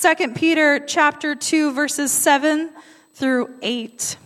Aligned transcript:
2 0.00 0.28
Peter 0.32 0.78
chapter 0.78 1.34
2 1.34 1.72
verses 1.72 2.10
7 2.10 2.70
through 3.12 3.50
8. 3.60 4.16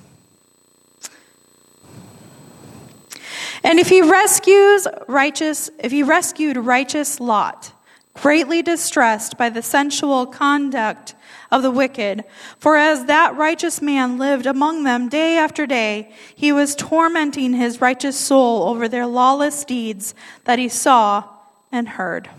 And 3.64 3.80
if 3.80 3.88
he 3.88 4.00
rescues 4.00 4.86
righteous, 5.08 5.70
if 5.80 5.90
he 5.90 6.04
rescued 6.04 6.56
righteous 6.58 7.18
Lot, 7.18 7.72
greatly 8.14 8.62
distressed 8.62 9.36
by 9.36 9.50
the 9.50 9.62
sensual 9.62 10.26
conduct 10.26 11.16
of 11.50 11.62
the 11.62 11.72
wicked, 11.72 12.22
for 12.60 12.76
as 12.76 13.06
that 13.06 13.36
righteous 13.36 13.82
man 13.82 14.16
lived 14.16 14.46
among 14.46 14.84
them 14.84 15.08
day 15.08 15.36
after 15.36 15.66
day, 15.66 16.14
he 16.36 16.52
was 16.52 16.76
tormenting 16.76 17.52
his 17.52 17.80
righteous 17.80 18.16
soul 18.16 18.68
over 18.68 18.86
their 18.86 19.06
lawless 19.06 19.64
deeds 19.64 20.14
that 20.44 20.60
he 20.60 20.68
saw 20.68 21.24
and 21.72 21.88
heard. 21.88 22.30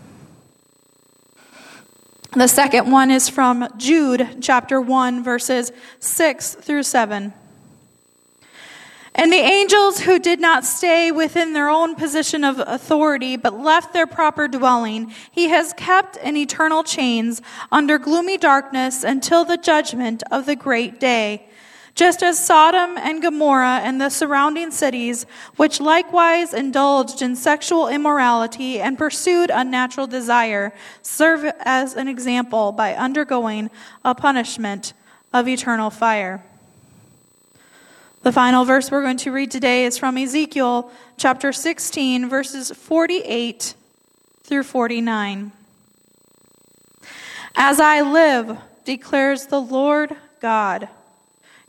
The 2.36 2.48
second 2.48 2.90
one 2.90 3.10
is 3.10 3.30
from 3.30 3.66
Jude 3.78 4.42
chapter 4.42 4.78
1, 4.78 5.24
verses 5.24 5.72
6 6.00 6.56
through 6.56 6.82
7. 6.82 7.32
And 9.14 9.32
the 9.32 9.36
angels 9.36 10.00
who 10.00 10.18
did 10.18 10.38
not 10.38 10.66
stay 10.66 11.10
within 11.10 11.54
their 11.54 11.70
own 11.70 11.94
position 11.94 12.44
of 12.44 12.58
authority, 12.58 13.38
but 13.38 13.58
left 13.58 13.94
their 13.94 14.06
proper 14.06 14.48
dwelling, 14.48 15.14
he 15.32 15.48
has 15.48 15.72
kept 15.78 16.18
in 16.18 16.36
eternal 16.36 16.84
chains 16.84 17.40
under 17.72 17.96
gloomy 17.96 18.36
darkness 18.36 19.02
until 19.02 19.46
the 19.46 19.56
judgment 19.56 20.22
of 20.30 20.44
the 20.44 20.56
great 20.56 21.00
day. 21.00 21.48
Just 21.96 22.22
as 22.22 22.38
Sodom 22.38 22.98
and 22.98 23.22
Gomorrah 23.22 23.80
and 23.82 23.98
the 23.98 24.10
surrounding 24.10 24.70
cities, 24.70 25.24
which 25.56 25.80
likewise 25.80 26.52
indulged 26.52 27.22
in 27.22 27.34
sexual 27.34 27.88
immorality 27.88 28.78
and 28.78 28.98
pursued 28.98 29.50
unnatural 29.50 30.06
desire, 30.06 30.74
serve 31.00 31.50
as 31.60 31.94
an 31.94 32.06
example 32.06 32.70
by 32.70 32.94
undergoing 32.94 33.70
a 34.04 34.14
punishment 34.14 34.92
of 35.32 35.48
eternal 35.48 35.88
fire. 35.88 36.44
The 38.22 38.32
final 38.32 38.66
verse 38.66 38.90
we're 38.90 39.02
going 39.02 39.16
to 39.18 39.32
read 39.32 39.50
today 39.50 39.86
is 39.86 39.96
from 39.96 40.18
Ezekiel 40.18 40.90
chapter 41.16 41.50
16, 41.50 42.28
verses 42.28 42.72
48 42.72 43.74
through 44.42 44.64
49. 44.64 45.50
As 47.54 47.80
I 47.80 48.02
live, 48.02 48.58
declares 48.84 49.46
the 49.46 49.60
Lord 49.60 50.14
God, 50.40 50.90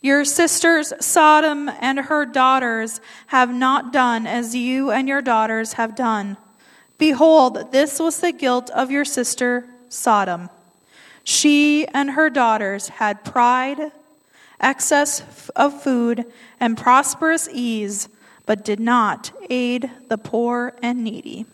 your 0.07 0.25
sisters 0.25 0.91
Sodom 0.99 1.69
and 1.79 1.99
her 1.99 2.25
daughters 2.25 2.99
have 3.27 3.53
not 3.53 3.93
done 3.93 4.25
as 4.25 4.55
you 4.55 4.89
and 4.89 5.07
your 5.07 5.21
daughters 5.21 5.73
have 5.73 5.95
done. 5.95 6.37
Behold, 6.97 7.71
this 7.71 7.99
was 7.99 8.19
the 8.19 8.31
guilt 8.31 8.71
of 8.71 8.89
your 8.89 9.05
sister 9.05 9.67
Sodom. 9.89 10.49
She 11.23 11.85
and 11.89 12.11
her 12.11 12.31
daughters 12.31 12.87
had 12.87 13.23
pride 13.23 13.91
excess 14.59 15.49
of 15.55 15.81
food, 15.81 16.25
and 16.59 16.77
prosperous 16.77 17.47
ease, 17.51 18.09
but 18.45 18.63
did 18.63 18.79
not 18.79 19.31
aid 19.49 19.89
the 20.07 20.17
poor 20.17 20.73
and 20.81 21.03
needy. 21.03 21.45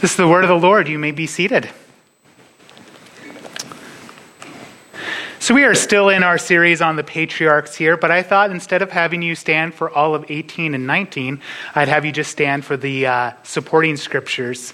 This 0.00 0.12
is 0.12 0.16
the 0.16 0.28
word 0.28 0.44
of 0.44 0.48
the 0.48 0.58
Lord. 0.58 0.88
You 0.88 0.98
may 0.98 1.12
be 1.12 1.26
seated. 1.26 1.68
So, 5.42 5.54
we 5.56 5.64
are 5.64 5.74
still 5.74 6.08
in 6.08 6.22
our 6.22 6.38
series 6.38 6.80
on 6.80 6.94
the 6.94 7.02
patriarchs 7.02 7.74
here, 7.74 7.96
but 7.96 8.12
I 8.12 8.22
thought 8.22 8.52
instead 8.52 8.80
of 8.80 8.92
having 8.92 9.22
you 9.22 9.34
stand 9.34 9.74
for 9.74 9.90
all 9.90 10.14
of 10.14 10.24
18 10.28 10.72
and 10.72 10.86
19, 10.86 11.40
I'd 11.74 11.88
have 11.88 12.04
you 12.04 12.12
just 12.12 12.30
stand 12.30 12.64
for 12.64 12.76
the 12.76 13.06
uh, 13.08 13.32
supporting 13.42 13.96
scriptures. 13.96 14.72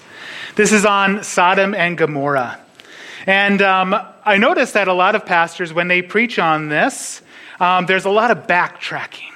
This 0.53 0.71
is 0.71 0.85
on 0.85 1.23
Sodom 1.23 1.73
and 1.73 1.97
Gomorrah. 1.97 2.59
And 3.25 3.63
um, 3.63 3.95
I 4.23 4.37
noticed 4.37 4.75
that 4.75 4.87
a 4.87 4.93
lot 4.93 5.15
of 5.15 5.25
pastors, 5.25 5.73
when 5.73 5.87
they 5.87 6.03
preach 6.03 6.37
on 6.37 6.69
this, 6.69 7.23
um, 7.59 7.87
there's 7.87 8.05
a 8.05 8.11
lot 8.11 8.29
of 8.29 8.45
backtracking. 8.45 9.33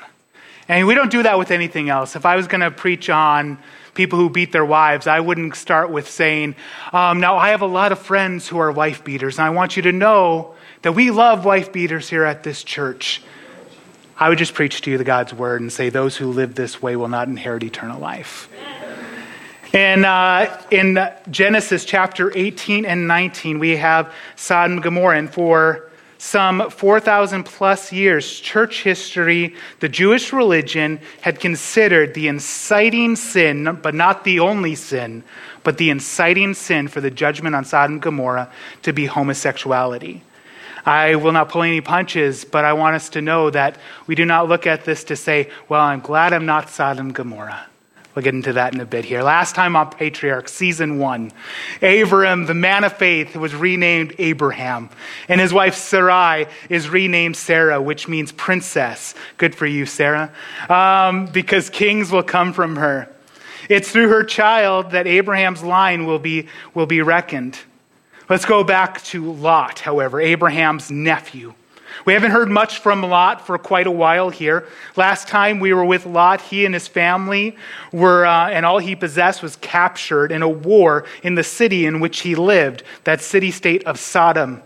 And 0.68 0.86
we 0.86 0.94
don't 0.94 1.10
do 1.10 1.24
that 1.24 1.40
with 1.40 1.50
anything 1.50 1.90
else. 1.90 2.16
If 2.16 2.28
I 2.28 2.36
was 2.36 2.46
going 2.46 2.62
to 2.62 2.70
preach 2.70 3.10
on 3.10 3.58
people 3.96 4.20
who 4.20 4.30
beat 4.30 4.52
their 4.52 4.66
wives, 4.66 5.08
I 5.08 5.20
wouldn't 5.20 5.56
start 5.56 5.90
with 5.90 6.08
saying, 6.08 6.56
um, 6.92 7.20
Now, 7.20 7.38
I 7.38 7.50
have 7.50 7.64
a 7.64 7.66
lot 7.66 7.92
of 7.92 7.98
friends 7.98 8.48
who 8.48 8.60
are 8.60 8.72
wife 8.72 9.04
beaters, 9.04 9.40
and 9.40 9.48
I 9.48 9.50
want 9.50 9.76
you 9.76 9.82
to 9.82 9.92
know 9.92 10.54
that 10.84 10.92
we 10.92 11.12
love 11.12 11.46
wife 11.46 11.74
beaters 11.74 12.10
here 12.10 12.24
at 12.24 12.44
this 12.44 12.64
church. 12.64 13.24
I 14.18 14.30
would 14.30 14.38
just 14.38 14.54
preach 14.54 14.82
to 14.82 14.92
you 14.92 14.98
the 14.98 15.04
God's 15.04 15.34
word 15.34 15.62
and 15.62 15.74
say, 15.74 15.90
Those 15.90 16.16
who 16.16 16.32
live 16.32 16.56
this 16.56 16.82
way 16.82 16.96
will 16.96 17.08
not 17.08 17.28
inherit 17.28 17.64
eternal 17.64 18.00
life. 18.00 18.48
And 19.74 20.06
uh, 20.06 20.56
in 20.70 21.00
Genesis 21.32 21.84
chapter 21.84 22.32
18 22.38 22.86
and 22.86 23.08
19, 23.08 23.58
we 23.58 23.78
have 23.78 24.14
Sodom 24.36 24.74
and 24.74 24.84
Gomorrah. 24.84 25.18
And 25.18 25.34
for 25.34 25.90
some 26.20 26.70
4,000 26.70 27.44
plus 27.44 27.92
years, 27.92 28.40
church 28.40 28.84
history, 28.84 29.56
the 29.80 29.90
Jewish 29.90 30.32
religion 30.32 31.00
had 31.22 31.40
considered 31.40 32.14
the 32.14 32.28
inciting 32.28 33.16
sin, 33.16 33.80
but 33.82 33.96
not 33.96 34.24
the 34.26 34.42
only 34.42 34.76
sin, 34.76 35.24
but 35.64 35.78
the 35.80 35.90
inciting 35.90 36.54
sin 36.54 36.88
for 36.88 37.02
the 37.02 37.12
judgment 37.12 37.56
on 37.56 37.66
Sodom 37.66 37.94
and 37.94 38.02
Gomorrah 38.02 38.52
to 38.84 38.94
be 38.94 39.08
homosexuality. 39.08 40.22
I 40.86 41.16
will 41.16 41.32
not 41.32 41.50
pull 41.50 41.64
any 41.64 41.82
punches, 41.82 42.46
but 42.46 42.66
I 42.66 42.74
want 42.74 42.96
us 42.96 43.10
to 43.10 43.22
know 43.22 43.50
that 43.50 43.78
we 44.08 44.16
do 44.16 44.26
not 44.26 44.50
look 44.50 44.68
at 44.68 44.86
this 44.86 45.06
to 45.06 45.16
say, 45.16 45.50
well, 45.70 45.82
I'm 45.82 46.02
glad 46.02 46.34
I'm 46.34 46.46
not 46.46 46.70
Sodom 46.70 47.08
and 47.08 47.16
Gomorrah. 47.16 47.68
We'll 48.16 48.24
get 48.24 48.36
into 48.36 48.54
that 48.54 48.76
in 48.76 48.80
a 48.80 48.86
bit 48.86 49.06
here. 49.06 49.24
Last 49.24 49.56
time 49.56 49.76
on 49.76 49.90
Patriarch, 49.90 50.48
season 50.48 51.00
one, 51.00 51.32
Abram, 51.82 52.46
the 52.46 52.54
man 52.54 52.84
of 52.84 52.94
faith, 52.94 53.36
was 53.36 53.56
renamed 53.56 54.14
Abraham. 54.20 54.90
And 55.28 55.42
his 55.42 55.52
wife 55.52 55.74
Sarai 55.74 56.46
is 56.70 56.90
renamed 56.90 57.36
Sarah, 57.36 57.82
which 57.82 58.08
means 58.08 58.32
princess. 58.32 59.16
Good 59.38 59.56
for 59.56 59.66
you, 59.66 59.88
Sarah. 59.88 60.32
Um, 60.70 61.26
because 61.26 61.72
kings 61.72 62.12
will 62.12 62.24
come 62.24 62.54
from 62.54 62.76
her. 62.76 63.10
It's 63.68 63.90
through 63.90 64.10
her 64.10 64.24
child 64.24 64.92
that 64.92 65.08
Abraham's 65.08 65.64
line 65.64 66.06
will 66.06 66.20
be, 66.20 66.48
will 66.76 66.86
be 66.86 67.02
reckoned. 67.02 67.58
Let's 68.30 68.46
go 68.46 68.64
back 68.64 69.04
to 69.06 69.34
Lot, 69.34 69.80
however, 69.80 70.22
Abraham's 70.22 70.90
nephew. 70.90 71.54
We 72.06 72.14
haven't 72.14 72.32
heard 72.32 72.50
much 72.50 72.80
from 72.80 73.04
Lot 73.04 73.46
for 73.46 73.58
quite 73.58 73.86
a 73.86 73.92
while 73.92 74.30
here. 74.30 74.66
Last 74.96 75.28
time 75.28 75.60
we 75.60 75.74
were 75.74 75.84
with 75.84 76.06
Lot, 76.06 76.40
he 76.40 76.66
and 76.66 76.74
his 76.74 76.88
family 76.88 77.58
were, 77.92 78.26
uh, 78.26 78.50
and 78.50 78.66
all 78.66 78.80
he 78.80 78.96
possessed 78.96 79.44
was 79.44 79.58
captured 79.58 80.32
in 80.32 80.42
a 80.42 80.48
war 80.48 81.06
in 81.22 81.36
the 81.36 81.44
city 81.44 81.86
in 81.86 82.00
which 82.00 82.22
he 82.22 82.34
lived, 82.34 82.84
that 83.04 83.22
city 83.22 83.52
state 83.52 83.84
of 83.84 84.00
Sodom. 84.00 84.64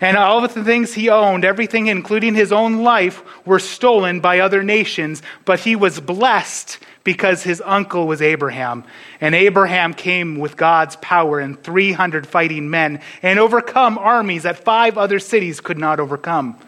And 0.00 0.16
all 0.16 0.42
of 0.42 0.54
the 0.54 0.64
things 0.64 0.94
he 0.94 1.10
owned, 1.10 1.44
everything 1.44 1.88
including 1.88 2.34
his 2.34 2.52
own 2.52 2.82
life, 2.82 3.22
were 3.46 3.58
stolen 3.58 4.20
by 4.20 4.38
other 4.38 4.62
nations, 4.62 5.22
but 5.44 5.60
he 5.60 5.76
was 5.76 6.00
blessed 6.00 6.78
because 7.08 7.42
his 7.42 7.62
uncle 7.64 8.06
was 8.06 8.20
Abraham. 8.20 8.84
And 9.18 9.34
Abraham 9.34 9.94
came 9.94 10.36
with 10.36 10.58
God's 10.58 10.94
power 10.96 11.40
and 11.40 11.58
300 11.62 12.26
fighting 12.26 12.68
men 12.68 13.00
and 13.22 13.38
overcome 13.38 13.96
armies 13.96 14.42
that 14.42 14.62
five 14.62 14.98
other 14.98 15.18
cities 15.18 15.58
could 15.62 15.78
not 15.78 16.00
overcome. 16.00 16.58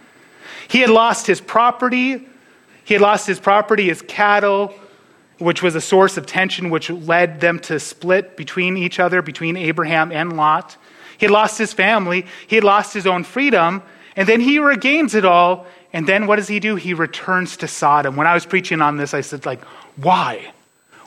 He 0.66 0.78
had 0.78 0.88
lost 0.88 1.26
his 1.26 1.42
property. 1.42 2.26
He 2.84 2.94
had 2.94 3.02
lost 3.02 3.26
his 3.26 3.38
property, 3.38 3.88
his 3.88 4.00
cattle, 4.00 4.72
which 5.36 5.62
was 5.62 5.74
a 5.74 5.80
source 5.82 6.16
of 6.16 6.24
tension, 6.24 6.70
which 6.70 6.88
led 6.88 7.42
them 7.42 7.58
to 7.58 7.78
split 7.78 8.34
between 8.34 8.78
each 8.78 8.98
other, 8.98 9.20
between 9.20 9.58
Abraham 9.58 10.10
and 10.10 10.38
Lot. 10.38 10.78
He 11.18 11.26
had 11.26 11.32
lost 11.32 11.58
his 11.58 11.74
family. 11.74 12.24
He 12.46 12.56
had 12.56 12.64
lost 12.64 12.94
his 12.94 13.06
own 13.06 13.24
freedom. 13.24 13.82
And 14.16 14.26
then 14.26 14.40
he 14.40 14.58
regains 14.58 15.14
it 15.14 15.26
all. 15.26 15.66
And 15.92 16.06
then 16.06 16.26
what 16.26 16.36
does 16.36 16.48
he 16.48 16.60
do? 16.60 16.76
He 16.76 16.94
returns 16.94 17.56
to 17.58 17.68
Sodom. 17.68 18.16
When 18.16 18.26
I 18.26 18.34
was 18.34 18.46
preaching 18.46 18.80
on 18.80 18.96
this, 18.96 19.12
I 19.12 19.22
said, 19.22 19.44
like, 19.44 19.60
why? 20.02 20.52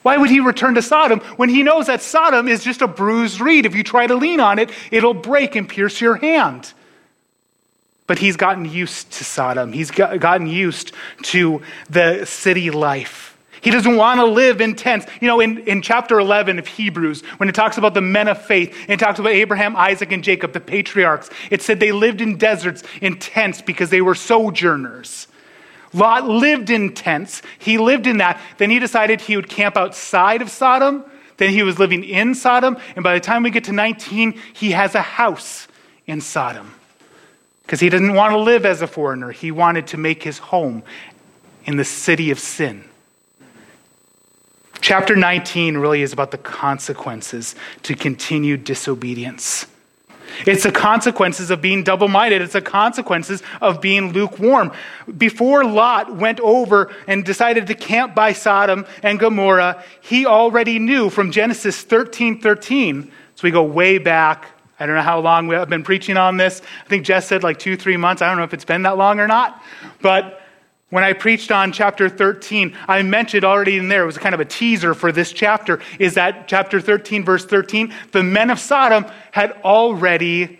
Why 0.03 0.17
would 0.17 0.29
he 0.29 0.41
return 0.41 0.75
to 0.75 0.81
Sodom 0.81 1.19
when 1.37 1.49
he 1.49 1.63
knows 1.63 1.87
that 1.87 2.01
Sodom 2.01 2.47
is 2.47 2.63
just 2.63 2.81
a 2.81 2.87
bruised 2.87 3.39
reed? 3.39 3.65
If 3.65 3.75
you 3.75 3.83
try 3.83 4.05
to 4.05 4.15
lean 4.15 4.39
on 4.39 4.59
it, 4.59 4.69
it'll 4.91 5.13
break 5.13 5.55
and 5.55 5.67
pierce 5.67 6.01
your 6.01 6.15
hand. 6.15 6.73
But 8.05 8.19
he's 8.19 8.35
gotten 8.35 8.65
used 8.65 9.11
to 9.13 9.23
Sodom. 9.23 9.71
He's 9.71 9.91
gotten 9.91 10.47
used 10.47 10.91
to 11.23 11.61
the 11.89 12.25
city 12.25 12.69
life. 12.69 13.37
He 13.61 13.71
doesn't 13.71 13.95
want 13.95 14.19
to 14.19 14.25
live 14.25 14.59
in 14.59 14.75
tents. 14.75 15.05
You 15.21 15.27
know, 15.29 15.39
in, 15.39 15.59
in 15.59 15.81
chapter 15.81 16.19
11 16.19 16.59
of 16.59 16.67
Hebrews, 16.67 17.21
when 17.37 17.47
it 17.47 17.55
talks 17.55 17.77
about 17.77 17.93
the 17.93 18.01
men 18.01 18.27
of 18.27 18.45
faith, 18.45 18.75
and 18.81 18.91
it 18.91 18.99
talks 18.99 19.19
about 19.19 19.31
Abraham, 19.31 19.77
Isaac, 19.77 20.11
and 20.11 20.21
Jacob, 20.21 20.51
the 20.51 20.59
patriarchs, 20.59 21.29
it 21.49 21.61
said 21.61 21.79
they 21.79 21.93
lived 21.93 22.19
in 22.19 22.37
deserts, 22.37 22.83
in 22.99 23.19
tents, 23.19 23.61
because 23.61 23.89
they 23.89 24.01
were 24.01 24.15
sojourners. 24.15 25.27
Lot 25.93 26.27
lived 26.27 26.69
in 26.69 26.93
tents. 26.93 27.41
He 27.59 27.77
lived 27.77 28.07
in 28.07 28.17
that. 28.17 28.39
Then 28.57 28.69
he 28.69 28.79
decided 28.79 29.21
he 29.21 29.35
would 29.35 29.49
camp 29.49 29.77
outside 29.77 30.41
of 30.41 30.49
Sodom. 30.49 31.05
Then 31.37 31.51
he 31.51 31.63
was 31.63 31.79
living 31.79 32.03
in 32.03 32.35
Sodom. 32.35 32.77
And 32.95 33.03
by 33.03 33.13
the 33.13 33.19
time 33.19 33.43
we 33.43 33.51
get 33.51 33.65
to 33.65 33.71
19, 33.71 34.39
he 34.53 34.71
has 34.71 34.95
a 34.95 35.01
house 35.01 35.67
in 36.07 36.21
Sodom. 36.21 36.73
Because 37.61 37.79
he 37.79 37.89
didn't 37.89 38.13
want 38.13 38.33
to 38.33 38.39
live 38.39 38.65
as 38.65 38.81
a 38.81 38.87
foreigner. 38.87 39.31
He 39.31 39.51
wanted 39.51 39.87
to 39.87 39.97
make 39.97 40.23
his 40.23 40.37
home 40.37 40.83
in 41.65 41.77
the 41.77 41.85
city 41.85 42.31
of 42.31 42.39
sin. 42.39 42.83
Chapter 44.81 45.15
19 45.15 45.77
really 45.77 46.01
is 46.01 46.11
about 46.11 46.31
the 46.31 46.37
consequences 46.37 47.55
to 47.83 47.95
continued 47.95 48.65
disobedience. 48.65 49.65
It's 50.45 50.63
the 50.63 50.71
consequences 50.71 51.49
of 51.49 51.61
being 51.61 51.83
double 51.83 52.07
minded. 52.07 52.41
It's 52.41 52.53
the 52.53 52.61
consequences 52.61 53.43
of 53.61 53.81
being 53.81 54.13
lukewarm. 54.13 54.71
Before 55.17 55.63
Lot 55.65 56.15
went 56.15 56.39
over 56.39 56.93
and 57.07 57.23
decided 57.23 57.67
to 57.67 57.75
camp 57.75 58.15
by 58.15 58.33
Sodom 58.33 58.85
and 59.01 59.19
Gomorrah, 59.19 59.83
he 60.01 60.25
already 60.25 60.79
knew 60.79 61.09
from 61.09 61.31
Genesis 61.31 61.81
13 61.81 62.41
13. 62.41 63.11
So 63.35 63.43
we 63.43 63.51
go 63.51 63.63
way 63.63 63.97
back. 63.97 64.45
I 64.79 64.85
don't 64.85 64.95
know 64.95 65.01
how 65.01 65.19
long 65.19 65.53
I've 65.53 65.69
been 65.69 65.83
preaching 65.83 66.17
on 66.17 66.37
this. 66.37 66.61
I 66.85 66.89
think 66.89 67.05
Jess 67.05 67.27
said 67.27 67.43
like 67.43 67.59
two, 67.59 67.77
three 67.77 67.97
months. 67.97 68.21
I 68.21 68.27
don't 68.27 68.37
know 68.37 68.43
if 68.43 68.53
it's 68.53 68.65
been 68.65 68.83
that 68.83 68.97
long 68.97 69.19
or 69.19 69.27
not. 69.27 69.61
But 70.01 70.42
when 70.93 71.03
I 71.03 71.13
preached 71.13 71.51
on 71.51 71.71
chapter 71.71 72.07
13, 72.07 72.77
I 72.87 73.01
mentioned 73.01 73.43
already 73.43 73.77
in 73.77 73.87
there, 73.87 74.03
it 74.03 74.05
was 74.05 74.19
kind 74.19 74.35
of 74.35 74.41
a 74.41 74.45
teaser 74.45 74.93
for 74.93 75.11
this 75.11 75.31
chapter, 75.31 75.79
is 75.97 76.13
that 76.13 76.47
chapter 76.47 76.79
13, 76.79 77.25
verse 77.25 77.43
13, 77.43 77.91
the 78.11 78.21
men 78.21 78.51
of 78.51 78.59
Sodom 78.59 79.07
had 79.31 79.53
already 79.63 80.59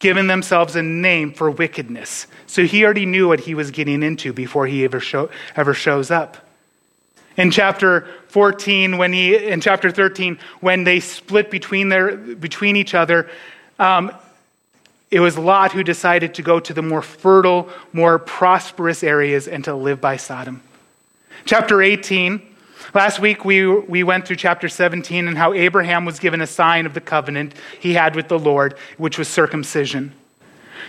given 0.00 0.26
themselves 0.26 0.76
a 0.76 0.82
name 0.82 1.32
for 1.32 1.50
wickedness. 1.50 2.26
So 2.46 2.64
he 2.66 2.84
already 2.84 3.06
knew 3.06 3.26
what 3.26 3.40
he 3.40 3.54
was 3.54 3.70
getting 3.70 4.02
into 4.02 4.34
before 4.34 4.66
he 4.66 4.84
ever, 4.84 5.00
show, 5.00 5.30
ever 5.56 5.72
shows 5.72 6.10
up. 6.10 6.36
In 7.38 7.50
chapter 7.50 8.06
14, 8.26 8.98
when 8.98 9.14
he, 9.14 9.34
in 9.34 9.62
chapter 9.62 9.90
13, 9.90 10.38
when 10.60 10.84
they 10.84 11.00
split 11.00 11.50
between, 11.50 11.88
their, 11.88 12.18
between 12.18 12.76
each 12.76 12.92
other, 12.92 13.30
um, 13.78 14.12
it 15.10 15.20
was 15.20 15.38
Lot 15.38 15.72
who 15.72 15.82
decided 15.82 16.34
to 16.34 16.42
go 16.42 16.60
to 16.60 16.74
the 16.74 16.82
more 16.82 17.02
fertile, 17.02 17.68
more 17.92 18.18
prosperous 18.18 19.02
areas 19.02 19.48
and 19.48 19.64
to 19.64 19.74
live 19.74 20.00
by 20.00 20.16
Sodom. 20.16 20.62
Chapter 21.44 21.82
18. 21.82 22.42
Last 22.94 23.18
week 23.18 23.44
we, 23.44 23.66
we 23.66 24.02
went 24.02 24.26
through 24.26 24.36
chapter 24.36 24.68
17 24.68 25.28
and 25.28 25.36
how 25.36 25.52
Abraham 25.52 26.04
was 26.04 26.18
given 26.18 26.40
a 26.40 26.46
sign 26.46 26.86
of 26.86 26.94
the 26.94 27.00
covenant 27.00 27.54
he 27.80 27.94
had 27.94 28.16
with 28.16 28.28
the 28.28 28.38
Lord, 28.38 28.76
which 28.96 29.18
was 29.18 29.28
circumcision. 29.28 30.12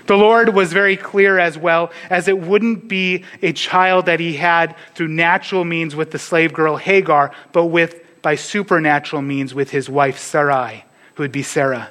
The 0.06 0.16
Lord 0.16 0.50
was 0.50 0.72
very 0.72 0.98
clear 0.98 1.40
as 1.40 1.58
well, 1.58 1.92
as 2.10 2.28
it 2.28 2.40
wouldn't 2.40 2.88
be 2.88 3.26
a 3.42 3.54
child 3.54 4.06
that 4.06 4.20
he 4.20 4.34
had 4.34 4.76
through 4.96 5.10
natural 5.10 5.66
means 5.66 5.96
with 5.96 6.12
the 6.12 6.20
slave 6.20 6.54
girl 6.54 6.78
Hagar, 6.78 7.32
but 7.52 7.66
with 7.66 8.22
by 8.22 8.36
supernatural 8.36 9.22
means 9.22 9.54
with 9.54 9.70
his 9.70 9.90
wife 9.90 10.18
Sarai, 10.18 10.84
who 11.16 11.24
would 11.24 11.32
be 11.32 11.44
Sarah. 11.44 11.90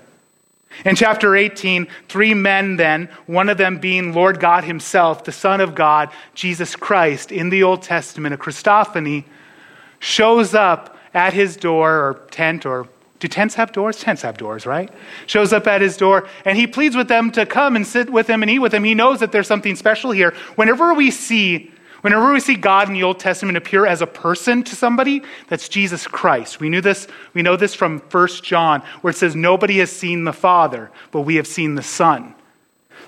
In 0.84 0.94
chapter 0.94 1.34
18, 1.34 1.88
three 2.08 2.34
men 2.34 2.76
then, 2.76 3.08
one 3.26 3.48
of 3.48 3.58
them 3.58 3.78
being 3.78 4.12
Lord 4.12 4.38
God 4.38 4.64
Himself, 4.64 5.24
the 5.24 5.32
Son 5.32 5.60
of 5.60 5.74
God, 5.74 6.10
Jesus 6.34 6.76
Christ, 6.76 7.32
in 7.32 7.50
the 7.50 7.62
Old 7.62 7.82
Testament, 7.82 8.34
a 8.34 8.38
Christophany, 8.38 9.24
shows 9.98 10.54
up 10.54 10.96
at 11.14 11.32
his 11.32 11.56
door 11.56 11.90
or 11.90 12.26
tent 12.30 12.64
or 12.64 12.86
do 13.18 13.26
tents 13.26 13.56
have 13.56 13.72
doors? 13.72 13.98
Tents 13.98 14.22
have 14.22 14.36
doors, 14.36 14.64
right? 14.64 14.90
Shows 15.26 15.52
up 15.52 15.66
at 15.66 15.80
his 15.80 15.96
door 15.96 16.28
and 16.44 16.56
he 16.56 16.68
pleads 16.68 16.94
with 16.94 17.08
them 17.08 17.32
to 17.32 17.44
come 17.46 17.74
and 17.74 17.84
sit 17.84 18.08
with 18.10 18.28
him 18.28 18.42
and 18.42 18.50
eat 18.50 18.60
with 18.60 18.72
him. 18.72 18.84
He 18.84 18.94
knows 18.94 19.18
that 19.18 19.32
there's 19.32 19.48
something 19.48 19.74
special 19.74 20.12
here. 20.12 20.34
Whenever 20.54 20.94
we 20.94 21.10
see 21.10 21.72
Whenever 22.02 22.32
we 22.32 22.40
see 22.40 22.54
God 22.54 22.88
in 22.88 22.94
the 22.94 23.02
Old 23.02 23.18
Testament 23.18 23.56
appear 23.56 23.84
as 23.84 24.02
a 24.02 24.06
person 24.06 24.62
to 24.64 24.76
somebody, 24.76 25.22
that's 25.48 25.68
Jesus 25.68 26.06
Christ. 26.06 26.60
We 26.60 26.68
knew 26.68 26.80
this, 26.80 27.08
we 27.34 27.42
know 27.42 27.56
this 27.56 27.74
from 27.74 27.98
1 27.98 28.28
John, 28.42 28.82
where 29.00 29.10
it 29.10 29.16
says, 29.16 29.34
Nobody 29.34 29.78
has 29.78 29.90
seen 29.90 30.24
the 30.24 30.32
Father, 30.32 30.90
but 31.10 31.22
we 31.22 31.36
have 31.36 31.46
seen 31.46 31.74
the 31.74 31.82
Son. 31.82 32.34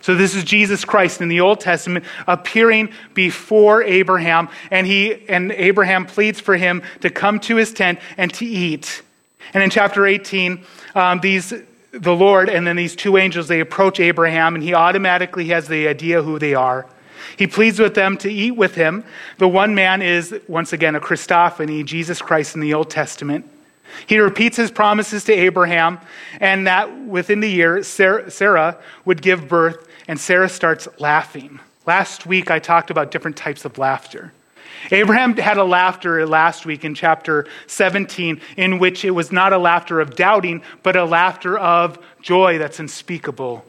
So 0.03 0.15
this 0.15 0.35
is 0.35 0.45
Jesus 0.45 0.85
Christ 0.85 1.21
in 1.21 1.29
the 1.29 1.41
Old 1.41 1.61
Testament 1.61 2.05
appearing 2.27 2.91
before 3.15 3.83
Abraham, 3.83 4.49
and 4.71 4.87
he 4.87 5.29
and 5.29 5.53
Abraham 5.53 6.07
pleads 6.07 6.41
for 6.41 6.57
him 6.57 6.83
to 7.01 7.11
come 7.11 7.39
to 7.41 7.57
his 7.57 7.73
tent 7.73 8.01
and 8.17 8.33
to 8.35 8.47
eat. 8.47 9.03
And 9.53 9.63
in 9.63 9.71
chapter 9.71 10.07
18, 10.07 10.65
um, 10.95 11.21
these 11.21 11.53
the 11.93 12.15
Lord 12.15 12.49
and 12.49 12.65
then 12.67 12.77
these 12.77 12.95
two 12.95 13.17
angels 13.17 13.49
they 13.49 13.61
approach 13.61 14.01
Abraham, 14.01 14.55
and 14.55 14.65
he 14.65 14.75
automatically 14.75 15.47
has 15.49 15.69
the 15.69 15.89
idea 15.89 16.23
who 16.23 16.39
they 16.39 16.55
are. 16.55 16.87
He 17.41 17.47
pleads 17.47 17.79
with 17.79 17.95
them 17.95 18.19
to 18.19 18.31
eat 18.31 18.51
with 18.51 18.75
him. 18.75 19.03
The 19.39 19.49
one 19.49 19.75
man 19.75 20.03
is, 20.03 20.39
once 20.47 20.75
again, 20.75 20.95
a 20.95 21.01
Christophany, 21.01 21.83
Jesus 21.87 22.21
Christ 22.21 22.55
in 22.55 22.61
the 22.61 22.75
Old 22.75 22.91
Testament. 22.91 23.51
He 24.07 24.19
repeats 24.19 24.59
his 24.59 24.71
promises 24.71 25.25
to 25.25 25.33
Abraham, 25.33 26.01
and 26.39 26.67
that 26.67 26.95
within 27.07 27.41
the 27.41 27.49
year, 27.49 27.83
Sarah 27.83 28.77
would 29.07 29.23
give 29.23 29.49
birth, 29.49 29.89
and 30.07 30.21
Sarah 30.21 30.51
starts 30.51 30.87
laughing. 30.99 31.61
Last 31.87 32.27
week, 32.27 32.51
I 32.51 32.59
talked 32.59 32.91
about 32.91 33.11
different 33.11 33.39
types 33.39 33.65
of 33.65 33.79
laughter. 33.79 34.35
Abraham 34.93 35.35
had 35.35 35.57
a 35.57 35.65
laughter 35.65 36.27
last 36.27 36.67
week 36.67 36.85
in 36.85 36.95
chapter 36.95 37.47
17, 37.69 38.39
in 38.59 38.79
which 38.79 39.03
it 39.03 39.13
was 39.13 39.33
not 39.33 39.55
a 39.55 39.59
laughter 39.59 39.99
of 39.99 40.15
doubting, 40.15 40.61
but 40.83 40.95
a 40.95 41.07
laughter 41.07 41.59
of 41.59 41.99
joy 42.21 42.59
that's 42.59 42.79
unspeakable. 42.79 43.65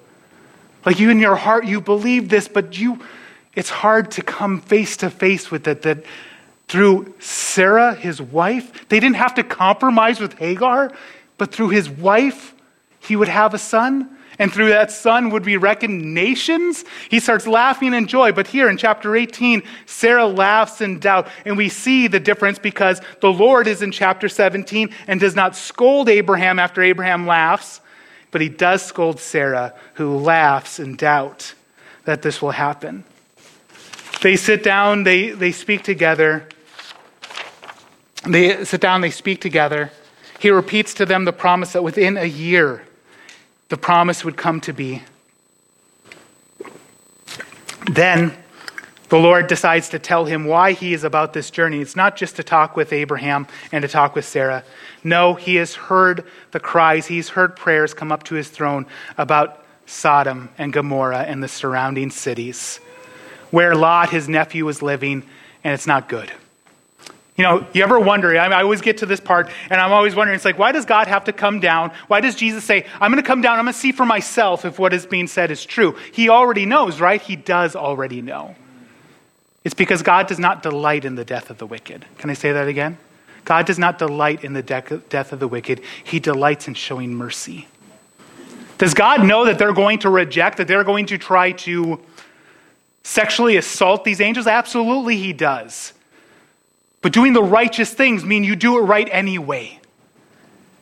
Like 0.85 0.99
you 0.99 1.09
in 1.09 1.19
your 1.19 1.37
heart, 1.37 1.63
you 1.65 1.79
believe 1.79 2.27
this, 2.27 2.49
but 2.49 2.77
you 2.77 2.99
it's 3.55 3.69
hard 3.69 4.11
to 4.11 4.21
come 4.21 4.61
face 4.61 4.97
to 4.97 5.09
face 5.09 5.51
with 5.51 5.67
it 5.67 5.81
that 5.83 6.05
through 6.67 7.13
Sarah, 7.19 7.93
his 7.93 8.21
wife, 8.21 8.87
they 8.87 8.99
didn't 8.99 9.17
have 9.17 9.35
to 9.35 9.43
compromise 9.43 10.21
with 10.21 10.33
Hagar, 10.37 10.93
but 11.37 11.51
through 11.51 11.69
his 11.69 11.89
wife, 11.89 12.53
he 13.01 13.15
would 13.15 13.27
have 13.27 13.53
a 13.53 13.57
son. 13.57 14.17
And 14.39 14.51
through 14.51 14.69
that 14.69 14.89
son 14.89 15.31
would 15.31 15.43
be 15.43 15.57
reckoned 15.57 16.13
nations. 16.13 16.85
He 17.09 17.19
starts 17.19 17.45
laughing 17.45 17.93
in 17.93 18.07
joy. 18.07 18.31
But 18.31 18.47
here 18.47 18.69
in 18.69 18.77
chapter 18.77 19.15
18, 19.15 19.61
Sarah 19.85 20.25
laughs 20.25 20.81
in 20.81 20.99
doubt. 20.99 21.27
And 21.45 21.57
we 21.57 21.67
see 21.67 22.07
the 22.07 22.19
difference 22.19 22.57
because 22.57 23.01
the 23.19 23.31
Lord 23.31 23.67
is 23.67 23.81
in 23.81 23.91
chapter 23.91 24.29
17 24.29 24.89
and 25.07 25.19
does 25.19 25.35
not 25.35 25.55
scold 25.55 26.09
Abraham 26.09 26.57
after 26.57 26.81
Abraham 26.81 27.27
laughs, 27.27 27.81
but 28.31 28.41
he 28.41 28.49
does 28.49 28.81
scold 28.81 29.19
Sarah, 29.19 29.73
who 29.95 30.15
laughs 30.17 30.79
in 30.79 30.95
doubt 30.95 31.53
that 32.05 32.21
this 32.21 32.41
will 32.41 32.51
happen. 32.51 33.03
They 34.21 34.35
sit 34.35 34.61
down, 34.61 35.03
they, 35.03 35.31
they 35.31 35.51
speak 35.51 35.81
together. 35.81 36.47
They 38.27 38.63
sit 38.65 38.79
down, 38.79 39.01
they 39.01 39.09
speak 39.09 39.41
together. 39.41 39.91
He 40.39 40.51
repeats 40.51 40.93
to 40.95 41.07
them 41.07 41.25
the 41.25 41.33
promise 41.33 41.73
that 41.73 41.83
within 41.83 42.17
a 42.17 42.25
year, 42.25 42.83
the 43.69 43.77
promise 43.77 44.23
would 44.23 44.37
come 44.37 44.61
to 44.61 44.73
be. 44.73 45.01
Then 47.91 48.37
the 49.09 49.17
Lord 49.17 49.47
decides 49.47 49.89
to 49.89 49.99
tell 49.99 50.25
him 50.25 50.45
why 50.45 50.73
he 50.73 50.93
is 50.93 51.03
about 51.03 51.33
this 51.33 51.49
journey. 51.49 51.79
It's 51.81 51.95
not 51.95 52.15
just 52.15 52.35
to 52.35 52.43
talk 52.43 52.75
with 52.75 52.93
Abraham 52.93 53.47
and 53.71 53.81
to 53.81 53.87
talk 53.87 54.13
with 54.13 54.25
Sarah. 54.25 54.63
No, 55.03 55.33
he 55.33 55.55
has 55.55 55.73
heard 55.73 56.25
the 56.51 56.59
cries, 56.59 57.07
he's 57.07 57.29
heard 57.29 57.55
prayers 57.55 57.95
come 57.95 58.11
up 58.11 58.23
to 58.25 58.35
his 58.35 58.49
throne 58.49 58.85
about 59.17 59.65
Sodom 59.87 60.49
and 60.59 60.71
Gomorrah 60.71 61.23
and 61.23 61.41
the 61.41 61.47
surrounding 61.47 62.11
cities 62.11 62.79
where 63.51 63.75
Lot, 63.75 64.09
his 64.09 64.27
nephew, 64.27 64.65
was 64.65 64.81
living, 64.81 65.23
and 65.63 65.73
it's 65.73 65.87
not 65.87 66.09
good. 66.09 66.31
You 67.37 67.45
know, 67.45 67.65
you 67.73 67.83
ever 67.83 67.99
wonder? 67.99 68.37
I, 68.37 68.61
always 68.61 68.81
get 68.81 68.99
to 68.99 69.05
this 69.05 69.19
part, 69.19 69.49
and 69.69 69.79
I'm 69.79 69.91
always 69.91 70.15
wondering, 70.15 70.35
it's 70.35 70.45
like, 70.45 70.59
why 70.59 70.71
does 70.71 70.85
God 70.85 71.07
have 71.07 71.23
to 71.25 71.33
come 71.33 71.59
down? 71.59 71.91
Why 72.07 72.21
does 72.21 72.35
Jesus 72.35 72.63
say, 72.63 72.85
I'm 72.99 73.11
going 73.11 73.23
to 73.23 73.27
come 73.27 73.41
down, 73.41 73.57
I'm 73.57 73.65
going 73.65 73.73
to 73.73 73.79
see 73.79 73.91
for 73.91 74.05
myself 74.05 74.65
if 74.65 74.77
what 74.77 74.93
is 74.93 75.05
being 75.05 75.27
said 75.27 75.49
is 75.49 75.65
true? 75.65 75.95
He 76.11 76.29
already 76.29 76.65
knows, 76.65 76.99
right? 76.99 77.21
He 77.21 77.35
does 77.35 77.75
already 77.75 78.21
know. 78.21 78.55
It's 79.63 79.73
because 79.73 80.01
God 80.01 80.27
does 80.27 80.39
not 80.39 80.61
delight 80.61 81.05
in 81.05 81.15
the 81.15 81.25
death 81.25 81.49
of 81.49 81.57
the 81.57 81.65
wicked. 81.65 82.05
Can 82.17 82.29
I 82.29 82.33
say 82.33 82.51
that 82.51 82.67
again? 82.67 82.97
God 83.45 83.65
does 83.65 83.79
not 83.79 83.97
delight 83.97 84.43
in 84.43 84.53
the 84.53 84.61
de- 84.61 85.01
death 85.09 85.31
of 85.31 85.39
the 85.39 85.47
wicked, 85.47 85.81
He 86.03 86.19
delights 86.19 86.67
in 86.67 86.73
showing 86.73 87.15
mercy. 87.15 87.67
Does 88.77 88.93
God 88.93 89.23
know 89.23 89.45
that 89.45 89.59
they're 89.59 89.73
going 89.73 89.99
to 89.99 90.09
reject, 90.09 90.57
that 90.57 90.67
they're 90.67 90.83
going 90.83 91.05
to 91.07 91.17
try 91.17 91.51
to 91.51 91.99
sexually 93.03 93.57
assault 93.57 94.03
these 94.03 94.21
angels? 94.21 94.47
Absolutely, 94.47 95.17
he 95.17 95.33
does. 95.33 95.93
But 97.01 97.13
doing 97.13 97.33
the 97.33 97.43
righteous 97.43 97.93
things 97.93 98.23
mean 98.23 98.43
you 98.43 98.55
do 98.55 98.77
it 98.77 98.81
right 98.81 99.07
anyway. 99.11 99.79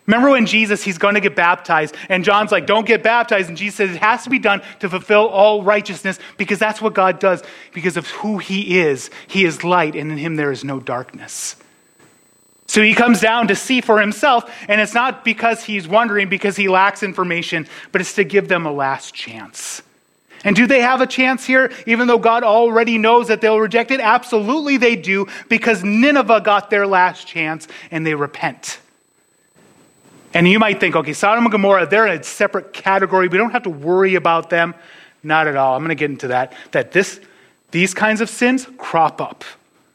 Remember 0.06 0.32
when 0.32 0.48
Jesus, 0.48 0.84
he's 0.84 0.98
going 0.98 1.14
to 1.14 1.22
get 1.22 1.36
baptized, 1.36 1.96
and 2.10 2.24
John's 2.24 2.52
like, 2.52 2.66
don't 2.66 2.88
get 2.88 3.04
baptized. 3.04 3.48
And 3.48 3.56
Jesus 3.56 3.76
says 3.76 3.92
it 3.92 4.02
has 4.02 4.24
to 4.24 4.32
be 4.32 4.40
done 4.40 4.64
to 4.80 4.90
fulfill 4.90 5.28
all 5.28 5.62
righteousness 5.62 6.18
because 6.36 6.58
that's 6.58 6.82
what 6.82 6.96
God 6.96 7.20
does. 7.20 7.44
Because 7.74 7.96
of 7.96 8.08
who 8.08 8.40
he 8.40 8.80
is, 8.80 9.12
he 9.28 9.46
is 9.46 9.64
light, 9.64 9.96
and 9.96 10.12
in 10.12 10.18
him 10.18 10.36
there 10.36 10.52
is 10.52 10.64
no 10.64 10.80
darkness. 10.80 11.56
So 12.66 12.82
he 12.82 12.96
comes 12.96 13.22
down 13.22 13.50
to 13.50 13.56
see 13.56 13.82
for 13.82 14.02
himself, 14.02 14.52
and 14.68 14.82
it's 14.82 14.96
not 14.96 15.24
because 15.24 15.64
he's 15.64 15.88
wondering, 15.88 16.28
because 16.28 16.56
he 16.56 16.70
lacks 16.70 17.04
information, 17.04 17.68
but 17.92 18.02
it's 18.02 18.14
to 18.14 18.24
give 18.24 18.48
them 18.48 18.66
a 18.66 18.72
last 18.72 19.14
chance. 19.14 19.84
And 20.44 20.56
do 20.56 20.68
they 20.68 20.82
have 20.82 21.02
a 21.02 21.08
chance 21.08 21.46
here, 21.46 21.72
even 21.86 22.08
though 22.08 22.18
God 22.18 22.44
already 22.44 22.98
knows 22.98 23.28
that 23.28 23.42
they'll 23.42 23.60
reject 23.60 23.92
it? 23.92 24.00
Absolutely 24.00 24.78
they 24.78 24.96
do, 24.96 25.28
because 25.50 25.84
Nineveh 25.84 26.42
got 26.42 26.70
their 26.70 26.88
last 26.88 27.28
chance 27.28 27.68
and 27.92 28.06
they 28.06 28.16
repent. 28.16 28.80
And 30.34 30.48
you 30.48 30.60
might 30.60 30.80
think, 30.80 30.96
okay, 30.96 31.14
Sodom 31.14 31.44
and 31.46 31.52
Gomorrah, 31.52 31.88
they're 31.88 32.06
in 32.08 32.20
a 32.20 32.24
separate 32.24 32.72
category. 32.72 33.28
We 33.28 33.38
don't 33.38 33.52
have 33.52 33.64
to 33.64 33.70
worry 33.70 34.16
about 34.16 34.50
them. 34.50 34.76
Not 35.24 35.48
at 35.48 35.56
all. 35.56 35.76
I'm 35.76 35.82
going 35.82 35.90
to 35.90 35.96
get 35.96 36.12
into 36.12 36.30
that. 36.30 36.54
That 36.72 36.92
this, 36.92 37.20
these 37.72 37.94
kinds 37.94 38.22
of 38.22 38.30
sins 38.30 38.68
crop 38.78 39.22
up. 39.22 39.44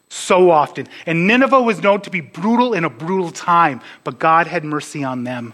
So 0.09 0.51
often. 0.51 0.87
And 1.05 1.27
Nineveh 1.27 1.61
was 1.61 1.81
known 1.81 2.01
to 2.01 2.09
be 2.09 2.21
brutal 2.21 2.73
in 2.73 2.85
a 2.85 2.89
brutal 2.89 3.31
time, 3.31 3.81
but 4.03 4.19
God 4.19 4.47
had 4.47 4.63
mercy 4.63 5.03
on 5.03 5.23
them. 5.23 5.53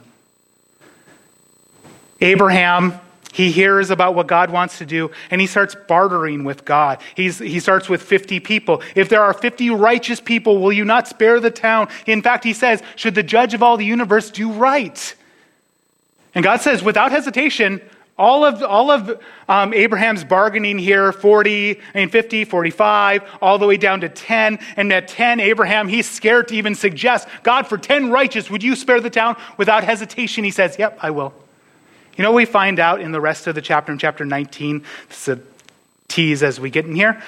Abraham 2.20 3.00
he 3.34 3.52
hears 3.52 3.90
about 3.90 4.16
what 4.16 4.28
God 4.28 4.50
wants 4.50 4.78
to 4.80 4.86
do 4.86 5.12
and 5.30 5.40
he 5.40 5.48
starts 5.48 5.76
bartering 5.88 6.44
with 6.44 6.66
God. 6.66 7.02
He's, 7.16 7.40
he 7.40 7.60
starts 7.60 7.90
with 7.90 8.02
50 8.02 8.40
people. 8.40 8.82
If 8.96 9.10
there 9.10 9.22
are 9.22 9.34
50 9.34 9.70
righteous 9.72 10.20
people, 10.20 10.60
will 10.60 10.74
you 10.74 10.86
not 10.86 11.08
spare 11.08 11.40
the 11.40 11.52
town? 11.52 11.90
In 12.06 12.22
fact, 12.22 12.44
he 12.44 12.54
says, 12.54 12.82
Should 12.96 13.16
the 13.16 13.24
judge 13.24 13.54
of 13.54 13.64
all 13.64 13.78
the 13.78 13.86
universe 13.86 14.32
do 14.32 14.52
right? 14.52 15.16
And 16.34 16.44
God 16.44 16.62
says, 16.62 16.82
without 16.82 17.12
hesitation, 17.12 17.82
all 18.18 18.46
of, 18.46 18.62
all 18.62 18.92
of 18.92 19.20
um, 19.50 19.74
Abraham's 19.74 20.24
bargaining 20.24 20.78
here 20.78 21.12
40, 21.12 21.80
I 21.94 21.98
mean 21.98 22.10
50, 22.10 22.46
45, 22.46 23.24
all 23.42 23.58
the 23.58 23.66
way 23.66 23.78
down 23.78 24.02
to 24.02 24.10
10. 24.10 24.60
And 24.76 24.94
at 24.94 25.08
10, 25.08 25.40
Abraham, 25.40 25.88
he's 25.88 26.10
scared 26.10 26.48
to 26.50 26.56
even 26.56 26.76
suggest, 26.76 27.28
God, 27.44 27.68
for 27.68 27.78
10 27.78 28.12
righteous, 28.12 28.50
would 28.50 28.64
you 28.64 28.76
spare 28.76 29.02
the 29.02 29.10
town? 29.10 29.38
Without 29.58 29.84
hesitation, 29.84 30.44
he 30.44 30.52
says, 30.52 30.78
Yep, 30.78 31.00
I 31.02 31.10
will. 31.10 31.34
You 32.18 32.24
know, 32.24 32.32
we 32.32 32.46
find 32.46 32.80
out 32.80 33.02
in 33.02 33.12
the 33.12 33.22
rest 33.22 33.48
of 33.48 33.56
the 33.56 33.62
chapter, 33.62 33.92
in 33.92 33.98
chapter 33.98 34.26
19, 34.26 34.84
this 35.10 35.28
is 35.28 35.40
a 35.40 35.42
tease 36.08 36.44
as 36.44 36.60
we 36.60 36.70
get 36.70 36.86
in 36.86 36.96
here, 36.96 37.22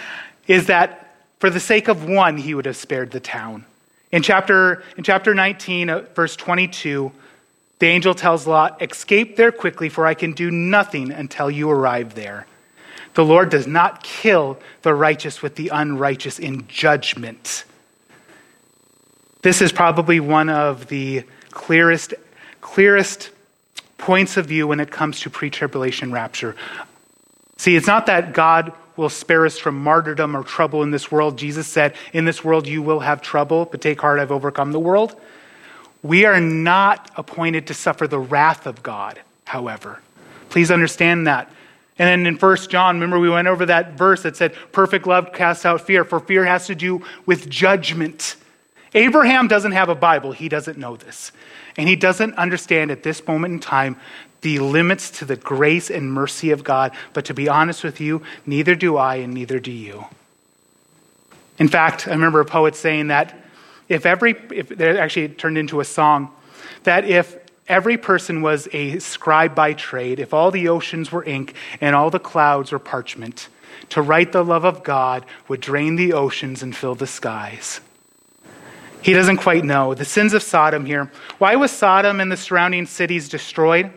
is 0.47 0.67
that 0.67 1.15
for 1.39 1.49
the 1.49 1.59
sake 1.59 1.87
of 1.87 2.07
one, 2.07 2.37
he 2.37 2.53
would 2.53 2.65
have 2.65 2.77
spared 2.77 3.11
the 3.11 3.19
town. 3.19 3.65
In 4.11 4.21
chapter, 4.21 4.83
in 4.97 5.03
chapter 5.03 5.33
19, 5.33 5.89
uh, 5.89 5.99
verse 6.13 6.35
22, 6.35 7.11
the 7.79 7.87
angel 7.87 8.13
tells 8.13 8.45
Lot, 8.45 8.81
Escape 8.81 9.35
there 9.35 9.51
quickly, 9.51 9.89
for 9.89 10.05
I 10.05 10.13
can 10.13 10.33
do 10.33 10.51
nothing 10.51 11.11
until 11.11 11.49
you 11.49 11.69
arrive 11.69 12.15
there. 12.15 12.45
The 13.13 13.25
Lord 13.25 13.49
does 13.49 13.67
not 13.67 14.03
kill 14.03 14.59
the 14.81 14.93
righteous 14.93 15.41
with 15.41 15.55
the 15.55 15.69
unrighteous 15.69 16.39
in 16.39 16.67
judgment. 16.67 17.65
This 19.41 19.61
is 19.61 19.71
probably 19.71 20.19
one 20.19 20.49
of 20.49 20.87
the 20.87 21.23
clearest, 21.51 22.13
clearest 22.61 23.31
points 24.03 24.35
of 24.35 24.45
view 24.45 24.67
when 24.67 24.81
it 24.81 24.91
comes 24.91 25.21
to 25.21 25.29
pre 25.29 25.49
tribulation 25.49 26.11
rapture. 26.11 26.57
See, 27.55 27.77
it's 27.77 27.87
not 27.87 28.07
that 28.07 28.33
God 28.33 28.73
will 28.97 29.07
spare 29.09 29.45
us 29.45 29.57
from 29.57 29.81
martyrdom 29.81 30.35
or 30.35 30.43
trouble 30.43 30.83
in 30.83 30.91
this 30.91 31.09
world. 31.09 31.37
Jesus 31.37 31.67
said, 31.67 31.95
In 32.11 32.25
this 32.25 32.43
world 32.43 32.67
you 32.67 32.81
will 32.81 32.99
have 32.99 33.21
trouble, 33.21 33.63
but 33.63 33.79
take 33.79 34.01
heart, 34.01 34.19
I've 34.19 34.31
overcome 34.31 34.73
the 34.73 34.79
world. 34.79 35.15
We 36.01 36.25
are 36.25 36.41
not 36.41 37.11
appointed 37.15 37.67
to 37.67 37.73
suffer 37.73 38.05
the 38.05 38.19
wrath 38.19 38.67
of 38.67 38.83
God, 38.83 39.21
however. 39.45 40.01
Please 40.49 40.69
understand 40.69 41.27
that. 41.27 41.49
And 41.97 42.09
then 42.09 42.27
in 42.27 42.37
1 42.37 42.57
John, 42.67 42.95
remember 42.95 43.19
we 43.19 43.29
went 43.29 43.47
over 43.47 43.65
that 43.67 43.93
verse 43.93 44.23
that 44.23 44.35
said, 44.35 44.53
Perfect 44.73 45.07
love 45.07 45.31
casts 45.31 45.65
out 45.65 45.79
fear, 45.79 46.03
for 46.03 46.19
fear 46.19 46.43
has 46.43 46.67
to 46.67 46.75
do 46.75 47.05
with 47.25 47.49
judgment. 47.49 48.35
Abraham 48.93 49.47
doesn't 49.47 49.71
have 49.71 49.87
a 49.87 49.95
Bible, 49.95 50.33
he 50.33 50.49
doesn't 50.49 50.77
know 50.77 50.97
this. 50.97 51.31
And 51.77 51.89
he 51.89 51.95
doesn't 51.95 52.35
understand 52.35 52.91
at 52.91 53.03
this 53.03 53.25
moment 53.27 53.53
in 53.53 53.59
time 53.59 53.97
the 54.41 54.59
limits 54.59 55.09
to 55.19 55.25
the 55.25 55.35
grace 55.35 55.89
and 55.89 56.13
mercy 56.13 56.51
of 56.51 56.63
God. 56.63 56.91
But 57.13 57.25
to 57.25 57.33
be 57.33 57.49
honest 57.49 57.83
with 57.83 57.99
you, 57.99 58.21
neither 58.45 58.75
do 58.75 58.97
I 58.97 59.15
and 59.15 59.33
neither 59.33 59.59
do 59.59 59.71
you. 59.71 60.05
In 61.57 61.67
fact, 61.67 62.07
I 62.07 62.11
remember 62.11 62.39
a 62.39 62.45
poet 62.45 62.75
saying 62.75 63.07
that 63.07 63.35
if 63.89 64.05
every, 64.05 64.35
if 64.51 64.79
actually 64.79 65.29
turned 65.29 65.57
into 65.57 65.79
a 65.79 65.85
song, 65.85 66.29
that 66.83 67.05
if 67.05 67.37
every 67.67 67.97
person 67.97 68.41
was 68.41 68.67
a 68.73 68.99
scribe 68.99 69.55
by 69.55 69.73
trade, 69.73 70.19
if 70.19 70.33
all 70.33 70.51
the 70.51 70.67
oceans 70.67 71.11
were 71.11 71.23
ink 71.23 71.53
and 71.79 71.95
all 71.95 72.09
the 72.09 72.19
clouds 72.19 72.71
were 72.71 72.79
parchment, 72.79 73.49
to 73.89 74.01
write 74.01 74.31
the 74.31 74.43
love 74.43 74.65
of 74.65 74.83
God 74.83 75.25
would 75.47 75.61
drain 75.61 75.95
the 75.95 76.13
oceans 76.13 76.63
and 76.63 76.75
fill 76.75 76.95
the 76.95 77.07
skies. 77.07 77.79
He 79.03 79.11
doesn't 79.11 79.37
quite 79.37 79.65
know. 79.65 79.93
The 79.93 80.05
sins 80.05 80.33
of 80.33 80.41
Sodom 80.41 80.85
here. 80.85 81.11
Why 81.37 81.57
was 81.57 81.71
Sodom 81.71 82.21
and 82.21 82.31
the 82.31 82.37
surrounding 82.37 82.85
cities 82.85 83.27
destroyed? 83.27 83.91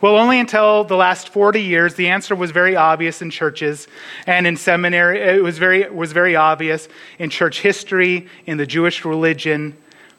Well, 0.00 0.16
only 0.16 0.38
until 0.38 0.84
the 0.84 0.94
last 0.94 1.30
40 1.30 1.60
years, 1.60 1.94
the 1.94 2.06
answer 2.06 2.36
was 2.36 2.52
very 2.52 2.76
obvious 2.76 3.20
in 3.20 3.30
churches 3.30 3.88
and 4.28 4.46
in 4.46 4.56
seminary. 4.56 5.20
It 5.20 5.42
was 5.42 5.58
very, 5.58 5.90
was 5.90 6.12
very 6.12 6.36
obvious 6.36 6.88
in 7.18 7.30
church 7.30 7.62
history, 7.62 8.28
in 8.46 8.58
the 8.58 8.66
Jewish 8.66 9.04
religion. 9.04 9.76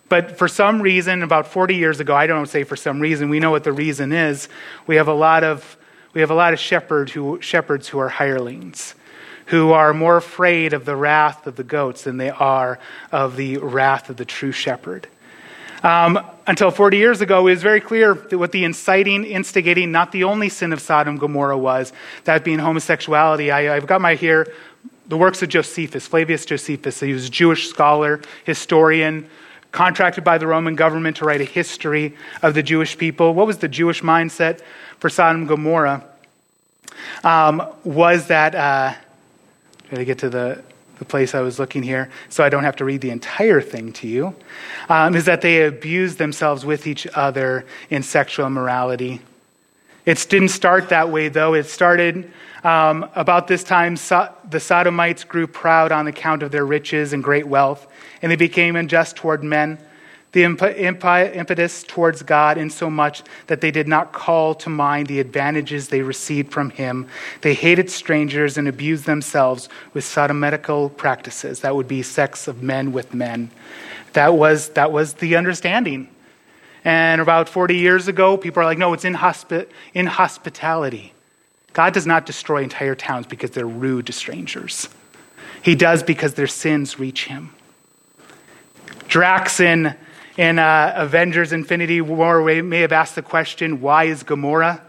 But 0.09 0.37
for 0.37 0.49
some 0.49 0.81
reason, 0.81 1.23
about 1.23 1.47
40 1.47 1.75
years 1.75 2.01
ago, 2.01 2.13
I 2.13 2.27
don't 2.27 2.47
say 2.47 2.65
for 2.65 2.75
some 2.75 2.99
reason, 2.99 3.29
we 3.29 3.39
know 3.39 3.51
what 3.51 3.63
the 3.63 3.71
reason 3.71 4.11
is. 4.11 4.49
We 4.85 4.97
have 4.97 5.07
a 5.07 5.13
lot 5.13 5.45
of, 5.45 5.77
we 6.13 6.19
have 6.19 6.31
a 6.31 6.35
lot 6.35 6.51
of 6.51 6.59
shepherd 6.59 7.09
who, 7.09 7.39
shepherds 7.39 7.87
who 7.87 7.99
are 7.99 8.09
hirelings 8.09 8.95
who 9.49 9.71
are 9.71 9.95
more 9.95 10.15
afraid 10.15 10.73
of 10.73 10.85
the 10.85 10.95
wrath 10.95 11.47
of 11.47 11.55
the 11.55 11.63
goats 11.63 12.03
than 12.03 12.17
they 12.17 12.29
are 12.29 12.77
of 13.11 13.35
the 13.35 13.57
wrath 13.57 14.09
of 14.09 14.17
the 14.17 14.25
true 14.25 14.51
shepherd. 14.51 15.07
Um, 15.81 16.19
until 16.45 16.69
40 16.69 16.97
years 16.97 17.21
ago, 17.21 17.39
it 17.47 17.51
was 17.51 17.63
very 17.63 17.81
clear 17.81 18.13
that 18.13 18.37
what 18.37 18.51
the 18.51 18.63
inciting, 18.63 19.25
instigating, 19.25 19.91
not 19.91 20.11
the 20.11 20.25
only 20.25 20.49
sin 20.49 20.71
of 20.71 20.81
Sodom 20.81 21.13
and 21.13 21.19
Gomorrah 21.19 21.57
was, 21.57 21.93
that 22.25 22.43
being 22.43 22.59
homosexuality. 22.59 23.49
I, 23.49 23.73
have 23.73 23.87
got 23.87 24.01
my 24.01 24.13
here, 24.13 24.53
the 25.07 25.17
works 25.17 25.41
of 25.41 25.49
Josephus, 25.49 26.05
Flavius 26.05 26.45
Josephus. 26.45 26.99
He 26.99 27.13
was 27.13 27.25
a 27.25 27.31
Jewish 27.31 27.69
scholar, 27.69 28.21
historian, 28.43 29.27
contracted 29.71 30.23
by 30.23 30.37
the 30.37 30.45
Roman 30.45 30.75
government 30.75 31.17
to 31.17 31.25
write 31.25 31.41
a 31.41 31.45
history 31.45 32.15
of 32.43 32.53
the 32.53 32.61
Jewish 32.61 32.95
people. 32.95 33.33
What 33.33 33.47
was 33.47 33.57
the 33.57 33.67
Jewish 33.67 34.03
mindset 34.03 34.61
for 34.99 35.09
Sodom 35.09 35.41
and 35.41 35.47
Gomorrah? 35.47 36.03
Um, 37.23 37.65
was 37.83 38.27
that. 38.27 38.53
Uh, 38.53 38.93
to 39.97 40.05
get 40.05 40.19
to 40.19 40.29
the, 40.29 40.61
the 40.97 41.05
place 41.05 41.33
I 41.33 41.41
was 41.41 41.59
looking 41.59 41.83
here, 41.83 42.09
so 42.29 42.43
I 42.43 42.49
don't 42.49 42.63
have 42.63 42.75
to 42.77 42.85
read 42.85 43.01
the 43.01 43.09
entire 43.09 43.61
thing 43.61 43.93
to 43.93 44.07
you, 44.07 44.35
um, 44.89 45.15
is 45.15 45.25
that 45.25 45.41
they 45.41 45.65
abused 45.65 46.17
themselves 46.17 46.65
with 46.65 46.87
each 46.87 47.07
other 47.15 47.65
in 47.89 48.03
sexual 48.03 48.45
immorality. 48.45 49.21
It 50.05 50.25
didn't 50.29 50.49
start 50.49 50.89
that 50.89 51.09
way, 51.09 51.29
though. 51.29 51.53
It 51.53 51.65
started 51.65 52.31
um, 52.63 53.09
about 53.15 53.47
this 53.47 53.63
time, 53.63 53.95
so- 53.95 54.33
the 54.49 54.59
Sodomites 54.59 55.23
grew 55.23 55.47
proud 55.47 55.91
on 55.91 56.07
account 56.07 56.43
of 56.43 56.51
their 56.51 56.65
riches 56.65 57.13
and 57.13 57.23
great 57.23 57.47
wealth, 57.47 57.87
and 58.21 58.31
they 58.31 58.35
became 58.35 58.75
unjust 58.75 59.15
toward 59.15 59.43
men 59.43 59.77
the 60.31 60.43
impetus 60.43 61.83
towards 61.83 62.21
God 62.21 62.57
in 62.57 62.69
so 62.69 62.89
much 62.89 63.23
that 63.47 63.61
they 63.61 63.71
did 63.71 63.87
not 63.87 64.11
call 64.11 64.53
to 64.55 64.69
mind 64.69 65.07
the 65.07 65.19
advantages 65.19 65.87
they 65.87 66.01
received 66.01 66.51
from 66.51 66.69
Him. 66.69 67.07
They 67.41 67.55
hated 67.55 67.89
strangers 67.89 68.57
and 68.57 68.67
abused 68.67 69.05
themselves 69.05 69.69
with 69.93 70.03
sodomitical 70.03 70.95
practices. 70.95 71.61
That 71.61 71.75
would 71.75 71.87
be 71.87 72.03
sex 72.03 72.47
of 72.47 72.61
men 72.61 72.91
with 72.91 73.13
men. 73.13 73.49
That 74.13 74.35
was, 74.35 74.69
that 74.69 74.91
was 74.91 75.13
the 75.13 75.35
understanding. 75.35 76.09
And 76.85 77.21
about 77.21 77.49
40 77.49 77.75
years 77.75 78.07
ago, 78.07 78.37
people 78.37 78.61
are 78.61 78.65
like, 78.65 78.77
no, 78.77 78.93
it's 78.93 79.03
inhospi- 79.03 79.67
inhospitality. 79.93 81.13
God 81.73 81.93
does 81.93 82.07
not 82.07 82.25
destroy 82.25 82.63
entire 82.63 82.95
towns 82.95 83.27
because 83.27 83.51
they're 83.51 83.65
rude 83.65 84.07
to 84.07 84.13
strangers. 84.13 84.89
He 85.61 85.75
does 85.75 86.03
because 86.03 86.35
their 86.35 86.47
sins 86.47 86.99
reach 86.99 87.25
him. 87.25 87.53
Drax 89.07 89.59
in 90.39 90.57
uh, 90.57 90.93
Avengers 90.95 91.51
Infinity 91.51 91.99
War, 91.99 92.41
we 92.41 92.61
may 92.61 92.79
have 92.79 92.93
asked 92.93 93.15
the 93.15 93.21
question, 93.21 93.81
why 93.81 94.05
is 94.05 94.23
Gamora? 94.23 94.79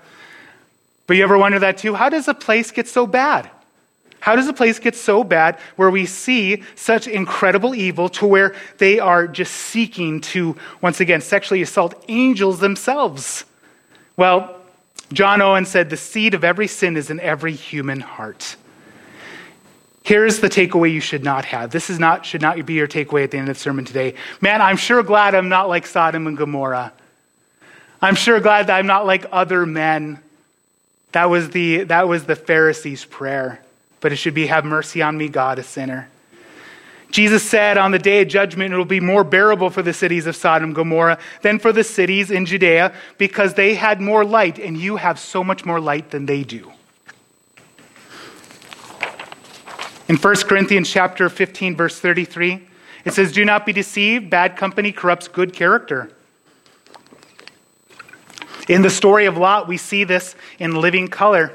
But 1.09 1.17
you 1.17 1.25
ever 1.25 1.37
wonder 1.37 1.59
that 1.59 1.79
too? 1.79 1.93
How 1.93 2.09
does 2.09 2.29
a 2.29 2.35
place 2.35 2.71
get 2.71 2.87
so 2.87 3.05
bad? 3.05 3.51
How 4.21 4.37
does 4.37 4.47
a 4.47 4.53
place 4.53 4.79
get 4.79 4.95
so 4.95 5.25
bad 5.25 5.59
where 5.75 5.91
we 5.91 6.07
see 6.07 6.63
such 6.77 7.09
incredible 7.09 7.75
evil 7.75 8.09
to 8.11 8.27
where 8.27 8.55
they 8.79 9.01
are 9.01 9.27
just 9.27 9.53
seeking 9.53 10.21
to, 10.21 10.57
once 10.83 11.01
again, 11.01 11.21
sexually 11.21 11.63
assault 11.63 12.01
angels 12.07 12.61
themselves? 12.61 13.45
Well, 14.17 14.57
John 15.13 15.43
Owen 15.43 15.67
said, 15.67 15.91
The 15.91 15.97
seed 15.97 16.35
of 16.35 16.45
every 16.45 16.69
sin 16.69 16.97
is 16.97 17.11
in 17.11 17.19
every 17.19 17.55
human 17.55 17.99
heart. 17.99 18.55
Here's 20.11 20.41
the 20.41 20.49
takeaway 20.49 20.93
you 20.93 21.01
should 21.01 21.23
not 21.23 21.45
have. 21.45 21.71
This 21.71 21.89
is 21.89 22.01
not, 22.01 22.27
should 22.27 22.43
not 22.43 22.67
be 22.67 22.73
your 22.75 22.89
takeaway 22.89 23.23
at 23.23 23.31
the 23.31 23.39
end 23.39 23.49
of 23.49 23.55
the 23.55 23.61
sermon 23.61 23.85
today. 23.85 24.15
Man, 24.41 24.61
I'm 24.61 24.77
sure 24.77 25.05
glad 25.05 25.37
I'm 25.37 25.49
not 25.49 25.69
like 25.69 25.87
Sodom 25.87 26.27
and 26.27 26.37
Gomorrah. 26.37 26.93
I'm 28.03 28.17
sure 28.17 28.41
glad 28.41 28.67
that 28.67 28.77
I'm 28.77 28.89
not 28.89 29.07
like 29.07 29.27
other 29.31 29.65
men. 29.65 30.19
That 31.13 31.27
was 31.27 31.51
the, 31.51 31.85
that 31.85 32.09
was 32.09 32.25
the 32.25 32.35
Pharisees' 32.35 33.05
prayer. 33.05 33.61
But 34.01 34.11
it 34.11 34.17
should 34.17 34.35
be, 34.35 34.49
Have 34.49 34.65
mercy 34.65 35.01
on 35.01 35.17
me, 35.17 35.29
God, 35.29 35.61
a 35.61 35.63
sinner. 35.63 36.09
Jesus 37.13 37.49
said 37.49 37.79
on 37.79 37.93
the 37.93 37.99
day 38.01 38.23
of 38.23 38.27
judgment, 38.27 38.75
it 38.75 38.77
will 38.77 38.85
be 38.85 38.99
more 38.99 39.23
bearable 39.23 39.71
for 39.71 39.83
the 39.83 39.93
cities 39.93 40.27
of 40.27 40.35
Sodom 40.35 40.71
and 40.71 40.75
Gomorrah 40.75 41.21
than 41.43 41.61
for 41.61 41.73
the 41.73 41.85
cities 41.85 42.33
in 42.33 42.47
Judea 42.47 42.93
because 43.17 43.55
they 43.55 43.77
had 43.77 44.01
more 44.01 44.25
light, 44.25 44.59
and 44.59 44.77
you 44.77 44.97
have 44.97 45.21
so 45.21 45.45
much 45.45 45.65
more 45.65 45.79
light 45.79 46.11
than 46.11 46.27
they 46.27 46.43
do. 46.43 46.73
In 50.11 50.17
1 50.17 50.35
Corinthians 50.49 50.91
chapter 50.91 51.29
15 51.29 51.77
verse 51.77 52.01
33, 52.01 52.67
it 53.05 53.15
says, 53.15 53.31
"Do 53.31 53.45
not 53.45 53.65
be 53.65 53.73
deceived, 53.73 54.29
bad 54.29 54.57
company 54.57 54.91
corrupts 54.91 55.29
good 55.29 55.53
character." 55.53 56.11
In 58.67 58.83
the 58.83 58.91
story 58.91 59.27
of 59.27 59.37
Lot, 59.37 59.69
we 59.69 59.77
see 59.77 60.03
this 60.03 60.35
in 60.59 60.75
living 60.75 61.07
color. 61.07 61.53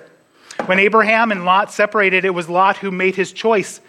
When 0.68 0.80
Abraham 0.80 1.34
and 1.34 1.44
Lot 1.44 1.74
separated, 1.74 2.24
it 2.24 2.30
was 2.30 2.48
Lot 2.48 2.78
who 2.78 2.92
made 2.92 3.18
his 3.18 3.34
choice. 3.34 3.82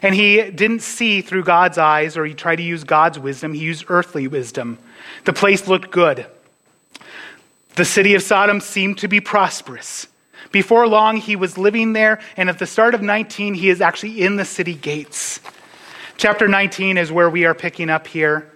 And 0.00 0.14
he 0.14 0.40
didn't 0.40 0.80
see 0.80 1.20
through 1.20 1.44
God's 1.44 1.76
eyes 1.76 2.16
or 2.16 2.24
he 2.24 2.32
tried 2.32 2.56
to 2.56 2.62
use 2.62 2.82
God's 2.82 3.18
wisdom. 3.18 3.52
He 3.52 3.60
used 3.60 3.84
earthly 3.88 4.26
wisdom. 4.26 4.78
The 5.26 5.34
place 5.34 5.68
looked 5.68 5.90
good. 5.90 6.24
The 7.74 7.84
city 7.84 8.14
of 8.14 8.22
Sodom 8.22 8.62
seemed 8.62 8.96
to 8.98 9.06
be 9.06 9.20
prosperous. 9.20 10.06
Before 10.54 10.86
long, 10.86 11.16
he 11.16 11.34
was 11.34 11.58
living 11.58 11.94
there, 11.94 12.20
and 12.36 12.48
at 12.48 12.60
the 12.60 12.66
start 12.66 12.94
of 12.94 13.02
19, 13.02 13.54
he 13.54 13.70
is 13.70 13.80
actually 13.80 14.22
in 14.22 14.36
the 14.36 14.44
city 14.44 14.74
gates. 14.74 15.40
Chapter 16.16 16.46
19 16.46 16.96
is 16.96 17.10
where 17.10 17.28
we 17.28 17.44
are 17.44 17.54
picking 17.54 17.90
up 17.90 18.06
here. 18.06 18.48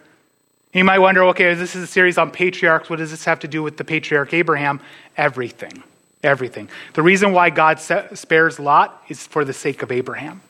You 0.72 0.84
might 0.84 1.00
wonder 1.00 1.24
okay, 1.24 1.54
this 1.54 1.74
is 1.74 1.82
a 1.82 1.86
series 1.88 2.16
on 2.16 2.30
patriarchs. 2.30 2.88
What 2.88 3.00
does 3.00 3.10
this 3.10 3.24
have 3.24 3.40
to 3.40 3.48
do 3.48 3.64
with 3.64 3.78
the 3.78 3.84
patriarch 3.84 4.32
Abraham? 4.32 4.80
Everything. 5.16 5.82
Everything. 6.22 6.68
The 6.94 7.02
reason 7.02 7.32
why 7.32 7.50
God 7.50 7.80
spares 7.80 8.60
Lot 8.60 9.02
is 9.08 9.26
for 9.26 9.44
the 9.44 9.52
sake 9.52 9.82
of 9.82 9.90
Abraham. 9.90 10.40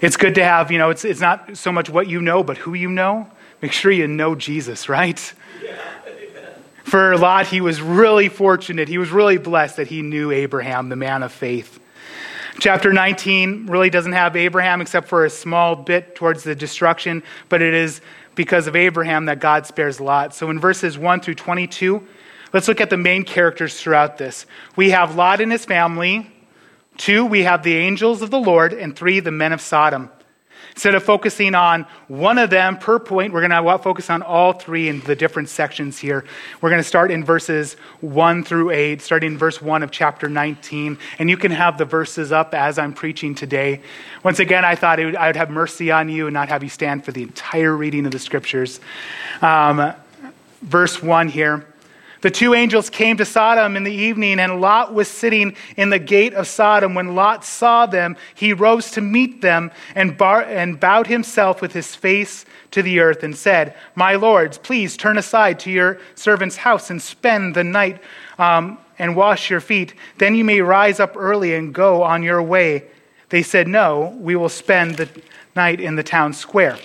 It's 0.00 0.16
good 0.16 0.34
to 0.34 0.44
have, 0.44 0.72
you 0.72 0.78
know, 0.78 0.90
it's, 0.90 1.04
it's 1.04 1.20
not 1.20 1.56
so 1.56 1.70
much 1.70 1.88
what 1.88 2.08
you 2.08 2.20
know, 2.20 2.42
but 2.42 2.56
who 2.56 2.74
you 2.74 2.90
know. 2.90 3.30
Make 3.62 3.70
sure 3.70 3.92
you 3.92 4.08
know 4.08 4.34
Jesus, 4.34 4.88
right? 4.88 5.34
Yeah. 5.62 5.78
For 6.88 7.18
Lot, 7.18 7.46
he 7.46 7.60
was 7.60 7.82
really 7.82 8.30
fortunate. 8.30 8.88
He 8.88 8.96
was 8.96 9.10
really 9.10 9.36
blessed 9.36 9.76
that 9.76 9.88
he 9.88 10.00
knew 10.00 10.30
Abraham, 10.30 10.88
the 10.88 10.96
man 10.96 11.22
of 11.22 11.32
faith. 11.32 11.78
Chapter 12.60 12.94
19 12.94 13.66
really 13.66 13.90
doesn't 13.90 14.12
have 14.12 14.34
Abraham 14.36 14.80
except 14.80 15.06
for 15.06 15.26
a 15.26 15.30
small 15.30 15.76
bit 15.76 16.14
towards 16.14 16.44
the 16.44 16.54
destruction, 16.54 17.22
but 17.50 17.60
it 17.60 17.74
is 17.74 18.00
because 18.34 18.66
of 18.66 18.74
Abraham 18.74 19.26
that 19.26 19.38
God 19.38 19.66
spares 19.66 20.00
Lot. 20.00 20.34
So 20.34 20.48
in 20.48 20.58
verses 20.58 20.96
1 20.96 21.20
through 21.20 21.34
22, 21.34 22.06
let's 22.54 22.68
look 22.68 22.80
at 22.80 22.88
the 22.88 22.96
main 22.96 23.22
characters 23.24 23.78
throughout 23.78 24.16
this. 24.16 24.46
We 24.74 24.90
have 24.90 25.14
Lot 25.14 25.42
and 25.42 25.52
his 25.52 25.66
family. 25.66 26.32
Two, 26.96 27.26
we 27.26 27.42
have 27.42 27.62
the 27.62 27.76
angels 27.76 28.22
of 28.22 28.30
the 28.30 28.40
Lord. 28.40 28.72
And 28.72 28.96
three, 28.96 29.20
the 29.20 29.30
men 29.30 29.52
of 29.52 29.60
Sodom. 29.60 30.10
Instead 30.78 30.94
of 30.94 31.02
focusing 31.02 31.56
on 31.56 31.84
one 32.06 32.38
of 32.38 32.50
them 32.50 32.78
per 32.78 33.00
point, 33.00 33.32
we're 33.32 33.40
going 33.40 33.50
to 33.50 33.78
focus 33.82 34.10
on 34.10 34.22
all 34.22 34.52
three 34.52 34.88
in 34.88 35.00
the 35.00 35.16
different 35.16 35.48
sections 35.48 35.98
here. 35.98 36.24
We're 36.60 36.70
going 36.70 36.80
to 36.80 36.86
start 36.86 37.10
in 37.10 37.24
verses 37.24 37.74
1 38.00 38.44
through 38.44 38.70
8, 38.70 39.02
starting 39.02 39.32
in 39.32 39.38
verse 39.38 39.60
1 39.60 39.82
of 39.82 39.90
chapter 39.90 40.28
19. 40.28 40.96
And 41.18 41.28
you 41.28 41.36
can 41.36 41.50
have 41.50 41.78
the 41.78 41.84
verses 41.84 42.30
up 42.30 42.54
as 42.54 42.78
I'm 42.78 42.94
preaching 42.94 43.34
today. 43.34 43.80
Once 44.22 44.38
again, 44.38 44.64
I 44.64 44.76
thought 44.76 45.00
would, 45.00 45.16
I 45.16 45.26
would 45.26 45.34
have 45.34 45.50
mercy 45.50 45.90
on 45.90 46.08
you 46.08 46.28
and 46.28 46.34
not 46.34 46.48
have 46.48 46.62
you 46.62 46.68
stand 46.68 47.04
for 47.04 47.10
the 47.10 47.24
entire 47.24 47.76
reading 47.76 48.06
of 48.06 48.12
the 48.12 48.20
scriptures. 48.20 48.78
Um, 49.42 49.94
verse 50.62 51.02
1 51.02 51.26
here. 51.26 51.66
The 52.20 52.30
two 52.30 52.52
angels 52.52 52.90
came 52.90 53.16
to 53.18 53.24
Sodom 53.24 53.76
in 53.76 53.84
the 53.84 53.92
evening, 53.92 54.40
and 54.40 54.60
Lot 54.60 54.92
was 54.92 55.06
sitting 55.06 55.54
in 55.76 55.90
the 55.90 56.00
gate 56.00 56.34
of 56.34 56.48
Sodom. 56.48 56.94
When 56.94 57.14
Lot 57.14 57.44
saw 57.44 57.86
them, 57.86 58.16
he 58.34 58.52
rose 58.52 58.90
to 58.92 59.00
meet 59.00 59.40
them 59.40 59.70
and, 59.94 60.18
bar- 60.18 60.42
and 60.42 60.80
bowed 60.80 61.06
himself 61.06 61.62
with 61.62 61.72
his 61.72 61.94
face 61.94 62.44
to 62.72 62.82
the 62.82 62.98
earth 62.98 63.22
and 63.22 63.36
said, 63.36 63.74
My 63.94 64.16
lords, 64.16 64.58
please 64.58 64.96
turn 64.96 65.16
aside 65.16 65.60
to 65.60 65.70
your 65.70 66.00
servant's 66.16 66.56
house 66.56 66.90
and 66.90 67.00
spend 67.00 67.54
the 67.54 67.64
night 67.64 68.02
um, 68.38 68.78
and 68.98 69.14
wash 69.14 69.48
your 69.48 69.60
feet. 69.60 69.94
Then 70.18 70.34
you 70.34 70.44
may 70.44 70.60
rise 70.60 70.98
up 70.98 71.16
early 71.16 71.54
and 71.54 71.72
go 71.72 72.02
on 72.02 72.24
your 72.24 72.42
way. 72.42 72.84
They 73.28 73.42
said, 73.42 73.68
No, 73.68 74.16
we 74.18 74.34
will 74.34 74.48
spend 74.48 74.96
the 74.96 75.08
night 75.54 75.80
in 75.80 75.94
the 75.94 76.02
town 76.02 76.32
square. 76.32 76.78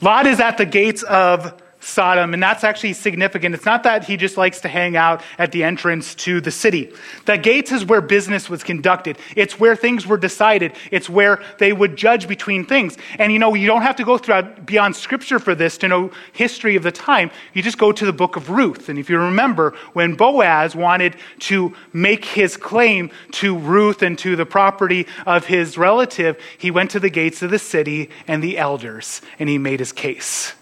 Lot 0.00 0.26
is 0.28 0.38
at 0.38 0.58
the 0.58 0.66
gates 0.66 1.02
of 1.02 1.60
Sodom, 1.84 2.32
and 2.32 2.42
that's 2.42 2.64
actually 2.64 2.94
significant. 2.94 3.54
It's 3.54 3.66
not 3.66 3.82
that 3.82 4.04
he 4.04 4.16
just 4.16 4.38
likes 4.38 4.60
to 4.62 4.68
hang 4.68 4.96
out 4.96 5.22
at 5.38 5.52
the 5.52 5.62
entrance 5.62 6.14
to 6.16 6.40
the 6.40 6.50
city. 6.50 6.90
The 7.26 7.36
gates 7.36 7.72
is 7.72 7.84
where 7.84 8.00
business 8.00 8.48
was 8.48 8.62
conducted. 8.62 9.18
It's 9.36 9.60
where 9.60 9.76
things 9.76 10.06
were 10.06 10.16
decided. 10.16 10.72
It's 10.90 11.10
where 11.10 11.42
they 11.58 11.74
would 11.74 11.96
judge 11.96 12.26
between 12.26 12.64
things. 12.64 12.96
And 13.18 13.32
you 13.32 13.38
know, 13.38 13.52
you 13.52 13.66
don't 13.66 13.82
have 13.82 13.96
to 13.96 14.04
go 14.04 14.16
throughout 14.16 14.64
beyond 14.64 14.96
scripture 14.96 15.38
for 15.38 15.54
this 15.54 15.76
to 15.78 15.88
know 15.88 16.10
history 16.32 16.74
of 16.74 16.82
the 16.82 16.90
time. 16.90 17.30
You 17.52 17.62
just 17.62 17.78
go 17.78 17.92
to 17.92 18.06
the 18.06 18.12
book 18.12 18.36
of 18.36 18.48
Ruth. 18.48 18.88
And 18.88 18.98
if 18.98 19.10
you 19.10 19.18
remember, 19.18 19.74
when 19.92 20.14
Boaz 20.14 20.74
wanted 20.74 21.16
to 21.40 21.74
make 21.92 22.24
his 22.24 22.56
claim 22.56 23.10
to 23.32 23.58
Ruth 23.58 24.02
and 24.02 24.18
to 24.20 24.36
the 24.36 24.46
property 24.46 25.06
of 25.26 25.44
his 25.44 25.76
relative, 25.76 26.40
he 26.56 26.70
went 26.70 26.90
to 26.92 27.00
the 27.00 27.10
gates 27.10 27.42
of 27.42 27.50
the 27.50 27.58
city 27.58 28.08
and 28.26 28.42
the 28.42 28.56
elders, 28.56 29.20
and 29.38 29.50
he 29.50 29.58
made 29.58 29.80
his 29.80 29.92
case. 29.92 30.54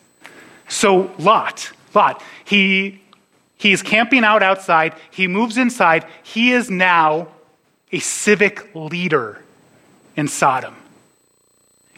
So 0.73 1.11
Lot, 1.19 1.71
Lot, 1.95 2.23
he 2.47 3.03
he's 3.57 3.83
camping 3.83 4.25
out 4.25 4.43
outside, 4.43 4.95
he 5.11 5.29
moves 5.29 5.59
inside, 5.59 6.07
he 6.23 6.53
is 6.53 6.71
now 6.71 7.29
a 7.93 7.99
civic 7.99 8.75
leader 8.75 9.43
in 10.17 10.29
Sodom. 10.29 10.75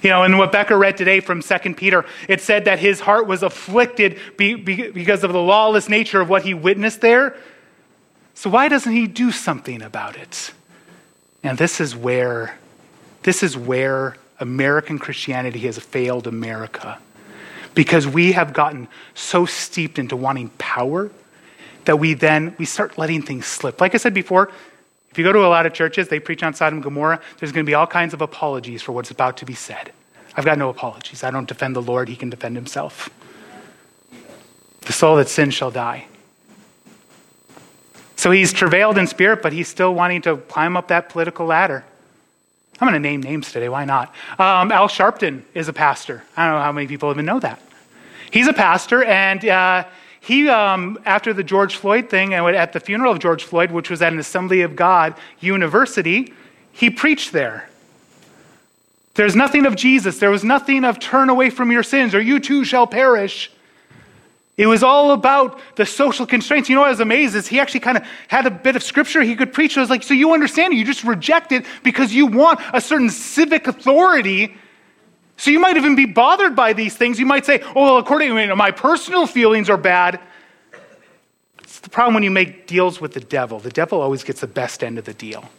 You 0.03 0.11
know, 0.11 0.25
and 0.25 0.39
what 0.39 0.51
Becca 0.51 0.77
read 0.77 0.97
today 0.97 1.21
from 1.21 1.41
2 1.41 1.75
Peter, 1.75 2.05
it 2.29 2.41
said 2.41 2.65
that 2.65 2.81
his 2.81 2.99
heart 2.99 3.29
was 3.29 3.45
afflicted 3.45 4.19
because 4.37 5.23
of 5.23 5.33
the 5.33 5.41
lawless 5.41 5.89
nature 5.89 6.21
of 6.21 6.29
what 6.29 6.43
he 6.43 6.53
witnessed 6.53 7.01
there. 7.01 7.37
So 8.35 8.51
why 8.51 8.69
doesn't 8.69 8.93
he 8.93 9.07
do 9.07 9.31
something 9.31 9.83
about 9.83 10.17
it? 10.17 10.53
And 11.45 11.57
this 11.57 11.81
is 11.81 11.95
where 11.95 12.59
this 13.23 13.45
is 13.45 13.57
where 13.57 14.17
American 14.41 14.99
Christianity 14.99 15.61
has 15.61 15.79
failed 15.79 16.27
America 16.27 16.99
because 17.75 18.07
we 18.07 18.33
have 18.33 18.53
gotten 18.53 18.89
so 19.15 19.47
steeped 19.47 19.99
into 19.99 20.17
wanting 20.17 20.49
power 20.59 21.11
that 21.85 21.99
we 21.99 22.15
then 22.15 22.55
we 22.59 22.65
start 22.65 22.97
letting 22.99 23.23
things 23.23 23.47
slip. 23.47 23.81
Like 23.81 23.95
I 23.95 23.99
said 23.99 24.15
before, 24.15 24.51
if 25.11 25.19
you 25.19 25.25
go 25.25 25.33
to 25.33 25.41
a 25.41 25.49
lot 25.49 25.67
of 25.67 25.73
churches, 25.73 26.09
they 26.09 26.19
preach 26.19 26.43
on 26.43 26.55
Sodom 26.55 26.79
and 26.79 26.83
Gomorrah, 26.83 27.21
there's 27.39 27.53
going 27.53 27.65
to 27.65 27.69
be 27.69 27.75
all 27.75 27.87
kinds 27.87 28.15
of 28.15 28.21
apologies 28.21 28.83
for 28.83 28.93
what's 28.93 29.11
about 29.11 29.37
to 29.39 29.45
be 29.45 29.55
said. 29.55 29.93
I've 30.37 30.45
got 30.45 30.59
no 30.59 30.71
apologies. 30.71 31.23
I 31.23 31.31
don't 31.31 31.47
defend 31.47 31.77
the 31.77 31.83
Lord, 31.83 32.09
he 32.09 32.17
can 32.17 32.31
defend 32.31 32.57
himself. 32.57 33.11
The 34.81 34.93
soul 34.93 35.17
that 35.17 35.29
sins 35.29 35.55
shall 35.55 35.71
die. 35.71 36.07
So 38.17 38.31
he's 38.31 38.53
travailed 38.53 38.99
in 38.99 39.07
spirit, 39.07 39.43
but 39.43 39.53
he's 39.53 39.69
still 39.69 39.95
wanting 39.95 40.23
to 40.23 40.37
climb 40.37 40.77
up 40.77 40.89
that 40.89 41.09
political 41.09 41.47
ladder. 41.47 41.85
I'm 42.81 42.89
going 42.89 42.95
to 42.95 43.09
name 43.09 43.23
names 43.23 43.53
today. 43.53 43.69
Why 43.69 43.85
not? 43.85 44.15
Um, 44.39 44.73
Al 44.73 44.89
Sharpton 44.89 45.43
is 45.55 45.69
a 45.69 45.73
pastor. 45.73 46.25
I 46.37 46.47
don't 46.47 46.59
know 46.59 46.63
how 46.63 46.73
many 46.73 46.87
people 46.87 47.11
even 47.11 47.25
know 47.25 47.39
that. 47.41 47.61
He's 48.31 48.49
a 48.49 48.53
pastor, 48.53 49.05
and 49.05 49.45
uh, 49.45 49.85
he, 50.21 50.49
um, 50.49 50.99
after 51.05 51.33
the 51.33 51.45
George 51.45 51.77
Floyd 51.77 52.11
thing, 52.11 52.35
and 52.35 52.57
at 52.57 52.73
the 52.73 52.81
funeral 52.81 53.13
of 53.13 53.21
George 53.21 53.45
Floyd, 53.45 53.71
which 53.71 53.91
was 53.91 54.03
at 54.03 54.13
an 54.13 54.19
Assembly 54.19 54.63
of 54.63 54.75
God 54.75 55.15
university, 55.39 56.35
he 56.73 56.91
preached 56.91 57.33
there. 57.33 57.69
There's 59.15 59.37
nothing 59.37 59.67
of 59.67 59.77
Jesus. 59.77 60.19
There 60.19 60.31
was 60.31 60.43
nothing 60.43 60.85
of 60.85 60.99
turn 60.99 61.31
away 61.31 61.51
from 61.51 61.71
your 61.71 61.85
sins, 61.85 62.15
or 62.15 62.21
you 62.21 62.41
too 62.41 62.65
shall 62.65 62.89
perish. 62.89 63.53
It 64.57 64.67
was 64.67 64.85
all 64.85 65.11
about 65.11 65.59
the 65.75 65.85
social 65.85 66.27
constraints. 66.27 66.69
You 66.69 66.77
know 66.77 66.83
what 66.83 66.88
I 66.88 66.90
was 66.90 67.01
amazed 67.01 67.35
is 67.35 67.49
he 67.49 67.59
actually 67.59 67.81
kind 67.81 67.97
of 67.97 68.05
had 68.29 68.47
a 68.47 68.51
bit 68.51 68.77
of 68.77 68.85
scripture 68.85 69.23
he 69.23 69.35
could 69.35 69.53
preach. 69.53 69.77
I 69.77 69.81
was 69.81 69.90
like, 69.90 70.05
so 70.05 70.14
you 70.14 70.33
understand, 70.33 70.73
it. 70.73 70.77
you 70.77 70.85
just 70.85 71.03
reject 71.03 71.51
it 71.51 71.67
because 71.83 72.14
you 72.14 72.27
want 72.27 72.61
a 72.73 72.81
certain 72.81 73.11
civic 73.11 73.67
authority. 73.67 74.55
So 75.37 75.51
you 75.51 75.59
might 75.59 75.77
even 75.77 75.97
be 75.97 76.07
bothered 76.07 76.55
by 76.55 76.73
these 76.73 76.97
things. 76.97 77.19
You 77.19 77.27
might 77.27 77.45
say, 77.45 77.62
oh, 77.75 77.83
well, 77.83 77.99
according 77.99 78.29
to 78.29 78.35
me, 78.35 78.55
my 78.55 78.71
personal 78.71 79.27
feelings 79.27 79.69
are 79.69 79.77
bad. 79.77 80.21
It's 81.61 81.81
the 81.81 81.90
problem 81.90 82.14
when 82.14 82.23
you 82.23 82.31
make 82.31 82.69
deals 82.69 83.01
with 83.01 83.12
the 83.12 83.21
devil. 83.21 83.59
The 83.59 83.71
devil 83.71 84.01
always 84.01 84.23
gets 84.23 84.40
the 84.40 84.47
best 84.47 84.85
end 84.85 84.99
of 84.99 85.05
the 85.05 85.14
deal. 85.14 85.51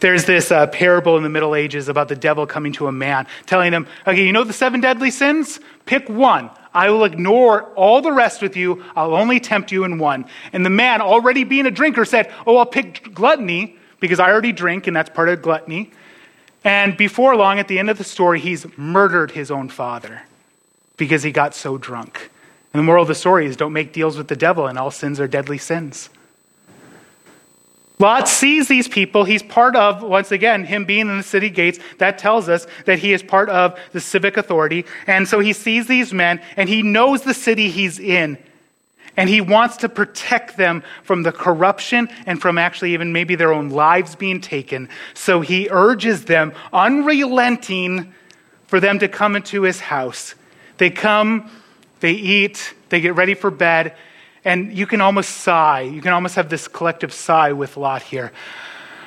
There's 0.00 0.26
this 0.26 0.52
uh, 0.52 0.66
parable 0.66 1.16
in 1.16 1.22
the 1.22 1.30
Middle 1.30 1.54
Ages 1.54 1.88
about 1.88 2.08
the 2.08 2.16
devil 2.16 2.46
coming 2.46 2.72
to 2.74 2.86
a 2.86 2.92
man, 2.92 3.26
telling 3.46 3.72
him, 3.72 3.86
okay, 4.06 4.26
you 4.26 4.32
know 4.32 4.44
the 4.44 4.52
seven 4.52 4.82
deadly 4.82 5.10
sins? 5.10 5.58
Pick 5.86 6.08
one. 6.10 6.50
I 6.76 6.90
will 6.90 7.04
ignore 7.04 7.72
all 7.72 8.02
the 8.02 8.12
rest 8.12 8.42
with 8.42 8.54
you. 8.54 8.84
I'll 8.94 9.14
only 9.14 9.40
tempt 9.40 9.72
you 9.72 9.84
in 9.84 9.98
one. 9.98 10.26
And 10.52 10.64
the 10.64 10.70
man, 10.70 11.00
already 11.00 11.42
being 11.42 11.64
a 11.64 11.70
drinker, 11.70 12.04
said, 12.04 12.30
Oh, 12.46 12.58
I'll 12.58 12.66
pick 12.66 13.14
gluttony 13.14 13.78
because 13.98 14.20
I 14.20 14.30
already 14.30 14.52
drink, 14.52 14.86
and 14.86 14.94
that's 14.94 15.08
part 15.08 15.30
of 15.30 15.40
gluttony. 15.40 15.90
And 16.64 16.94
before 16.94 17.34
long, 17.34 17.58
at 17.58 17.66
the 17.66 17.78
end 17.78 17.88
of 17.88 17.96
the 17.96 18.04
story, 18.04 18.40
he's 18.40 18.66
murdered 18.76 19.30
his 19.30 19.50
own 19.50 19.70
father 19.70 20.22
because 20.98 21.22
he 21.22 21.32
got 21.32 21.54
so 21.54 21.78
drunk. 21.78 22.30
And 22.74 22.80
the 22.80 22.84
moral 22.84 23.02
of 23.02 23.08
the 23.08 23.14
story 23.14 23.46
is 23.46 23.56
don't 23.56 23.72
make 23.72 23.94
deals 23.94 24.18
with 24.18 24.28
the 24.28 24.36
devil, 24.36 24.66
and 24.66 24.78
all 24.78 24.90
sins 24.90 25.18
are 25.18 25.26
deadly 25.26 25.56
sins. 25.56 26.10
Lot 27.98 28.28
sees 28.28 28.68
these 28.68 28.88
people. 28.88 29.24
He's 29.24 29.42
part 29.42 29.74
of, 29.74 30.02
once 30.02 30.30
again, 30.30 30.64
him 30.64 30.84
being 30.84 31.08
in 31.08 31.16
the 31.16 31.22
city 31.22 31.48
gates. 31.48 31.78
That 31.98 32.18
tells 32.18 32.48
us 32.48 32.66
that 32.84 32.98
he 32.98 33.12
is 33.12 33.22
part 33.22 33.48
of 33.48 33.78
the 33.92 34.00
civic 34.00 34.36
authority. 34.36 34.84
And 35.06 35.26
so 35.26 35.40
he 35.40 35.54
sees 35.54 35.86
these 35.86 36.12
men 36.12 36.42
and 36.56 36.68
he 36.68 36.82
knows 36.82 37.22
the 37.22 37.32
city 37.32 37.70
he's 37.70 37.98
in. 37.98 38.36
And 39.16 39.30
he 39.30 39.40
wants 39.40 39.78
to 39.78 39.88
protect 39.88 40.58
them 40.58 40.82
from 41.02 41.22
the 41.22 41.32
corruption 41.32 42.10
and 42.26 42.40
from 42.40 42.58
actually 42.58 42.92
even 42.92 43.14
maybe 43.14 43.34
their 43.34 43.52
own 43.52 43.70
lives 43.70 44.14
being 44.14 44.42
taken. 44.42 44.90
So 45.14 45.40
he 45.40 45.68
urges 45.70 46.26
them, 46.26 46.52
unrelenting, 46.74 48.12
for 48.66 48.78
them 48.78 48.98
to 48.98 49.08
come 49.08 49.36
into 49.36 49.62
his 49.62 49.80
house. 49.80 50.34
They 50.76 50.90
come, 50.90 51.50
they 52.00 52.12
eat, 52.12 52.74
they 52.90 53.00
get 53.00 53.14
ready 53.14 53.32
for 53.32 53.50
bed, 53.50 53.96
and 54.46 54.72
you 54.72 54.86
can 54.86 55.00
almost 55.00 55.38
sigh. 55.38 55.80
You 55.80 56.00
can 56.00 56.12
almost 56.12 56.36
have 56.36 56.48
this 56.48 56.68
collective 56.68 57.12
sigh 57.12 57.50
with 57.50 57.76
Lot 57.76 58.00
here. 58.00 58.32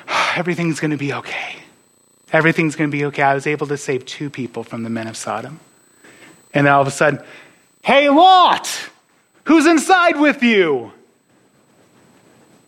Everything's 0.36 0.78
going 0.78 0.90
to 0.90 0.98
be 0.98 1.14
okay. 1.14 1.56
Everything's 2.30 2.76
going 2.76 2.90
to 2.90 2.96
be 2.96 3.06
okay. 3.06 3.22
I 3.22 3.34
was 3.34 3.46
able 3.46 3.66
to 3.68 3.78
save 3.78 4.04
two 4.04 4.28
people 4.28 4.62
from 4.62 4.82
the 4.82 4.90
men 4.90 5.08
of 5.08 5.16
Sodom. 5.16 5.58
And 6.52 6.66
then 6.66 6.74
all 6.74 6.82
of 6.82 6.86
a 6.86 6.90
sudden, 6.90 7.24
hey, 7.82 8.10
Lot, 8.10 8.90
who's 9.44 9.66
inside 9.66 10.20
with 10.20 10.42
you? 10.42 10.92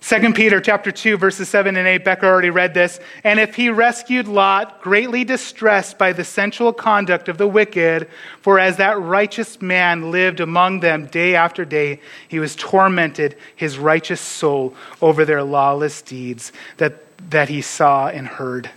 2 0.02 0.32
Peter 0.32 0.60
chapter 0.60 0.90
2 0.90 1.16
verses 1.16 1.48
7 1.48 1.76
and 1.76 1.86
8 1.86 2.04
Becca 2.04 2.26
already 2.26 2.50
read 2.50 2.74
this. 2.74 2.98
And 3.22 3.38
if 3.38 3.54
he 3.54 3.70
rescued 3.70 4.26
Lot 4.26 4.82
greatly 4.82 5.22
distressed 5.22 5.96
by 5.96 6.12
the 6.12 6.24
sensual 6.24 6.72
conduct 6.72 7.28
of 7.28 7.38
the 7.38 7.46
wicked 7.46 8.08
for 8.40 8.58
as 8.58 8.78
that 8.78 9.00
righteous 9.00 9.62
man 9.62 10.10
lived 10.10 10.40
among 10.40 10.80
them 10.80 11.06
day 11.06 11.36
after 11.36 11.64
day 11.64 12.00
he 12.26 12.40
was 12.40 12.56
tormented 12.56 13.36
his 13.54 13.78
righteous 13.78 14.20
soul 14.20 14.74
over 15.00 15.24
their 15.24 15.44
lawless 15.44 16.02
deeds 16.02 16.52
that 16.78 16.94
that 17.30 17.48
he 17.48 17.62
saw 17.62 18.08
and 18.08 18.26
heard. 18.26 18.68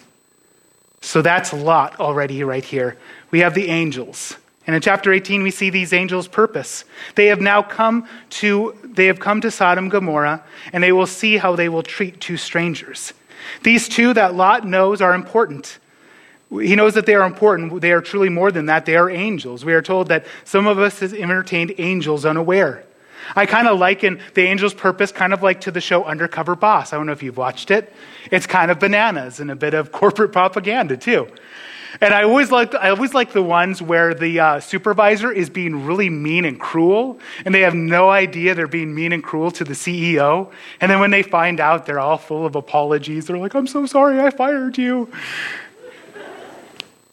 So 1.01 1.23
that's 1.23 1.51
Lot 1.51 1.99
already 1.99 2.43
right 2.43 2.63
here. 2.63 2.97
We 3.31 3.39
have 3.39 3.55
the 3.55 3.69
angels 3.69 4.37
and 4.67 4.75
in 4.75 4.81
chapter 4.81 5.13
18, 5.13 5.43
we 5.43 5.51
see 5.51 5.69
these 5.69 5.93
angels' 5.93 6.27
purpose. 6.27 6.85
They 7.15 7.27
have 7.27 7.39
now 7.39 7.61
come 7.61 8.07
to, 8.31 8.75
they 8.83 9.05
have 9.05 9.19
come 9.19 9.41
to 9.41 9.51
Sodom 9.51 9.85
and 9.85 9.91
Gomorrah, 9.91 10.43
and 10.73 10.83
they 10.83 10.91
will 10.91 11.05
see 11.05 11.37
how 11.37 11.55
they 11.55 11.69
will 11.69 11.83
treat 11.83 12.19
two 12.19 12.37
strangers. 12.37 13.13
These 13.63 13.87
two 13.87 14.13
that 14.13 14.33
Lot 14.33 14.65
knows 14.65 15.01
are 15.01 15.13
important. 15.13 15.77
He 16.49 16.75
knows 16.75 16.93
that 16.95 17.05
they 17.05 17.15
are 17.15 17.25
important. 17.25 17.81
They 17.81 17.91
are 17.91 18.01
truly 18.01 18.29
more 18.29 18.51
than 18.51 18.67
that. 18.67 18.85
They 18.85 18.95
are 18.95 19.09
angels. 19.09 19.65
We 19.65 19.73
are 19.73 19.81
told 19.81 20.07
that 20.07 20.25
some 20.45 20.67
of 20.67 20.79
us 20.79 20.99
has 20.99 21.13
entertained 21.13 21.73
angels 21.77 22.25
unaware. 22.25 22.83
I 23.35 23.45
kind 23.45 23.67
of 23.67 23.79
liken 23.79 24.19
the 24.35 24.47
angel's 24.47 24.73
purpose 24.73 25.11
kind 25.11 25.33
of 25.33 25.41
like 25.41 25.61
to 25.61 25.71
the 25.71 25.81
show 25.81 26.03
Undercover 26.03 26.55
Boss. 26.55 26.93
I 26.93 26.97
don't 26.97 27.05
know 27.05 27.11
if 27.11 27.23
you've 27.23 27.37
watched 27.37 27.71
it. 27.71 27.91
It's 28.31 28.45
kind 28.45 28.69
of 28.69 28.79
bananas 28.79 29.39
and 29.39 29.49
a 29.49 29.55
bit 29.55 29.73
of 29.73 29.91
corporate 29.91 30.31
propaganda, 30.31 30.97
too. 30.97 31.27
And 32.01 32.13
I 32.13 32.23
always 32.23 32.51
like 32.51 32.75
I 32.75 32.89
always 32.89 33.13
like 33.13 33.31
the 33.31 33.41
ones 33.41 33.81
where 33.81 34.13
the 34.13 34.39
uh, 34.39 34.59
supervisor 34.59 35.31
is 35.31 35.49
being 35.49 35.85
really 35.85 36.09
mean 36.09 36.45
and 36.45 36.59
cruel, 36.59 37.19
and 37.45 37.55
they 37.55 37.61
have 37.61 37.75
no 37.75 38.09
idea 38.09 38.53
they're 38.55 38.67
being 38.67 38.93
mean 38.93 39.13
and 39.13 39.23
cruel 39.23 39.51
to 39.51 39.63
the 39.63 39.73
CEO. 39.73 40.51
And 40.81 40.91
then 40.91 40.99
when 40.99 41.11
they 41.11 41.23
find 41.23 41.59
out, 41.59 41.85
they're 41.85 41.99
all 41.99 42.17
full 42.17 42.45
of 42.45 42.55
apologies. 42.55 43.27
They're 43.27 43.37
like, 43.37 43.53
"I'm 43.53 43.67
so 43.67 43.85
sorry, 43.85 44.19
I 44.19 44.29
fired 44.29 44.77
you." 44.77 45.09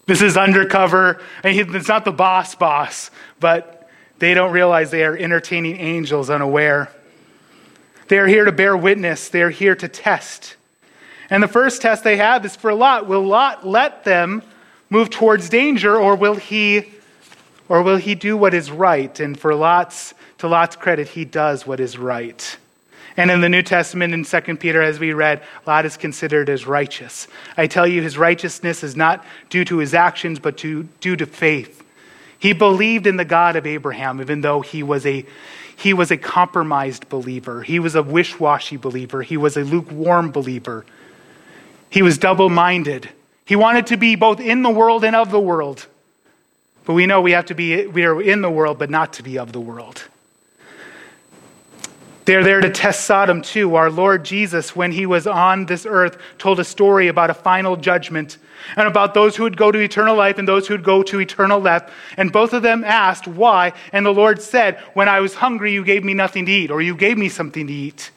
this 0.06 0.20
is 0.20 0.36
undercover, 0.36 1.20
and 1.44 1.56
it's 1.56 1.88
not 1.88 2.04
the 2.04 2.12
boss 2.12 2.54
boss, 2.54 3.10
but 3.38 3.88
they 4.18 4.34
don't 4.34 4.52
realize 4.52 4.90
they 4.90 5.04
are 5.04 5.16
entertaining 5.16 5.76
angels 5.76 6.28
unaware. 6.28 6.90
They 8.08 8.18
are 8.18 8.26
here 8.26 8.44
to 8.44 8.52
bear 8.52 8.76
witness. 8.76 9.28
They 9.28 9.42
are 9.42 9.50
here 9.50 9.74
to 9.76 9.88
test. 9.88 10.56
And 11.30 11.42
the 11.42 11.48
first 11.48 11.80
test 11.80 12.04
they 12.04 12.18
have 12.18 12.44
is 12.44 12.54
for 12.54 12.74
Lot. 12.74 13.06
Will 13.06 13.24
Lot 13.24 13.66
let 13.66 14.04
them 14.04 14.42
move 14.92 15.08
towards 15.08 15.48
danger, 15.48 15.96
or 15.96 16.14
will 16.14 16.34
he, 16.34 16.84
or 17.66 17.82
will 17.82 17.96
he 17.96 18.14
do 18.14 18.36
what 18.36 18.52
is 18.52 18.70
right? 18.70 19.18
And 19.20 19.40
for 19.40 19.54
Lot's, 19.54 20.12
to 20.36 20.48
Lot's 20.48 20.76
credit, 20.76 21.08
he 21.08 21.24
does 21.24 21.66
what 21.66 21.80
is 21.80 21.96
right. 21.96 22.58
And 23.16 23.30
in 23.30 23.40
the 23.40 23.48
New 23.48 23.62
Testament, 23.62 24.12
in 24.12 24.22
2 24.22 24.56
Peter, 24.58 24.82
as 24.82 25.00
we 25.00 25.14
read, 25.14 25.40
Lot 25.66 25.86
is 25.86 25.96
considered 25.96 26.50
as 26.50 26.66
righteous. 26.66 27.26
I 27.56 27.68
tell 27.68 27.86
you, 27.86 28.02
his 28.02 28.18
righteousness 28.18 28.84
is 28.84 28.94
not 28.94 29.24
due 29.48 29.64
to 29.64 29.78
his 29.78 29.94
actions, 29.94 30.38
but 30.38 30.58
to, 30.58 30.82
due 31.00 31.16
to 31.16 31.24
faith. 31.24 31.82
He 32.38 32.52
believed 32.52 33.06
in 33.06 33.16
the 33.16 33.24
God 33.24 33.56
of 33.56 33.66
Abraham, 33.66 34.20
even 34.20 34.42
though 34.42 34.60
he 34.60 34.82
was 34.82 35.06
a, 35.06 35.24
he 35.74 35.94
was 35.94 36.10
a 36.10 36.18
compromised 36.18 37.08
believer. 37.08 37.62
He 37.62 37.78
was 37.78 37.94
a 37.94 38.02
wish 38.02 38.38
washy 38.38 38.76
believer. 38.76 39.22
He 39.22 39.38
was 39.38 39.56
a 39.56 39.64
lukewarm 39.64 40.32
believer. 40.32 40.84
He 41.88 42.02
was 42.02 42.18
double 42.18 42.50
minded. 42.50 43.08
He 43.44 43.56
wanted 43.56 43.88
to 43.88 43.96
be 43.96 44.16
both 44.16 44.40
in 44.40 44.62
the 44.62 44.70
world 44.70 45.04
and 45.04 45.16
of 45.16 45.30
the 45.30 45.40
world. 45.40 45.86
But 46.84 46.94
we 46.94 47.06
know 47.06 47.20
we 47.20 47.32
have 47.32 47.46
to 47.46 47.54
be 47.54 47.86
we 47.86 48.04
are 48.04 48.20
in 48.20 48.42
the 48.42 48.50
world 48.50 48.78
but 48.78 48.90
not 48.90 49.14
to 49.14 49.22
be 49.22 49.38
of 49.38 49.52
the 49.52 49.60
world. 49.60 50.02
They're 52.24 52.44
there 52.44 52.60
to 52.60 52.70
test 52.70 53.04
Sodom 53.04 53.42
too. 53.42 53.74
Our 53.74 53.90
Lord 53.90 54.24
Jesus, 54.24 54.76
when 54.76 54.92
he 54.92 55.06
was 55.06 55.26
on 55.26 55.66
this 55.66 55.84
earth, 55.84 56.18
told 56.38 56.60
a 56.60 56.64
story 56.64 57.08
about 57.08 57.30
a 57.30 57.34
final 57.34 57.76
judgment 57.76 58.38
and 58.76 58.86
about 58.86 59.12
those 59.12 59.34
who 59.34 59.42
would 59.42 59.56
go 59.56 59.72
to 59.72 59.78
eternal 59.80 60.14
life 60.14 60.38
and 60.38 60.46
those 60.46 60.68
who 60.68 60.74
would 60.74 60.84
go 60.84 61.02
to 61.02 61.20
eternal 61.20 61.60
death. 61.60 61.90
And 62.16 62.30
both 62.30 62.52
of 62.52 62.62
them 62.62 62.84
asked, 62.84 63.26
Why? 63.26 63.72
And 63.92 64.06
the 64.06 64.14
Lord 64.14 64.40
said, 64.40 64.78
When 64.94 65.08
I 65.08 65.18
was 65.18 65.34
hungry, 65.34 65.72
you 65.72 65.84
gave 65.84 66.04
me 66.04 66.14
nothing 66.14 66.46
to 66.46 66.52
eat, 66.52 66.70
or 66.70 66.80
you 66.80 66.94
gave 66.94 67.18
me 67.18 67.28
something 67.28 67.66
to 67.66 67.72
eat. 67.72 68.12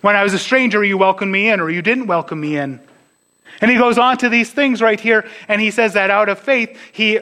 When 0.00 0.14
I 0.14 0.22
was 0.22 0.32
a 0.32 0.38
stranger, 0.38 0.84
you 0.84 0.96
welcomed 0.96 1.32
me 1.32 1.48
in, 1.48 1.60
or 1.60 1.70
you 1.70 1.82
didn't 1.82 2.06
welcome 2.06 2.40
me 2.40 2.56
in. 2.56 2.80
And 3.60 3.70
he 3.70 3.76
goes 3.76 3.98
on 3.98 4.18
to 4.18 4.28
these 4.28 4.50
things 4.50 4.80
right 4.80 4.98
here, 4.98 5.28
and 5.48 5.60
he 5.60 5.70
says 5.70 5.94
that 5.94 6.10
out 6.10 6.28
of 6.28 6.38
faith, 6.38 6.78
he 6.92 7.20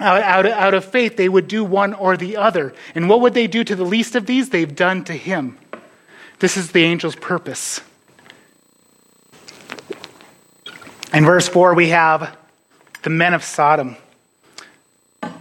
out, 0.00 0.46
out 0.46 0.72
of 0.72 0.84
faith, 0.86 1.16
they 1.16 1.28
would 1.28 1.46
do 1.46 1.62
one 1.62 1.92
or 1.92 2.16
the 2.16 2.38
other. 2.38 2.72
And 2.94 3.08
what 3.08 3.20
would 3.20 3.34
they 3.34 3.46
do 3.46 3.62
to 3.62 3.76
the 3.76 3.84
least 3.84 4.16
of 4.16 4.24
these? 4.24 4.48
They've 4.48 4.74
done 4.74 5.04
to 5.04 5.12
him. 5.12 5.58
This 6.38 6.56
is 6.56 6.72
the 6.72 6.86
angel's 6.86 7.16
purpose. 7.16 7.82
In 11.12 11.24
verse 11.24 11.48
4, 11.48 11.74
we 11.74 11.90
have 11.90 12.34
the 13.02 13.10
men 13.10 13.34
of 13.34 13.44
Sodom. 13.44 13.96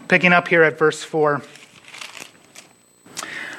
Picking 0.10 0.34
up 0.34 0.48
here 0.50 0.64
at 0.64 0.78
verse 0.78 1.04
4. 1.04 1.42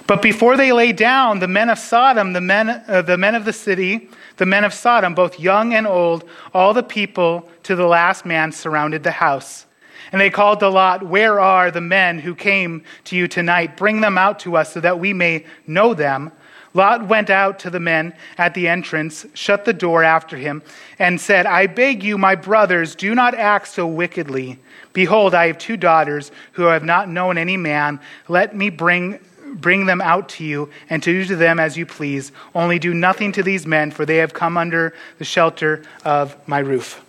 But 0.06 0.20
before 0.20 0.56
they 0.56 0.72
lay 0.72 0.92
down, 0.92 1.38
the 1.38 1.48
men 1.48 1.70
of 1.70 1.78
Sodom, 1.78 2.32
the 2.32 2.40
men, 2.40 2.68
uh, 2.68 3.00
the 3.02 3.16
men 3.16 3.36
of 3.36 3.44
the 3.44 3.52
city, 3.52 4.10
the 4.40 4.46
men 4.46 4.64
of 4.64 4.72
Sodom, 4.72 5.14
both 5.14 5.38
young 5.38 5.74
and 5.74 5.86
old, 5.86 6.24
all 6.54 6.72
the 6.72 6.82
people 6.82 7.46
to 7.62 7.76
the 7.76 7.84
last 7.84 8.24
man 8.24 8.50
surrounded 8.50 9.02
the 9.02 9.10
house. 9.10 9.66
And 10.12 10.20
they 10.20 10.30
called 10.30 10.60
to 10.60 10.68
Lot, 10.70 11.02
Where 11.02 11.38
are 11.38 11.70
the 11.70 11.82
men 11.82 12.18
who 12.18 12.34
came 12.34 12.82
to 13.04 13.16
you 13.16 13.28
tonight? 13.28 13.76
Bring 13.76 14.00
them 14.00 14.16
out 14.16 14.40
to 14.40 14.56
us 14.56 14.72
so 14.72 14.80
that 14.80 14.98
we 14.98 15.12
may 15.12 15.44
know 15.66 15.92
them. 15.92 16.32
Lot 16.72 17.06
went 17.06 17.28
out 17.28 17.58
to 17.58 17.70
the 17.70 17.80
men 17.80 18.14
at 18.38 18.54
the 18.54 18.66
entrance, 18.66 19.26
shut 19.34 19.66
the 19.66 19.74
door 19.74 20.02
after 20.02 20.38
him, 20.38 20.62
and 20.98 21.20
said, 21.20 21.44
I 21.44 21.66
beg 21.66 22.02
you, 22.02 22.16
my 22.16 22.34
brothers, 22.34 22.94
do 22.94 23.14
not 23.14 23.34
act 23.34 23.68
so 23.68 23.86
wickedly. 23.86 24.58
Behold, 24.94 25.34
I 25.34 25.48
have 25.48 25.58
two 25.58 25.76
daughters 25.76 26.32
who 26.52 26.62
have 26.62 26.82
not 26.82 27.10
known 27.10 27.36
any 27.36 27.58
man. 27.58 28.00
Let 28.26 28.56
me 28.56 28.70
bring 28.70 29.18
bring 29.54 29.86
them 29.86 30.00
out 30.00 30.28
to 30.30 30.44
you, 30.44 30.70
and 30.88 31.02
to 31.02 31.12
do 31.12 31.24
to 31.26 31.36
them 31.36 31.58
as 31.58 31.76
you 31.76 31.86
please. 31.86 32.32
Only 32.54 32.78
do 32.78 32.94
nothing 32.94 33.32
to 33.32 33.42
these 33.42 33.66
men, 33.66 33.90
for 33.90 34.06
they 34.06 34.16
have 34.16 34.32
come 34.34 34.56
under 34.56 34.94
the 35.18 35.24
shelter 35.24 35.82
of 36.04 36.36
my 36.48 36.58
roof. 36.58 37.04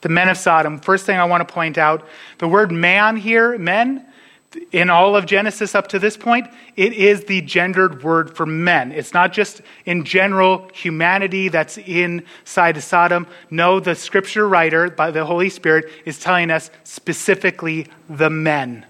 The 0.00 0.08
men 0.08 0.28
of 0.28 0.36
Sodom. 0.36 0.78
First 0.78 1.06
thing 1.06 1.18
I 1.18 1.24
want 1.24 1.46
to 1.46 1.52
point 1.52 1.76
out 1.76 2.06
the 2.38 2.48
word 2.48 2.70
man 2.70 3.16
here, 3.16 3.58
men, 3.58 4.06
in 4.72 4.88
all 4.88 5.14
of 5.14 5.26
Genesis 5.26 5.74
up 5.74 5.88
to 5.88 5.98
this 5.98 6.16
point, 6.16 6.48
it 6.76 6.94
is 6.94 7.24
the 7.24 7.42
gendered 7.42 8.02
word 8.02 8.34
for 8.34 8.46
men. 8.46 8.92
It's 8.92 9.12
not 9.12 9.32
just 9.32 9.60
in 9.84 10.04
general 10.04 10.70
humanity 10.72 11.48
that's 11.48 11.76
inside 11.78 12.76
of 12.78 12.82
Sodom. 12.82 13.26
No, 13.50 13.78
the 13.78 13.94
scripture 13.94 14.48
writer, 14.48 14.88
by 14.88 15.10
the 15.10 15.24
Holy 15.24 15.50
Spirit, 15.50 15.90
is 16.06 16.18
telling 16.18 16.50
us 16.50 16.70
specifically 16.84 17.88
the 18.08 18.30
men. 18.30 18.86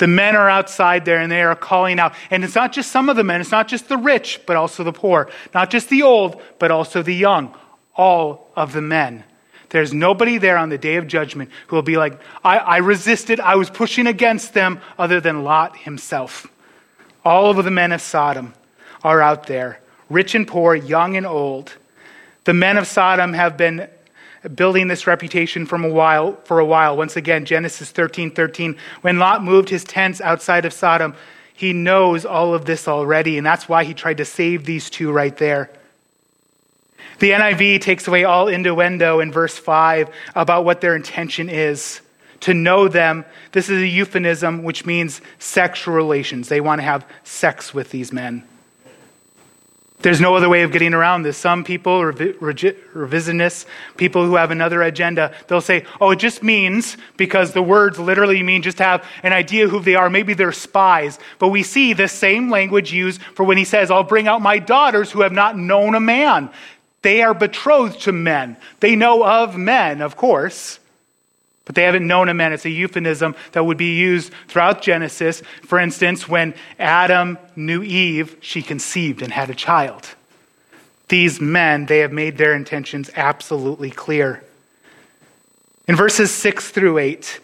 The 0.00 0.06
men 0.06 0.34
are 0.34 0.48
outside 0.48 1.04
there 1.04 1.18
and 1.18 1.30
they 1.30 1.42
are 1.42 1.54
calling 1.54 2.00
out. 2.00 2.14
And 2.30 2.42
it's 2.42 2.54
not 2.54 2.72
just 2.72 2.90
some 2.90 3.10
of 3.10 3.16
the 3.16 3.22
men, 3.22 3.42
it's 3.42 3.50
not 3.50 3.68
just 3.68 3.86
the 3.90 3.98
rich, 3.98 4.40
but 4.46 4.56
also 4.56 4.82
the 4.82 4.94
poor. 4.94 5.28
Not 5.52 5.68
just 5.68 5.90
the 5.90 6.02
old, 6.02 6.40
but 6.58 6.70
also 6.70 7.02
the 7.02 7.14
young. 7.14 7.54
All 7.94 8.50
of 8.56 8.72
the 8.72 8.80
men. 8.80 9.24
There's 9.68 9.92
nobody 9.92 10.38
there 10.38 10.56
on 10.56 10.70
the 10.70 10.78
day 10.78 10.96
of 10.96 11.06
judgment 11.06 11.50
who 11.66 11.76
will 11.76 11.82
be 11.82 11.98
like, 11.98 12.18
I, 12.42 12.56
I 12.56 12.76
resisted, 12.78 13.40
I 13.40 13.56
was 13.56 13.68
pushing 13.68 14.06
against 14.06 14.54
them, 14.54 14.80
other 14.98 15.20
than 15.20 15.44
Lot 15.44 15.76
himself. 15.76 16.46
All 17.22 17.50
of 17.50 17.62
the 17.62 17.70
men 17.70 17.92
of 17.92 18.00
Sodom 18.00 18.54
are 19.04 19.20
out 19.20 19.48
there, 19.48 19.80
rich 20.08 20.34
and 20.34 20.48
poor, 20.48 20.74
young 20.74 21.18
and 21.18 21.26
old. 21.26 21.74
The 22.44 22.54
men 22.54 22.78
of 22.78 22.86
Sodom 22.86 23.34
have 23.34 23.58
been 23.58 23.86
building 24.54 24.88
this 24.88 25.06
reputation 25.06 25.66
from 25.66 25.84
a 25.84 25.88
while, 25.88 26.38
for 26.44 26.58
a 26.58 26.64
while. 26.64 26.96
Once 26.96 27.16
again, 27.16 27.44
Genesis 27.44 27.90
13 27.90 28.30
13. 28.30 28.76
When 29.02 29.18
Lot 29.18 29.44
moved 29.44 29.68
his 29.68 29.84
tents 29.84 30.20
outside 30.20 30.64
of 30.64 30.72
Sodom, 30.72 31.14
he 31.54 31.72
knows 31.72 32.24
all 32.24 32.54
of 32.54 32.64
this 32.64 32.88
already, 32.88 33.36
and 33.36 33.46
that's 33.46 33.68
why 33.68 33.84
he 33.84 33.92
tried 33.92 34.16
to 34.16 34.24
save 34.24 34.64
these 34.64 34.88
two 34.88 35.12
right 35.12 35.36
there. 35.36 35.70
The 37.18 37.32
NIV 37.32 37.82
takes 37.82 38.08
away 38.08 38.24
all 38.24 38.48
innuendo 38.48 39.20
in 39.20 39.30
verse 39.30 39.58
5 39.58 40.08
about 40.34 40.64
what 40.64 40.80
their 40.80 40.96
intention 40.96 41.50
is. 41.50 42.00
To 42.40 42.54
know 42.54 42.88
them, 42.88 43.26
this 43.52 43.68
is 43.68 43.82
a 43.82 43.86
euphemism 43.86 44.62
which 44.62 44.86
means 44.86 45.20
sexual 45.38 45.94
relations. 45.94 46.48
They 46.48 46.62
want 46.62 46.78
to 46.78 46.84
have 46.84 47.06
sex 47.24 47.74
with 47.74 47.90
these 47.90 48.10
men. 48.10 48.42
There's 50.02 50.20
no 50.20 50.34
other 50.34 50.48
way 50.48 50.62
of 50.62 50.72
getting 50.72 50.94
around 50.94 51.22
this. 51.22 51.36
Some 51.36 51.62
people, 51.62 52.00
revisionists, 52.00 53.66
people 53.98 54.24
who 54.24 54.36
have 54.36 54.50
another 54.50 54.82
agenda, 54.82 55.34
they'll 55.46 55.60
say, 55.60 55.84
oh, 56.00 56.10
it 56.12 56.18
just 56.18 56.42
means, 56.42 56.96
because 57.18 57.52
the 57.52 57.62
words 57.62 57.98
literally 57.98 58.42
mean 58.42 58.62
just 58.62 58.78
have 58.78 59.04
an 59.22 59.34
idea 59.34 59.68
who 59.68 59.80
they 59.80 59.94
are. 59.94 60.08
Maybe 60.08 60.32
they're 60.32 60.52
spies. 60.52 61.18
But 61.38 61.48
we 61.48 61.62
see 61.62 61.92
the 61.92 62.08
same 62.08 62.50
language 62.50 62.92
used 62.92 63.20
for 63.34 63.44
when 63.44 63.58
he 63.58 63.64
says, 63.64 63.90
I'll 63.90 64.02
bring 64.02 64.26
out 64.26 64.40
my 64.40 64.58
daughters 64.58 65.10
who 65.10 65.20
have 65.20 65.32
not 65.32 65.58
known 65.58 65.94
a 65.94 66.00
man. 66.00 66.50
They 67.02 67.22
are 67.22 67.34
betrothed 67.34 68.00
to 68.02 68.12
men. 68.12 68.56
They 68.80 68.96
know 68.96 69.24
of 69.24 69.56
men, 69.56 70.00
of 70.00 70.16
course, 70.16 70.80
but 71.70 71.76
they 71.76 71.84
haven't 71.84 72.08
known 72.08 72.28
a 72.28 72.34
man. 72.34 72.52
It's 72.52 72.64
a 72.64 72.68
euphemism 72.68 73.36
that 73.52 73.64
would 73.64 73.76
be 73.76 73.96
used 73.96 74.32
throughout 74.48 74.82
Genesis. 74.82 75.40
For 75.62 75.78
instance, 75.78 76.28
when 76.28 76.52
Adam 76.80 77.38
knew 77.54 77.80
Eve, 77.80 78.36
she 78.40 78.60
conceived 78.60 79.22
and 79.22 79.32
had 79.32 79.50
a 79.50 79.54
child. 79.54 80.08
These 81.06 81.40
men, 81.40 81.86
they 81.86 82.00
have 82.00 82.10
made 82.10 82.38
their 82.38 82.54
intentions 82.54 83.08
absolutely 83.14 83.92
clear. 83.92 84.42
In 85.86 85.94
verses 85.94 86.32
6 86.32 86.70
through 86.70 86.98
8, 86.98 87.38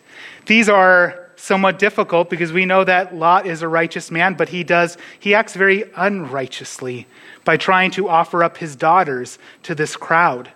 these 0.46 0.68
are 0.68 1.30
somewhat 1.36 1.78
difficult 1.78 2.28
because 2.28 2.52
we 2.52 2.66
know 2.66 2.82
that 2.82 3.14
Lot 3.14 3.46
is 3.46 3.62
a 3.62 3.68
righteous 3.68 4.10
man, 4.10 4.34
but 4.34 4.48
he 4.48 4.64
does 4.64 4.98
he 5.20 5.36
acts 5.36 5.54
very 5.54 5.84
unrighteously 5.94 7.06
by 7.44 7.56
trying 7.56 7.92
to 7.92 8.08
offer 8.08 8.42
up 8.42 8.56
his 8.56 8.74
daughters 8.74 9.38
to 9.62 9.76
this 9.76 9.94
crowd. 9.94 10.50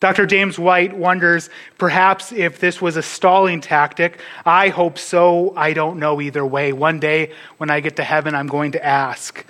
Dr. 0.00 0.26
James 0.26 0.58
White 0.58 0.96
wonders 0.96 1.50
perhaps 1.76 2.30
if 2.30 2.60
this 2.60 2.80
was 2.80 2.96
a 2.96 3.02
stalling 3.02 3.60
tactic. 3.60 4.20
I 4.46 4.68
hope 4.68 4.96
so. 4.96 5.54
I 5.56 5.72
don't 5.72 5.98
know 5.98 6.20
either 6.20 6.46
way. 6.46 6.72
One 6.72 7.00
day 7.00 7.32
when 7.56 7.68
I 7.68 7.80
get 7.80 7.96
to 7.96 8.04
heaven, 8.04 8.34
I'm 8.34 8.46
going 8.46 8.72
to 8.72 8.84
ask. 8.84 9.44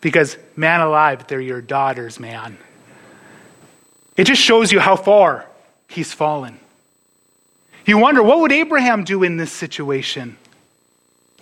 Because, 0.00 0.36
man 0.56 0.80
alive, 0.80 1.26
they're 1.26 1.40
your 1.40 1.60
daughters, 1.60 2.20
man. 2.20 2.58
It 4.16 4.24
just 4.24 4.42
shows 4.42 4.70
you 4.70 4.78
how 4.78 4.96
far 4.96 5.46
he's 5.88 6.12
fallen. 6.12 6.58
You 7.84 7.98
wonder, 7.98 8.22
what 8.22 8.40
would 8.40 8.52
Abraham 8.52 9.02
do 9.02 9.24
in 9.24 9.36
this 9.36 9.52
situation? 9.52 10.36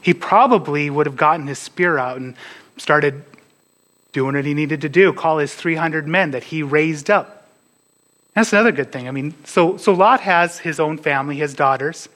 He 0.00 0.14
probably 0.14 0.88
would 0.88 1.06
have 1.06 1.16
gotten 1.16 1.46
his 1.46 1.58
spear 1.58 1.98
out 1.98 2.16
and 2.16 2.34
started 2.78 3.22
doing 4.12 4.34
what 4.34 4.46
he 4.46 4.54
needed 4.54 4.80
to 4.80 4.88
do, 4.88 5.12
call 5.12 5.38
his 5.38 5.54
300 5.54 6.08
men 6.08 6.30
that 6.30 6.44
he 6.44 6.62
raised 6.62 7.10
up. 7.10 7.39
That's 8.34 8.52
another 8.52 8.72
good 8.72 8.92
thing. 8.92 9.08
I 9.08 9.10
mean, 9.10 9.34
so, 9.44 9.76
so 9.76 9.92
Lot 9.92 10.20
has 10.20 10.58
his 10.58 10.78
own 10.78 10.98
family, 10.98 11.36
his 11.36 11.54
daughters. 11.54 12.08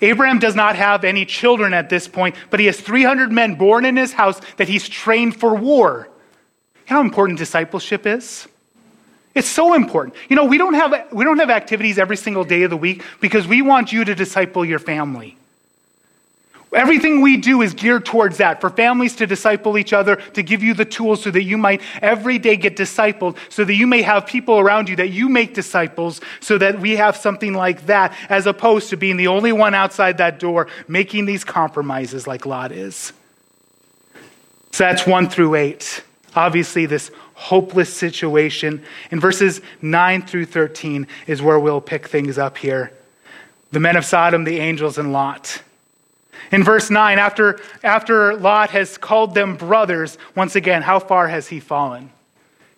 Abraham 0.00 0.38
does 0.38 0.54
not 0.54 0.76
have 0.76 1.04
any 1.04 1.24
children 1.24 1.72
at 1.72 1.88
this 1.88 2.08
point, 2.08 2.34
but 2.50 2.58
he 2.58 2.66
has 2.66 2.80
300 2.80 3.30
men 3.30 3.54
born 3.54 3.84
in 3.84 3.96
his 3.96 4.12
house 4.12 4.40
that 4.56 4.68
he's 4.68 4.88
trained 4.88 5.38
for 5.38 5.54
war. 5.54 6.08
How 6.86 7.00
important 7.00 7.38
discipleship 7.38 8.06
is? 8.06 8.48
It's 9.34 9.48
so 9.48 9.74
important. 9.74 10.14
You 10.28 10.36
know, 10.36 10.44
we 10.44 10.58
don't 10.58 10.74
have 10.74 11.12
we 11.12 11.24
don't 11.24 11.38
have 11.38 11.50
activities 11.50 11.98
every 11.98 12.16
single 12.16 12.44
day 12.44 12.64
of 12.64 12.70
the 12.70 12.76
week 12.76 13.02
because 13.20 13.46
we 13.46 13.62
want 13.62 13.92
you 13.92 14.04
to 14.04 14.14
disciple 14.14 14.64
your 14.64 14.78
family. 14.78 15.36
Everything 16.74 17.20
we 17.20 17.36
do 17.36 17.60
is 17.60 17.74
geared 17.74 18.06
towards 18.06 18.38
that, 18.38 18.60
for 18.60 18.70
families 18.70 19.14
to 19.16 19.26
disciple 19.26 19.76
each 19.76 19.92
other, 19.92 20.16
to 20.16 20.42
give 20.42 20.62
you 20.62 20.72
the 20.72 20.86
tools 20.86 21.22
so 21.22 21.30
that 21.30 21.42
you 21.42 21.58
might 21.58 21.82
every 22.00 22.38
day 22.38 22.56
get 22.56 22.76
discipled, 22.76 23.36
so 23.50 23.62
that 23.64 23.74
you 23.74 23.86
may 23.86 24.00
have 24.00 24.26
people 24.26 24.58
around 24.58 24.88
you 24.88 24.96
that 24.96 25.10
you 25.10 25.28
make 25.28 25.52
disciples, 25.52 26.22
so 26.40 26.56
that 26.56 26.80
we 26.80 26.96
have 26.96 27.14
something 27.14 27.52
like 27.52 27.86
that, 27.86 28.16
as 28.30 28.46
opposed 28.46 28.88
to 28.88 28.96
being 28.96 29.18
the 29.18 29.26
only 29.26 29.52
one 29.52 29.74
outside 29.74 30.16
that 30.18 30.38
door 30.38 30.66
making 30.88 31.26
these 31.26 31.44
compromises 31.44 32.26
like 32.26 32.46
Lot 32.46 32.72
is. 32.72 33.12
So 34.70 34.84
that's 34.84 35.06
one 35.06 35.28
through 35.28 35.56
eight. 35.56 36.02
Obviously, 36.34 36.86
this 36.86 37.10
hopeless 37.34 37.94
situation. 37.94 38.82
In 39.10 39.20
verses 39.20 39.60
9 39.82 40.22
through 40.22 40.46
13 40.46 41.06
is 41.26 41.42
where 41.42 41.58
we'll 41.58 41.82
pick 41.82 42.08
things 42.08 42.38
up 42.38 42.56
here. 42.56 42.92
The 43.72 43.80
men 43.80 43.96
of 43.96 44.06
Sodom, 44.06 44.44
the 44.44 44.58
angels, 44.58 44.96
and 44.96 45.12
Lot. 45.12 45.62
In 46.50 46.64
verse 46.64 46.90
9, 46.90 47.18
after, 47.18 47.60
after 47.82 48.36
Lot 48.36 48.70
has 48.70 48.98
called 48.98 49.34
them 49.34 49.56
brothers, 49.56 50.18
once 50.34 50.56
again, 50.56 50.82
how 50.82 50.98
far 50.98 51.28
has 51.28 51.48
he 51.48 51.60
fallen? 51.60 52.10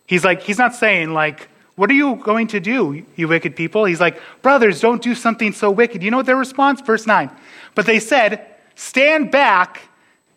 He's 0.07 0.25
like, 0.25 0.43
he's 0.43 0.59
not 0.59 0.75
saying, 0.75 1.13
like, 1.13 1.49
what 1.77 1.91
are 1.91 1.95
you 1.95 2.17
going 2.17 2.49
to 2.49 2.61
do, 2.61 3.05
you 3.17 3.27
wicked 3.27 3.57
people? 3.57 3.85
He's 3.85 4.01
like, 4.01 4.21
brothers, 4.43 4.81
don't 4.81 5.03
do 5.03 5.15
something 5.15 5.53
so 5.53 5.71
wicked. 5.71 6.03
You 6.03 6.11
know 6.11 6.19
what 6.19 6.27
their 6.27 6.37
response? 6.37 6.81
Verse 6.81 7.07
9. 7.07 7.31
But 7.75 7.87
they 7.87 7.99
said, 7.99 8.47
stand 8.77 9.31
back 9.33 9.89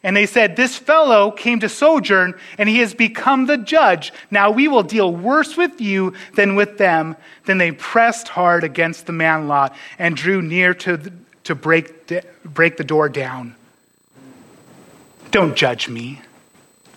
and 0.04 0.16
they 0.16 0.26
said, 0.26 0.56
This 0.56 0.78
fellow 0.78 1.32
came 1.32 1.60
to 1.60 1.70
sojourn, 1.70 2.36
and 2.58 2.70
he 2.70 2.80
has 2.80 2.94
become 2.94 3.46
the 3.46 3.58
judge. 3.58 4.14
Now 4.32 4.52
we 4.52 4.68
will 4.68 4.84
deal 4.84 5.14
worse 5.14 5.58
with 5.58 5.82
you 5.82 6.14
than 6.36 6.56
with 6.56 6.78
them. 6.78 7.18
Then 7.46 7.58
they 7.58 7.72
pressed 7.72 8.28
hard 8.28 8.64
against 8.64 9.06
the 9.06 9.12
man 9.12 9.48
Lot 9.48 9.76
and 9.98 10.16
drew 10.16 10.42
near 10.42 10.74
to, 10.76 11.12
to 11.48 11.56
break, 11.56 12.12
break 12.44 12.78
the 12.78 12.84
door 12.84 13.08
down. 13.08 13.56
Don't 15.32 15.56
judge 15.56 15.88
me. 15.90 16.22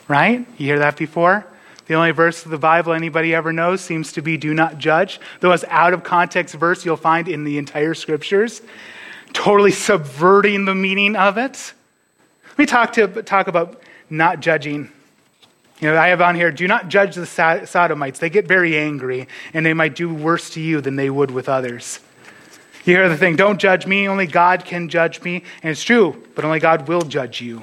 Right? 0.08 0.40
You 0.58 0.66
hear 0.66 0.80
that 0.80 0.96
before? 0.96 1.46
The 1.86 1.94
only 1.94 2.10
verse 2.10 2.44
of 2.44 2.50
the 2.50 2.58
Bible 2.58 2.92
anybody 2.92 3.32
ever 3.32 3.52
knows 3.52 3.80
seems 3.80 4.12
to 4.12 4.22
be 4.22 4.36
do 4.36 4.52
not 4.52 4.78
judge. 4.78 5.20
The 5.38 5.48
most 5.48 5.64
out 5.68 5.92
of 5.92 6.02
context 6.02 6.54
verse 6.56 6.84
you'll 6.84 6.96
find 6.96 7.28
in 7.28 7.44
the 7.44 7.58
entire 7.58 7.94
scriptures, 7.94 8.60
totally 9.32 9.70
subverting 9.70 10.64
the 10.64 10.74
meaning 10.74 11.14
of 11.14 11.38
it. 11.38 11.72
Let 12.48 12.58
me 12.58 12.66
talk, 12.66 12.92
to, 12.94 13.22
talk 13.22 13.46
about 13.46 13.80
not 14.08 14.40
judging. 14.40 14.90
You 15.80 15.88
know, 15.88 15.96
I 15.96 16.08
have 16.08 16.20
on 16.20 16.34
here, 16.34 16.50
do 16.50 16.66
not 16.66 16.88
judge 16.88 17.14
the 17.14 17.26
Sodomites. 17.26 18.18
They 18.18 18.30
get 18.30 18.48
very 18.48 18.76
angry, 18.76 19.28
and 19.54 19.64
they 19.64 19.74
might 19.74 19.94
do 19.94 20.12
worse 20.12 20.50
to 20.50 20.60
you 20.60 20.80
than 20.80 20.96
they 20.96 21.08
would 21.08 21.30
with 21.30 21.48
others. 21.48 22.00
You 22.84 22.96
hear 22.96 23.08
the 23.08 23.16
thing, 23.16 23.36
don't 23.36 23.58
judge 23.60 23.86
me, 23.86 24.08
only 24.08 24.26
God 24.26 24.64
can 24.64 24.88
judge 24.88 25.22
me. 25.22 25.44
And 25.62 25.70
it's 25.70 25.82
true, 25.82 26.26
but 26.34 26.44
only 26.44 26.60
God 26.60 26.88
will 26.88 27.02
judge 27.02 27.40
you. 27.40 27.62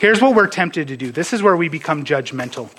Here's 0.00 0.20
what 0.20 0.34
we're 0.34 0.48
tempted 0.48 0.88
to 0.88 0.96
do. 0.96 1.12
This 1.12 1.32
is 1.32 1.42
where 1.42 1.56
we 1.56 1.68
become 1.68 2.04
judgmental. 2.04 2.70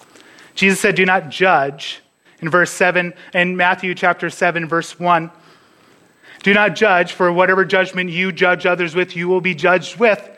Jesus 0.56 0.80
said, 0.80 0.96
do 0.96 1.06
not 1.06 1.30
judge. 1.30 2.02
In 2.42 2.50
verse 2.50 2.72
7, 2.72 3.14
in 3.34 3.56
Matthew 3.56 3.96
chapter 3.96 4.30
7, 4.30 4.68
verse 4.68 5.00
1, 5.00 5.32
do 6.44 6.54
not 6.54 6.76
judge, 6.76 7.14
for 7.14 7.32
whatever 7.32 7.66
judgment 7.66 8.12
you 8.12 8.32
judge 8.32 8.66
others 8.66 8.94
with, 8.94 9.16
you 9.16 9.28
will 9.28 9.42
be 9.42 9.56
judged 9.56 9.98
with. 9.98 10.30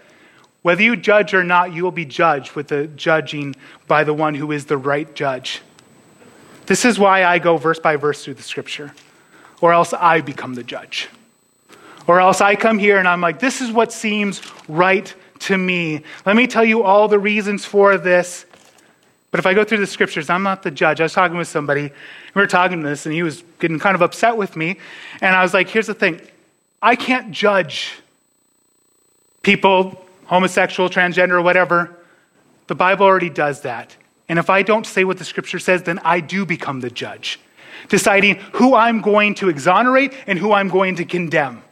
Whether 0.61 0.83
you 0.83 0.95
judge 0.95 1.33
or 1.33 1.43
not, 1.43 1.73
you 1.73 1.83
will 1.83 1.91
be 1.91 2.05
judged 2.05 2.53
with 2.53 2.67
the 2.67 2.87
judging 2.87 3.55
by 3.87 4.03
the 4.03 4.13
one 4.13 4.35
who 4.35 4.51
is 4.51 4.65
the 4.67 4.77
right 4.77 5.13
judge. 5.15 5.61
This 6.67 6.85
is 6.85 6.99
why 6.99 7.23
I 7.25 7.39
go 7.39 7.57
verse 7.57 7.79
by 7.79 7.95
verse 7.95 8.23
through 8.23 8.35
the 8.35 8.43
scripture, 8.43 8.93
or 9.61 9.73
else 9.73 9.93
I 9.93 10.21
become 10.21 10.53
the 10.53 10.63
judge. 10.63 11.09
Or 12.07 12.19
else 12.21 12.41
I 12.41 12.55
come 12.55 12.79
here 12.79 12.99
and 12.99 13.07
I'm 13.07 13.21
like, 13.21 13.39
this 13.39 13.59
is 13.61 13.71
what 13.71 13.91
seems 13.91 14.41
right 14.67 15.13
to 15.39 15.57
me. 15.57 16.03
Let 16.25 16.35
me 16.35 16.47
tell 16.47 16.63
you 16.63 16.83
all 16.83 17.07
the 17.07 17.19
reasons 17.19 17.65
for 17.65 17.97
this. 17.97 18.45
But 19.31 19.39
if 19.39 19.45
I 19.45 19.53
go 19.53 19.63
through 19.63 19.79
the 19.79 19.87
scriptures, 19.87 20.29
I'm 20.29 20.43
not 20.43 20.63
the 20.63 20.71
judge. 20.71 21.01
I 21.01 21.03
was 21.03 21.13
talking 21.13 21.37
with 21.37 21.49
somebody, 21.49 21.91
we 22.33 22.41
were 22.41 22.47
talking 22.47 22.81
to 22.81 22.87
this, 22.87 23.05
and 23.05 23.13
he 23.13 23.23
was 23.23 23.43
getting 23.59 23.77
kind 23.77 23.93
of 23.93 24.01
upset 24.01 24.37
with 24.37 24.55
me. 24.55 24.77
And 25.21 25.35
I 25.35 25.43
was 25.43 25.53
like, 25.53 25.67
here's 25.69 25.87
the 25.87 25.93
thing 25.93 26.21
I 26.81 26.95
can't 26.95 27.31
judge 27.31 27.99
people 29.41 30.03
homosexual, 30.27 30.89
transgender, 30.89 31.41
whatever. 31.43 31.97
The 32.67 32.75
Bible 32.75 33.05
already 33.05 33.29
does 33.29 33.61
that. 33.61 33.95
And 34.29 34.37
if 34.37 34.49
I 34.49 34.61
don't 34.61 34.85
say 34.85 35.05
what 35.05 35.17
the 35.17 35.23
scripture 35.23 35.59
says, 35.59 35.83
then 35.83 35.99
I 35.99 36.19
do 36.19 36.45
become 36.45 36.81
the 36.81 36.89
judge, 36.89 37.39
deciding 37.89 38.35
who 38.53 38.75
I'm 38.75 39.01
going 39.01 39.35
to 39.35 39.49
exonerate 39.49 40.13
and 40.27 40.37
who 40.37 40.53
I'm 40.53 40.69
going 40.69 40.95
to 40.97 41.05
condemn. 41.05 41.63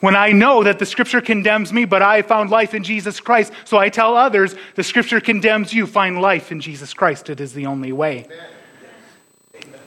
When 0.00 0.16
I 0.16 0.32
know 0.32 0.62
that 0.62 0.78
the 0.78 0.86
scripture 0.86 1.20
condemns 1.20 1.72
me, 1.72 1.84
but 1.84 2.00
I 2.00 2.22
found 2.22 2.48
life 2.48 2.72
in 2.72 2.82
Jesus 2.82 3.20
Christ, 3.20 3.52
so 3.66 3.76
I 3.76 3.90
tell 3.90 4.16
others, 4.16 4.54
the 4.74 4.82
scripture 4.82 5.20
condemns 5.20 5.74
you, 5.74 5.86
find 5.86 6.20
life 6.22 6.50
in 6.50 6.60
Jesus 6.60 6.94
Christ. 6.94 7.28
It 7.28 7.38
is 7.38 7.52
the 7.52 7.66
only 7.66 7.92
way. 7.92 8.26
Amen. 8.26 9.80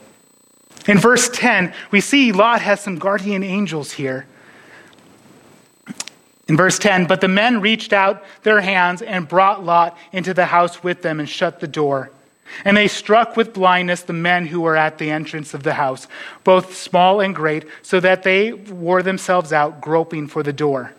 In 0.88 0.98
verse 0.98 1.30
10, 1.30 1.74
we 1.92 2.02
see 2.02 2.32
Lot 2.32 2.62
has 2.62 2.82
some 2.82 3.00
guardian 3.00 3.42
angels 3.42 3.92
here. 3.92 4.28
In 6.48 6.58
verse 6.58 6.78
10, 6.78 7.08
but 7.08 7.22
the 7.22 7.30
men 7.30 7.62
reached 7.62 7.94
out 7.94 8.24
their 8.44 8.60
hands 8.60 9.02
and 9.02 9.28
brought 9.28 9.64
Lot 9.64 9.98
into 10.12 10.34
the 10.34 10.46
house 10.46 10.84
with 10.84 11.02
them 11.02 11.20
and 11.20 11.30
shut 11.30 11.60
the 11.62 11.68
door. 11.68 12.12
And 12.66 12.78
they 12.78 12.88
struck 12.88 13.36
with 13.36 13.54
blindness 13.54 14.02
the 14.04 14.14
men 14.14 14.46
who 14.48 14.62
were 14.62 14.76
at 14.76 14.98
the 14.98 15.10
entrance 15.10 15.54
of 15.54 15.64
the 15.64 15.74
house, 15.74 16.08
both 16.44 16.76
small 16.76 17.20
and 17.20 17.36
great, 17.36 17.66
so 17.82 18.00
that 18.00 18.24
they 18.24 18.54
wore 18.54 19.04
themselves 19.04 19.52
out, 19.52 19.82
groping 19.82 20.28
for 20.28 20.44
the 20.44 20.54
door. 20.54 20.94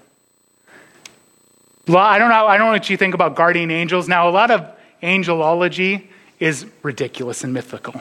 I 1.89 2.19
don't 2.19 2.31
know, 2.31 2.47
I 2.47 2.57
don't 2.57 2.69
know 2.69 2.73
what 2.73 2.89
you 2.89 2.97
think 2.97 3.15
about 3.15 3.37
guardian 3.37 3.71
angels. 3.71 4.09
Now, 4.09 4.29
a 4.29 4.31
lot 4.31 4.51
of 4.51 4.67
angelology 5.03 6.07
is 6.41 6.67
ridiculous 6.83 7.45
and 7.45 7.53
mythical. 7.53 8.01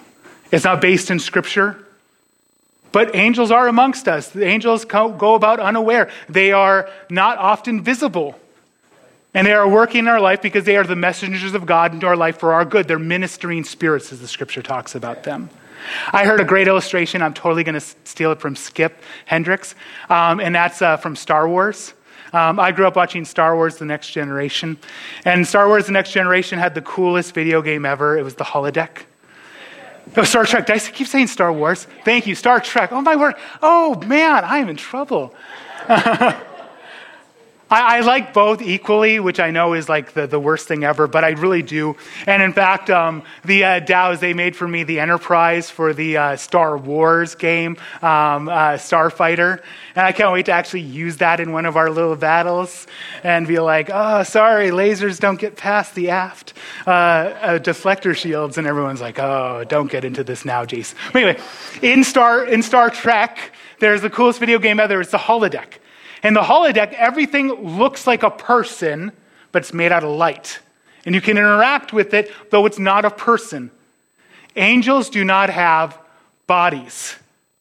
It's 0.52 0.63
not 0.63 0.82
based 0.82 1.12
in 1.12 1.20
scripture. 1.20 1.80
But 2.92 3.16
angels 3.16 3.50
are 3.50 3.68
amongst 3.68 4.08
us. 4.08 4.30
The 4.30 4.46
angels 4.46 4.86
go 4.86 5.34
about 5.34 5.60
unaware. 5.60 6.12
They 6.30 6.52
are 6.52 6.88
not 7.10 7.39
often 7.39 7.82
visible. 7.82 8.39
And 9.34 9.48
they 9.48 9.54
are 9.54 9.67
working 9.67 10.00
in 10.00 10.08
our 10.08 10.19
life 10.19 10.41
because 10.41 10.63
they 10.65 10.78
are 10.78 10.84
the 10.84 10.96
messengers 10.96 11.54
of 11.56 11.65
God 11.65 11.93
into 11.93 12.06
our 12.06 12.15
life 12.15 12.38
for 12.38 12.54
our 12.54 12.65
good. 12.65 12.88
They're 12.88 13.00
ministering 13.00 13.63
spirits, 13.63 14.12
as 14.13 14.19
the 14.19 14.28
scripture 14.28 14.62
talks 14.62 14.93
about 14.93 15.24
them. 15.24 15.50
I 16.12 16.26
heard 16.26 16.39
a 16.39 16.46
great 16.46 16.67
illustration. 16.67 17.22
I'm 17.22 17.34
totally 17.34 17.63
going 17.63 17.80
to 17.80 17.86
steal 18.06 18.32
it 18.32 18.39
from 18.39 18.56
Skip 18.56 19.02
Hendricks, 19.26 19.76
um, 20.10 20.39
and 20.39 20.56
that's 20.56 20.82
uh, 20.82 20.98
from 20.98 21.15
Star 21.15 21.48
Wars. 21.48 21.93
Um, 22.32 22.60
I 22.60 22.72
grew 22.72 22.88
up 22.88 22.96
watching 22.96 23.26
Star 23.26 23.56
Wars 23.56 23.78
The 23.78 23.86
Next 23.86 24.12
Generation. 24.12 24.78
And 25.24 25.48
Star 25.48 25.67
Wars 25.67 25.86
The 25.86 25.91
Next 25.91 26.12
Generation 26.12 26.58
had 26.58 26.74
the 26.74 26.82
coolest 26.82 27.34
video 27.34 27.62
game 27.62 27.86
ever. 27.86 28.17
It 28.17 28.24
was 28.24 28.36
the 28.36 28.43
holodeck. 28.43 29.04
Oh, 30.17 30.24
Star 30.24 30.46
Trek. 30.46 30.65
Did 30.65 30.76
I 30.76 30.80
keep 30.80 31.08
saying 31.08 31.28
Star 31.28 31.54
Wars? 31.54 31.86
Thank 32.04 32.26
you, 32.26 32.36
Star 32.36 32.60
Trek. 32.60 32.91
Oh, 32.91 33.02
my 33.02 33.15
word. 33.15 33.36
Oh, 33.62 33.96
man, 34.06 34.43
I 34.43 34.58
am 34.58 34.69
in 34.69 34.76
trouble. 34.76 35.34
I, 37.74 37.98
I, 37.98 38.00
like 38.02 38.34
both 38.34 38.62
equally, 38.62 39.20
which 39.20 39.40
I 39.40 39.50
know 39.50 39.74
is 39.74 39.90
like 39.90 40.14
the, 40.14 40.28
the 40.28 40.40
worst 40.40 40.68
thing 40.68 40.84
ever, 40.84 41.08
but 41.08 41.24
I 41.24 41.30
really 41.30 41.64
do. 41.64 41.96
And 42.28 42.44
in 42.44 42.54
fact, 42.54 42.92
um, 42.92 43.24
the 43.44 43.64
uh, 43.64 43.80
DAOs, 43.80 44.20
they 44.20 44.36
made 44.36 44.56
for 44.56 44.68
me 44.68 44.84
the 44.84 45.00
Enterprise 45.00 45.72
for 45.72 45.92
the 45.92 46.18
uh, 46.18 46.36
Star 46.36 46.78
Wars 46.78 47.34
game, 47.34 47.78
um, 48.04 48.48
uh, 48.48 48.74
Starfighter. 48.78 49.60
And 49.96 50.06
I 50.06 50.12
can't 50.12 50.32
wait 50.32 50.46
to 50.46 50.52
actually 50.52 50.82
use 50.82 51.18
that 51.18 51.40
in 51.40 51.52
one 51.52 51.66
of 51.66 51.76
our 51.76 51.90
little 51.90 52.16
battles 52.16 52.86
and 53.24 53.48
be 53.48 53.58
like, 53.58 53.90
oh, 53.92 54.22
sorry, 54.22 54.70
lasers 54.70 55.20
don't 55.20 55.40
get 55.40 55.58
past 55.58 55.96
the 55.96 56.12
aft 56.12 56.54
uh, 56.86 56.92
uh, 56.92 57.60
deflector 57.60 58.16
shields. 58.16 58.60
And 58.60 58.68
everyone's 58.68 59.02
like, 59.02 59.18
oh, 59.18 59.64
don't 59.68 59.90
get 59.90 60.06
into 60.06 60.24
this 60.24 60.46
now, 60.46 60.64
Jace. 60.64 60.94
But 61.12 61.24
anyway, 61.24 61.42
in 61.82 62.04
Star, 62.04 62.46
in 62.46 62.62
Star 62.62 62.92
Trek, 62.92 63.52
there's 63.80 64.04
the 64.04 64.12
coolest 64.12 64.40
video 64.40 64.60
game 64.60 64.80
ever. 64.80 65.02
It's 65.02 65.10
the 65.10 65.18
holodeck. 65.18 65.80
In 66.24 66.34
the 66.34 66.42
holodeck, 66.42 66.94
everything 66.94 67.50
looks 67.78 68.08
like 68.08 68.24
a 68.24 68.32
person, 68.32 69.12
but 69.52 69.64
it's 69.64 69.74
made 69.74 69.92
out 69.92 70.04
of 70.04 70.10
light. 70.10 70.60
And 71.06 71.14
you 71.14 71.22
can 71.22 71.38
interact 71.38 71.92
with 71.92 72.14
it, 72.14 72.32
though 72.50 72.66
it's 72.66 72.80
not 72.80 73.04
a 73.04 73.12
person. 73.12 73.72
Angels 74.56 75.10
do 75.10 75.26
not 75.26 75.50
have 75.50 75.98
bodies, 76.48 77.16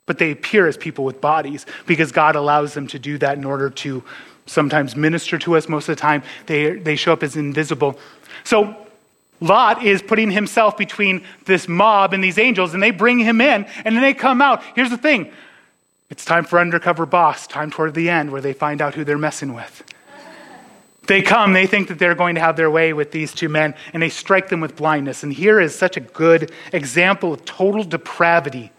but 0.06 0.18
they 0.18 0.30
appear 0.30 0.68
as 0.68 0.76
people 0.76 1.04
with 1.04 1.20
bodies 1.20 1.66
because 1.86 2.12
God 2.12 2.36
allows 2.36 2.74
them 2.74 2.86
to 2.88 2.98
do 2.98 3.18
that 3.18 3.36
in 3.36 3.44
order 3.44 3.68
to 3.68 4.04
sometimes 4.46 4.94
minister 4.94 5.38
to 5.38 5.56
us. 5.56 5.68
Most 5.68 5.88
of 5.88 5.96
the 5.96 6.00
time, 6.00 6.22
they, 6.46 6.76
they 6.76 6.94
show 6.94 7.12
up 7.12 7.22
as 7.22 7.36
invisible. 7.36 7.98
So 8.44 8.76
Lot 9.40 9.84
is 9.84 10.02
putting 10.02 10.30
himself 10.30 10.76
between 10.76 11.24
this 11.46 11.66
mob 11.66 12.12
and 12.12 12.22
these 12.22 12.38
angels, 12.38 12.74
and 12.74 12.82
they 12.82 12.92
bring 12.92 13.18
him 13.18 13.40
in, 13.40 13.64
and 13.84 13.96
then 13.96 14.02
they 14.02 14.14
come 14.14 14.40
out. 14.40 14.62
Here's 14.76 14.90
the 14.90 14.96
thing 14.96 15.32
it's 16.12 16.26
time 16.26 16.44
for 16.44 16.58
undercover 16.58 17.06
boss, 17.06 17.46
time 17.46 17.70
toward 17.70 17.94
the 17.94 18.10
end 18.10 18.32
where 18.32 18.42
they 18.42 18.52
find 18.52 18.82
out 18.82 18.94
who 18.94 19.02
they're 19.02 19.16
messing 19.16 19.54
with. 19.54 19.82
They 21.06 21.22
come, 21.22 21.54
they 21.54 21.66
think 21.66 21.88
that 21.88 21.98
they're 21.98 22.14
going 22.14 22.34
to 22.34 22.40
have 22.42 22.54
their 22.54 22.70
way 22.70 22.92
with 22.92 23.12
these 23.12 23.32
two 23.32 23.48
men, 23.48 23.74
and 23.94 24.02
they 24.02 24.10
strike 24.10 24.50
them 24.50 24.60
with 24.60 24.76
blindness. 24.76 25.22
And 25.22 25.32
here 25.32 25.58
is 25.58 25.74
such 25.74 25.96
a 25.96 26.00
good 26.00 26.52
example 26.70 27.32
of 27.32 27.46
total 27.46 27.82
depravity. 27.82 28.72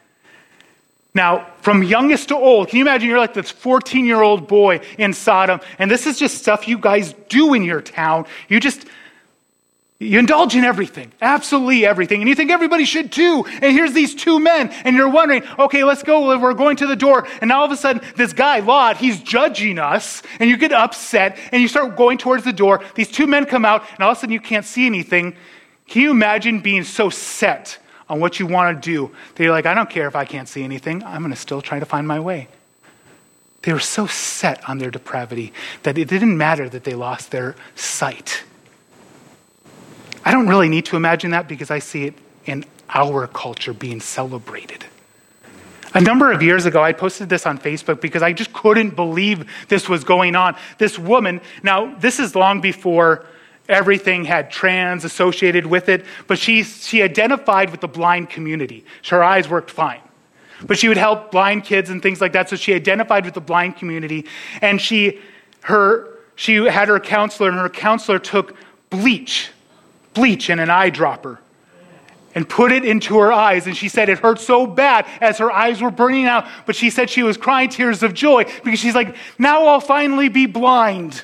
Now, 1.16 1.48
from 1.62 1.82
youngest 1.82 2.28
to 2.28 2.36
old, 2.36 2.70
can 2.70 2.78
you 2.78 2.84
imagine 2.84 3.10
you're 3.10 3.18
like 3.18 3.34
this 3.34 3.50
14 3.50 4.06
year 4.06 4.22
old 4.22 4.48
boy 4.48 4.82
in 5.00 5.12
Sodom, 5.12 5.60
and 5.80 5.90
this 5.90 6.06
is 6.06 6.20
just 6.20 6.38
stuff 6.38 6.68
you 6.68 6.78
guys 6.78 7.16
do 7.30 7.56
in 7.56 7.64
your 7.64 7.82
town. 7.82 8.28
You 8.48 8.60
just 8.60 8.86
you 10.00 10.20
indulge 10.20 10.56
in 10.56 10.66
everything, 10.66 11.14
absolutely 11.22 11.86
everything. 11.86 12.22
And 12.22 12.28
you 12.28 12.36
think 12.36 12.52
everybody 12.52 12.84
should 12.84 13.12
too. 13.12 13.46
And 13.48 13.72
here's 13.72 13.94
these 13.94 14.14
two 14.14 14.40
men, 14.40 14.70
and 14.84 14.96
you're 14.96 15.10
wondering, 15.10 15.44
okay, 15.58 15.84
let's 15.84 16.04
go. 16.04 16.38
We're 16.38 16.54
going 16.54 16.76
to 16.78 16.88
the 16.88 16.96
door. 16.96 17.26
And 17.42 17.52
all 17.52 17.64
of 17.64 17.72
a 17.72 17.78
sudden, 17.78 18.02
this 18.16 18.34
guy, 18.34 18.60
Lot, 18.60 18.98
he's 18.98 19.22
judging 19.22 19.80
us, 19.80 20.22
and 20.40 20.50
you 20.50 20.58
get 20.58 20.74
upset, 20.74 21.38
and 21.52 21.62
you 21.62 21.68
start 21.68 21.96
going 21.96 22.18
towards 22.18 22.44
the 22.44 22.52
door. 22.52 22.82
These 22.96 23.12
two 23.12 23.28
men 23.28 23.46
come 23.46 23.64
out, 23.64 23.84
and 23.94 24.02
all 24.02 24.12
of 24.12 24.18
a 24.18 24.20
sudden, 24.20 24.34
you 24.34 24.42
can't 24.42 24.66
see 24.66 24.86
anything. 24.86 25.36
Can 25.88 26.02
you 26.02 26.12
imagine 26.12 26.60
being 26.60 26.84
so 26.84 27.10
set 27.10 27.78
on 28.10 28.20
what 28.20 28.40
you 28.40 28.46
want 28.46 28.82
to 28.82 28.92
do 28.92 29.16
that 29.36 29.44
you're 29.44 29.54
like, 29.54 29.66
I 29.66 29.74
don't 29.74 29.90
care 29.90 30.08
if 30.08 30.16
I 30.16 30.26
can't 30.26 30.50
see 30.50 30.64
anything, 30.64 31.04
I'm 31.04 31.22
going 31.22 31.34
to 31.34 31.40
still 31.40 31.62
try 31.62 31.80
to 31.80 31.86
find 31.86 32.08
my 32.08 32.20
way? 32.20 32.50
They 33.62 33.72
were 33.72 33.80
so 33.80 34.08
set 34.08 34.68
on 34.68 34.80
their 34.80 34.92
depravity 34.92 35.54
that 35.84 35.98
it 35.98 36.10
didn't 36.10 36.38
matter 36.38 36.68
that 36.68 36.84
they 36.84 36.96
lost 36.96 37.32
their 37.32 37.56
sight. 37.76 38.44
I 40.26 40.32
don't 40.32 40.48
really 40.48 40.70
need 40.70 40.86
to 40.86 40.96
imagine 40.96 41.32
that 41.32 41.48
because 41.48 41.70
I 41.70 41.80
see 41.80 42.06
it 42.06 42.14
in 42.46 42.66
our 42.90 43.28
culture 43.28 43.74
being 43.74 44.00
celebrated. 44.00 44.86
A 45.96 46.02
number 46.02 46.32
of 46.32 46.42
years 46.42 46.66
ago, 46.66 46.82
I 46.82 46.92
posted 46.92 47.30
this 47.30 47.46
on 47.46 47.60
Facebook 47.60 48.02
because 48.02 48.24
I 48.24 48.34
just 48.34 48.52
couldn't 48.52 48.96
believe 48.96 49.48
this 49.68 49.88
was 49.88 50.04
going 50.04 50.36
on. 50.36 50.56
This 50.80 50.98
woman, 50.98 51.40
now, 51.62 51.94
this 52.00 52.20
is 52.20 52.36
long 52.36 52.62
before 52.62 53.26
everything 53.70 54.26
had 54.26 54.50
trans 54.50 55.06
associated 55.06 55.66
with 55.66 55.90
it, 55.90 56.04
but 56.28 56.40
she, 56.40 56.64
she 56.64 57.04
identified 57.04 57.70
with 57.70 57.82
the 57.82 57.88
blind 57.88 58.30
community. 58.30 58.84
Her 59.08 59.24
eyes 59.24 59.48
worked 59.48 59.70
fine. 59.70 60.02
But 60.66 60.80
she 60.80 60.88
would 60.88 60.98
help 60.98 61.32
blind 61.32 61.64
kids 61.64 61.90
and 61.90 62.02
things 62.02 62.22
like 62.22 62.34
that, 62.34 62.50
so 62.50 62.56
she 62.56 62.74
identified 62.74 63.26
with 63.26 63.36
the 63.36 63.42
blind 63.42 63.78
community. 63.78 64.26
And 64.62 64.82
she, 64.82 65.20
her, 65.62 66.10
she 66.36 66.56
had 66.56 66.88
her 66.88 67.00
counselor, 67.00 67.50
and 67.50 67.60
her 67.60 67.70
counselor 67.70 68.18
took 68.18 68.56
bleach 68.90 69.52
bleach 70.14 70.50
and 70.50 70.60
an 70.62 70.70
eyedropper 70.70 71.40
and 72.36 72.48
put 72.48 72.72
it 72.72 72.86
into 72.86 73.20
her 73.20 73.32
eyes. 73.32 73.68
And 73.68 73.76
she 73.76 73.90
said 73.90 74.10
it 74.10 74.20
hurt 74.20 74.40
so 74.40 74.66
bad 74.66 75.06
as 75.22 75.38
her 75.38 75.52
eyes 75.52 75.82
were 75.82 75.92
burning 75.92 76.26
out. 76.26 76.48
But 76.66 76.76
she 76.76 76.90
said 76.90 77.10
she 77.10 77.24
was 77.24 77.38
crying 77.38 77.70
tears 77.70 78.04
of 78.04 78.14
joy 78.14 78.46
because 78.64 78.80
she's 78.80 78.96
like, 78.96 79.16
now 79.38 79.68
I'll 79.68 79.80
finally 79.80 80.30
be 80.30 80.46
blind. 80.46 81.24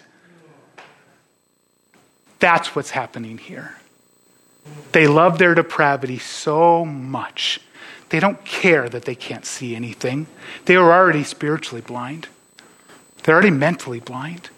That's 2.39 2.75
what's 2.75 2.91
happening 2.91 3.37
here. 3.37 3.75
They 4.91 5.07
love 5.07 5.39
their 5.39 5.55
depravity 5.55 6.19
so 6.19 6.85
much. 6.85 7.59
They 8.09 8.19
don't 8.19 8.43
care 8.45 8.89
that 8.89 9.05
they 9.05 9.15
can't 9.15 9.45
see 9.45 9.75
anything. 9.75 10.27
They 10.65 10.75
are 10.75 10.91
already 10.91 11.23
spiritually 11.23 11.81
blind. 11.81 12.27
They're 13.23 13.35
already 13.35 13.51
mentally 13.51 13.99
blind. 13.99 14.49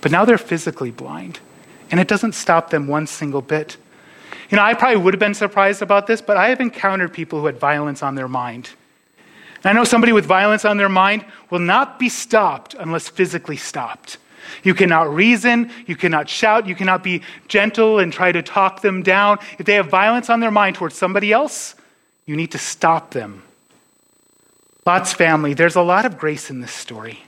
But 0.00 0.12
now 0.12 0.24
they're 0.24 0.38
physically 0.38 0.90
blind. 0.90 1.40
And 1.90 1.98
it 1.98 2.08
doesn't 2.08 2.32
stop 2.32 2.70
them 2.70 2.86
one 2.86 3.06
single 3.06 3.42
bit. 3.42 3.76
You 4.50 4.56
know, 4.56 4.62
I 4.62 4.74
probably 4.74 4.98
would 4.98 5.14
have 5.14 5.20
been 5.20 5.34
surprised 5.34 5.82
about 5.82 6.06
this, 6.06 6.20
but 6.20 6.36
I 6.36 6.48
have 6.48 6.60
encountered 6.60 7.12
people 7.12 7.40
who 7.40 7.46
had 7.46 7.58
violence 7.58 8.02
on 8.02 8.14
their 8.14 8.28
mind. 8.28 8.70
And 9.62 9.66
I 9.66 9.72
know 9.72 9.84
somebody 9.84 10.12
with 10.12 10.24
violence 10.24 10.64
on 10.64 10.76
their 10.76 10.88
mind 10.88 11.24
will 11.50 11.58
not 11.58 11.98
be 11.98 12.08
stopped 12.08 12.74
unless 12.74 13.08
physically 13.08 13.56
stopped. 13.56 14.18
You 14.62 14.74
cannot 14.74 15.14
reason, 15.14 15.70
you 15.86 15.96
cannot 15.96 16.28
shout, 16.28 16.66
you 16.66 16.74
cannot 16.74 17.04
be 17.04 17.22
gentle 17.46 17.98
and 17.98 18.12
try 18.12 18.32
to 18.32 18.42
talk 18.42 18.80
them 18.80 19.02
down. 19.02 19.38
If 19.58 19.66
they 19.66 19.74
have 19.74 19.88
violence 19.88 20.30
on 20.30 20.40
their 20.40 20.50
mind 20.50 20.76
towards 20.76 20.96
somebody 20.96 21.32
else, 21.32 21.74
you 22.26 22.36
need 22.36 22.52
to 22.52 22.58
stop 22.58 23.10
them. 23.12 23.42
Lot's 24.86 25.12
family, 25.12 25.54
there's 25.54 25.76
a 25.76 25.82
lot 25.82 26.04
of 26.04 26.18
grace 26.18 26.50
in 26.50 26.60
this 26.60 26.72
story. 26.72 27.20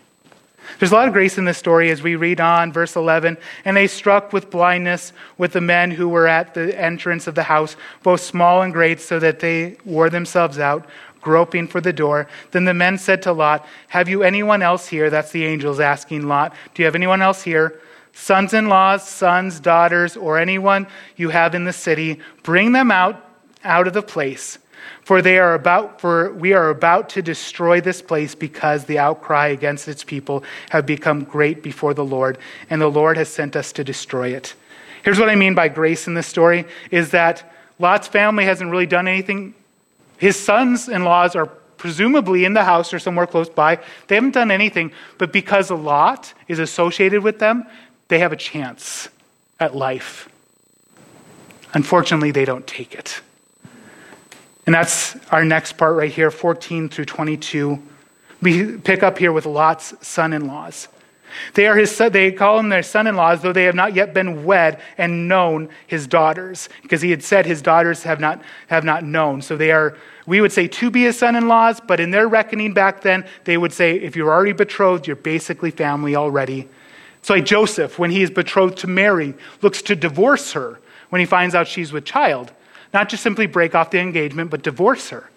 There's 0.79 0.93
a 0.93 0.95
lot 0.95 1.09
of 1.09 1.15
grace 1.15 1.39
in 1.39 1.45
this 1.45 1.59
story 1.59 1.91
as 1.91 2.03
we 2.03 2.17
read 2.17 2.41
on, 2.41 2.73
verse 2.73 2.97
11. 2.97 3.37
And 3.65 3.77
they 3.77 3.87
struck 3.87 4.33
with 4.33 4.51
blindness 4.51 5.13
with 5.39 5.53
the 5.53 5.61
men 5.61 5.91
who 5.91 6.09
were 6.09 6.27
at 6.27 6.55
the 6.55 6.79
entrance 6.79 7.27
of 7.27 7.35
the 7.35 7.43
house, 7.45 7.77
both 8.03 8.21
small 8.21 8.63
and 8.63 8.73
great, 8.73 9.01
so 9.01 9.19
that 9.19 9.41
they 9.41 9.77
wore 9.85 10.11
themselves 10.11 10.59
out, 10.59 10.87
groping 11.21 11.69
for 11.69 11.81
the 11.81 11.93
door. 11.93 12.29
Then 12.51 12.65
the 12.65 12.75
men 12.75 12.99
said 12.99 13.23
to 13.23 13.33
Lot, 13.33 13.67
Have 13.89 14.09
you 14.09 14.23
anyone 14.23 14.63
else 14.63 14.89
here? 14.89 15.11
That's 15.11 15.31
the 15.31 15.45
angels 15.45 15.81
asking 15.81 16.27
Lot, 16.27 16.55
Do 16.75 16.83
you 16.83 16.87
have 16.87 16.95
anyone 16.95 17.23
else 17.23 17.43
here? 17.43 17.81
Sons 18.15 18.53
in 18.53 18.69
laws, 18.69 19.09
sons, 19.09 19.59
daughters, 19.59 20.17
or 20.17 20.39
anyone 20.39 20.87
you 21.17 21.31
have 21.31 21.55
in 21.55 21.65
the 21.65 21.73
city, 21.73 22.21
bring 22.43 22.73
them 22.73 22.91
out 22.91 23.25
out 23.65 23.87
of 23.87 23.95
the 23.95 24.03
place 24.03 24.59
for 25.03 25.23
they 25.23 25.39
are 25.39 25.55
about 25.55 26.01
for 26.01 26.33
we 26.33 26.53
are 26.53 26.71
about 26.71 27.09
to 27.11 27.23
destroy 27.23 27.81
this 27.81 28.03
place 28.03 28.35
because 28.35 28.85
the 28.85 28.99
outcry 28.99 29.49
against 29.49 29.89
its 29.89 30.05
people 30.05 30.45
have 30.71 30.87
become 30.87 31.25
great 31.25 31.63
before 31.63 31.95
the 31.95 32.05
Lord, 32.05 32.39
and 32.71 32.81
the 32.81 32.89
Lord 32.89 33.17
has 33.17 33.29
sent 33.29 33.57
us 33.57 33.73
to 33.73 33.85
destroy 33.85 34.29
it. 34.29 34.55
Here's 35.05 35.19
what 35.19 35.29
I 35.29 35.35
mean 35.35 35.55
by 35.55 35.69
grace 35.69 36.07
in 36.07 36.15
this 36.15 36.27
story 36.27 36.65
is 36.91 37.11
that 37.11 37.53
Lot's 37.79 38.07
family 38.07 38.45
hasn't 38.45 38.71
really 38.71 38.87
done 38.87 39.09
anything. 39.09 39.55
His 40.19 40.39
sons-in-laws 40.39 41.35
are 41.35 41.47
presumably 41.77 42.45
in 42.45 42.55
the 42.55 42.63
house 42.63 42.95
or 42.95 43.01
somewhere 43.01 43.27
close 43.27 43.49
by. 43.49 43.81
They 44.07 44.15
haven't 44.15 44.35
done 44.35 44.53
anything, 44.53 44.93
but 45.19 45.33
because 45.33 45.71
a 45.71 45.75
Lot 45.75 46.33
is 46.47 46.61
associated 46.61 47.25
with 47.25 47.41
them, 47.41 47.67
they 48.07 48.21
have 48.21 48.33
a 48.33 48.37
chance 48.37 49.09
at 49.59 49.75
life. 49.75 50.29
Unfortunately, 51.75 52.31
they 52.31 52.45
don't 52.45 52.67
take 52.67 52.95
it. 52.95 53.21
And 54.67 54.75
that's 54.75 55.17
our 55.31 55.45
next 55.45 55.73
part 55.73 55.97
right 55.97 56.11
here, 56.11 56.31
14 56.31 56.89
through 56.89 57.07
22. 57.07 57.83
We 58.41 58.79
pick 58.79 59.03
up 59.03 59.19
here 59.19 59.33
with 59.33 59.47
Lot's 59.47 59.95
son 60.07 60.33
in 60.33 60.47
laws. 60.47 60.89
They, 61.55 61.67
are 61.67 61.77
his, 61.77 61.97
they 61.97 62.31
call 62.33 62.59
him 62.59 62.69
their 62.69 62.83
son 62.83 63.07
in 63.07 63.17
laws, 63.17 63.43
though 63.43 63.53
they 63.53 63.65
have 63.65 63.75
not 63.75 63.95
yet 63.95 64.13
been 64.13 64.45
wed 64.45 64.81
and 64.99 65.29
known 65.29 65.71
his 65.87 66.07
daughters, 66.07 66.69
because 66.83 67.01
he 67.01 67.11
had 67.11 67.23
said 67.23 67.47
his 67.47 67.63
daughters 67.63 68.03
have 68.03 68.21
not, 68.21 68.43
have 68.69 68.85
not 68.85 69.05
known. 69.05 69.41
So 69.41 69.57
they 69.57 69.73
are, 69.73 69.97
we 70.27 70.41
would 70.41 70.53
say, 70.53 70.69
to 70.69 70.91
be 70.91 71.05
his 71.05 71.19
son 71.19 71.35
in 71.35 71.49
laws, 71.49 71.81
but 71.81 72.01
in 72.01 72.11
their 72.11 72.29
reckoning 72.29 72.75
back 72.75 73.01
then, 73.01 73.25
they 73.45 73.57
would 73.57 73.73
say, 73.73 73.97
if 73.97 74.15
you're 74.15 74.33
already 74.33 74.53
betrothed, 74.53 75.07
you're 75.07 75.17
basically 75.17 75.71
family 75.71 76.15
already. 76.17 76.69
So, 77.23 77.35
like 77.35 77.45
Joseph, 77.45 77.99
when 77.99 78.11
he 78.11 78.23
is 78.23 78.31
betrothed 78.31 78.79
to 78.79 78.87
Mary, 78.89 79.35
looks 79.63 79.81
to 79.83 79.97
divorce 79.97 80.53
her 80.53 80.81
when 81.11 81.21
he 81.21 81.27
finds 81.27 81.55
out 81.55 81.69
she's 81.69 81.93
with 81.93 82.05
child. 82.05 82.53
Not 82.93 83.09
just 83.09 83.23
simply 83.23 83.47
break 83.47 83.75
off 83.75 83.91
the 83.91 83.99
engagement, 83.99 84.51
but 84.51 84.63
divorce 84.63 85.11
her. 85.11 85.31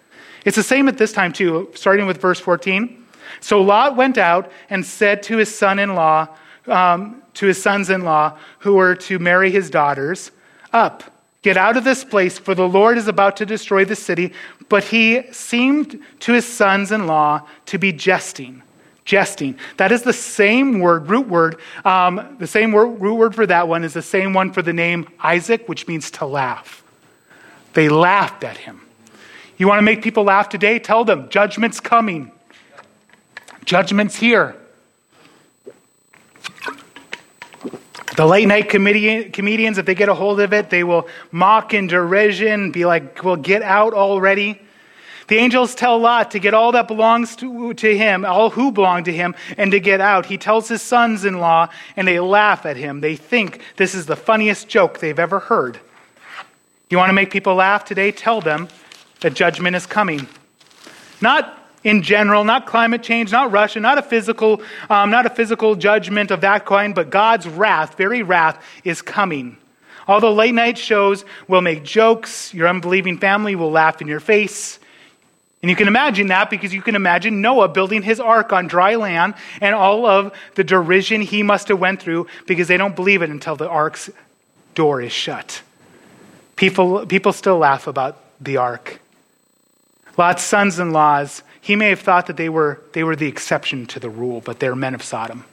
It's 0.44 0.56
the 0.56 0.62
same 0.62 0.88
at 0.88 0.98
this 0.98 1.12
time, 1.12 1.32
too, 1.32 1.70
starting 1.74 2.06
with 2.06 2.20
verse 2.20 2.38
14. 2.38 3.04
So 3.40 3.60
Lot 3.60 3.96
went 3.96 4.18
out 4.18 4.50
and 4.70 4.84
said 4.84 5.22
to 5.24 5.36
his 5.36 5.54
son 5.54 5.78
in 5.78 5.94
law, 5.94 6.28
um, 6.66 7.22
to 7.34 7.46
his 7.46 7.60
sons 7.60 7.90
in 7.90 8.02
law, 8.02 8.38
who 8.60 8.74
were 8.74 8.94
to 8.94 9.18
marry 9.18 9.50
his 9.50 9.70
daughters, 9.70 10.30
Up, 10.72 11.02
Get 11.46 11.56
out 11.56 11.76
of 11.76 11.84
this 11.84 12.02
place, 12.02 12.40
for 12.40 12.56
the 12.56 12.68
Lord 12.68 12.98
is 12.98 13.06
about 13.06 13.36
to 13.36 13.46
destroy 13.46 13.84
the 13.84 13.94
city. 13.94 14.32
But 14.68 14.82
he 14.82 15.22
seemed 15.30 16.00
to 16.18 16.32
his 16.32 16.44
sons 16.44 16.90
in 16.90 17.06
law 17.06 17.46
to 17.66 17.78
be 17.78 17.92
jesting. 17.92 18.64
Jesting. 19.04 19.56
That 19.76 19.92
is 19.92 20.02
the 20.02 20.12
same 20.12 20.80
word, 20.80 21.08
root 21.08 21.28
word. 21.28 21.60
Um, 21.84 22.36
the 22.40 22.48
same 22.48 22.72
word, 22.72 23.00
root 23.00 23.14
word 23.14 23.36
for 23.36 23.46
that 23.46 23.68
one 23.68 23.84
is 23.84 23.94
the 23.94 24.02
same 24.02 24.32
one 24.32 24.52
for 24.52 24.60
the 24.60 24.72
name 24.72 25.06
Isaac, 25.20 25.68
which 25.68 25.86
means 25.86 26.10
to 26.10 26.26
laugh. 26.26 26.82
They 27.76 27.90
laughed 27.90 28.42
at 28.42 28.56
him. 28.56 28.80
You 29.58 29.68
want 29.68 29.80
to 29.80 29.82
make 29.82 30.00
people 30.00 30.24
laugh 30.24 30.48
today? 30.48 30.78
Tell 30.78 31.04
them 31.04 31.28
judgment's 31.28 31.78
coming. 31.78 32.32
Judgment's 33.66 34.16
here. 34.16 34.56
The 38.16 38.24
late 38.24 38.48
night 38.48 38.70
comedian, 38.70 39.30
comedians, 39.30 39.76
if 39.76 39.84
they 39.84 39.94
get 39.94 40.08
a 40.08 40.14
hold 40.14 40.40
of 40.40 40.54
it, 40.54 40.70
they 40.70 40.84
will 40.84 41.06
mock 41.30 41.74
in 41.74 41.86
derision, 41.86 42.72
be 42.72 42.86
like, 42.86 43.22
well, 43.22 43.36
get 43.36 43.60
out 43.60 43.92
already. 43.92 44.58
The 45.28 45.36
angels 45.36 45.74
tell 45.74 45.98
Lot 45.98 46.30
to 46.30 46.38
get 46.38 46.54
all 46.54 46.72
that 46.72 46.88
belongs 46.88 47.36
to, 47.36 47.74
to 47.74 47.98
him, 47.98 48.24
all 48.24 48.48
who 48.48 48.72
belong 48.72 49.04
to 49.04 49.12
him, 49.12 49.34
and 49.58 49.70
to 49.72 49.80
get 49.80 50.00
out. 50.00 50.24
He 50.24 50.38
tells 50.38 50.66
his 50.66 50.80
sons 50.80 51.26
in 51.26 51.40
law, 51.40 51.68
and 51.94 52.08
they 52.08 52.20
laugh 52.20 52.64
at 52.64 52.78
him. 52.78 53.02
They 53.02 53.16
think 53.16 53.60
this 53.76 53.94
is 53.94 54.06
the 54.06 54.16
funniest 54.16 54.66
joke 54.66 55.00
they've 55.00 55.18
ever 55.18 55.40
heard. 55.40 55.78
You 56.88 56.98
want 56.98 57.08
to 57.08 57.14
make 57.14 57.30
people 57.30 57.54
laugh 57.54 57.84
today? 57.84 58.12
Tell 58.12 58.40
them 58.40 58.68
that 59.20 59.34
judgment 59.34 59.74
is 59.74 59.86
coming. 59.86 60.28
Not 61.20 61.58
in 61.82 62.02
general, 62.02 62.44
not 62.44 62.66
climate 62.66 63.02
change, 63.02 63.32
not 63.32 63.50
Russia, 63.50 63.80
not 63.80 63.98
a 63.98 64.02
physical, 64.02 64.60
um, 64.90 65.10
not 65.10 65.26
a 65.26 65.30
physical 65.30 65.74
judgment 65.74 66.30
of 66.30 66.42
that 66.42 66.66
kind, 66.66 66.94
but 66.94 67.10
God's 67.10 67.48
wrath, 67.48 67.96
very 67.96 68.22
wrath, 68.22 68.62
is 68.84 69.02
coming. 69.02 69.56
All 70.08 70.20
the 70.20 70.30
late 70.30 70.54
night 70.54 70.78
shows 70.78 71.24
will 71.48 71.60
make 71.60 71.82
jokes. 71.82 72.54
Your 72.54 72.68
unbelieving 72.68 73.18
family 73.18 73.56
will 73.56 73.70
laugh 73.70 74.00
in 74.00 74.06
your 74.06 74.20
face. 74.20 74.78
And 75.62 75.70
you 75.70 75.76
can 75.76 75.88
imagine 75.88 76.28
that 76.28 76.50
because 76.50 76.72
you 76.72 76.82
can 76.82 76.94
imagine 76.94 77.40
Noah 77.40 77.68
building 77.68 78.02
his 78.02 78.20
ark 78.20 78.52
on 78.52 78.68
dry 78.68 78.94
land 78.94 79.34
and 79.60 79.74
all 79.74 80.06
of 80.06 80.32
the 80.54 80.62
derision 80.62 81.22
he 81.22 81.42
must 81.42 81.66
have 81.68 81.80
went 81.80 82.00
through 82.00 82.28
because 82.46 82.68
they 82.68 82.76
don't 82.76 82.94
believe 82.94 83.22
it 83.22 83.30
until 83.30 83.56
the 83.56 83.68
ark's 83.68 84.08
door 84.76 85.00
is 85.00 85.12
shut. 85.12 85.62
People, 86.56 87.06
people 87.06 87.32
still 87.32 87.58
laugh 87.58 87.86
about 87.86 88.18
the 88.40 88.56
ark. 88.56 89.00
Lot's 90.16 90.42
sons 90.42 90.78
in 90.78 90.92
laws 90.92 91.42
he 91.66 91.74
may 91.74 91.88
have 91.88 91.98
thought 91.98 92.28
that 92.28 92.36
they 92.36 92.48
were, 92.48 92.80
they 92.92 93.02
were 93.02 93.16
the 93.16 93.26
exception 93.26 93.86
to 93.86 93.98
the 93.98 94.08
rule, 94.08 94.40
but 94.40 94.60
they're 94.60 94.76
men 94.76 94.94
of 94.94 95.02
Sodom. 95.02 95.44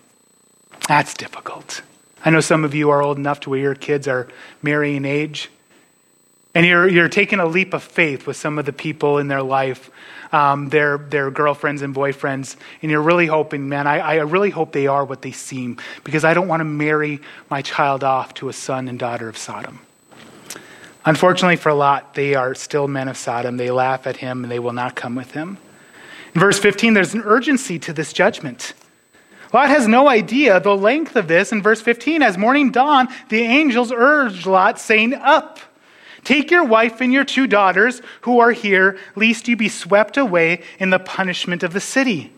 That's 0.88 1.16
difficult. 1.16 1.82
I 2.24 2.30
know 2.30 2.40
some 2.40 2.64
of 2.64 2.76
you 2.76 2.92
are 2.92 3.02
old 3.02 3.18
enough 3.18 3.40
to 3.42 3.50
where 3.50 3.60
your 3.60 3.74
kids 3.74 4.08
are 4.08 4.28
marrying 4.62 5.06
age. 5.06 5.50
And 6.54 6.68
you're, 6.68 6.88
you're 6.88 7.10
taking 7.10 7.40
a 7.40 7.48
leap 7.48 7.74
of 7.74 7.82
faith 7.82 8.28
with 8.28 8.38
some 8.38 8.60
of 8.60 8.68
the 8.68 8.74
people 8.74 9.18
in 9.18 9.28
their 9.28 9.42
life, 9.42 9.90
um, 10.32 10.70
their, 10.70 11.00
their 11.00 11.32
girlfriends 11.32 11.82
and 11.82 11.96
boyfriends. 11.96 12.58
And 12.84 12.92
you're 12.92 13.02
really 13.02 13.26
hoping, 13.26 13.68
man, 13.68 13.88
I, 13.88 13.98
I 13.98 14.16
really 14.18 14.52
hope 14.52 14.72
they 14.72 14.86
are 14.86 15.04
what 15.04 15.24
they 15.24 15.32
seem 15.32 15.78
because 16.04 16.24
I 16.24 16.36
don't 16.36 16.48
want 16.48 16.60
to 16.60 16.66
marry 16.66 17.22
my 17.50 17.64
child 17.64 18.04
off 18.04 18.36
to 18.36 18.50
a 18.50 18.54
son 18.54 18.88
and 18.88 19.00
daughter 19.00 19.28
of 19.28 19.36
Sodom. 19.36 19.80
Unfortunately 21.06 21.58
for 21.58 21.74
Lot, 21.74 22.14
they 22.14 22.34
are 22.34 22.56
still 22.56 22.88
men 22.88 23.08
of 23.08 23.18
Sodom. 23.18 23.58
They 23.58 23.72
laugh 23.72 24.08
at 24.08 24.18
him 24.18 24.44
and 24.44 24.52
they 24.52 24.60
will 24.60 24.74
not 24.74 24.96
come 24.96 25.16
with 25.16 25.32
him. 25.32 25.58
In 26.34 26.40
verse 26.40 26.58
15, 26.60 26.94
there's 26.94 27.14
an 27.14 27.22
urgency 27.26 27.78
to 27.80 27.94
this 27.94 28.14
judgment. 28.14 28.74
Lot 29.54 29.70
has 29.70 29.88
no 29.88 30.10
idea 30.10 30.60
the 30.60 30.76
length 30.76 31.16
of 31.16 31.28
this. 31.28 31.52
In 31.52 31.62
verse 31.62 31.82
15, 31.82 32.24
as 32.24 32.38
morning 32.38 32.72
dawned, 32.72 33.10
the 33.30 33.42
angels 33.42 33.92
urged 33.92 34.48
Lot, 34.48 34.80
saying, 34.80 35.14
Up, 35.14 35.60
take 36.24 36.50
your 36.50 36.64
wife 36.64 37.02
and 37.02 37.14
your 37.14 37.24
two 37.24 37.46
daughters 37.46 38.02
who 38.22 38.40
are 38.40 38.52
here, 38.52 38.98
lest 39.16 39.48
you 39.48 39.56
be 39.56 39.70
swept 39.70 40.18
away 40.18 40.64
in 40.80 40.90
the 40.90 40.98
punishment 40.98 41.62
of 41.62 41.74
the 41.74 41.80
city. 41.80 42.32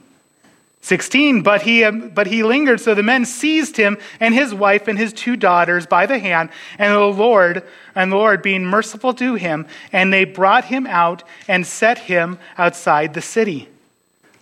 16, 0.85 1.41
but 1.41 1.63
he, 1.63 1.83
um, 1.83 2.09
but 2.09 2.27
he 2.27 2.43
lingered, 2.43 2.79
so 2.79 2.93
the 2.93 3.01
men 3.01 3.25
seized 3.25 3.75
him 3.75 3.97
and 4.19 4.35
his 4.35 4.53
wife 4.53 4.87
and 4.87 4.99
his 4.99 5.11
two 5.13 5.35
daughters 5.35 5.87
by 5.87 6.05
the 6.05 6.19
hand, 6.19 6.51
and 6.77 6.93
the 6.93 6.99
Lord, 6.99 7.63
and 7.95 8.11
the 8.11 8.15
Lord 8.15 8.43
being 8.43 8.63
merciful 8.63 9.11
to 9.15 9.33
him, 9.33 9.65
and 9.91 10.13
they 10.13 10.25
brought 10.25 10.65
him 10.65 10.85
out 10.85 11.23
and 11.47 11.65
set 11.65 11.97
him 11.97 12.37
outside 12.55 13.15
the 13.15 13.21
city. 13.21 13.67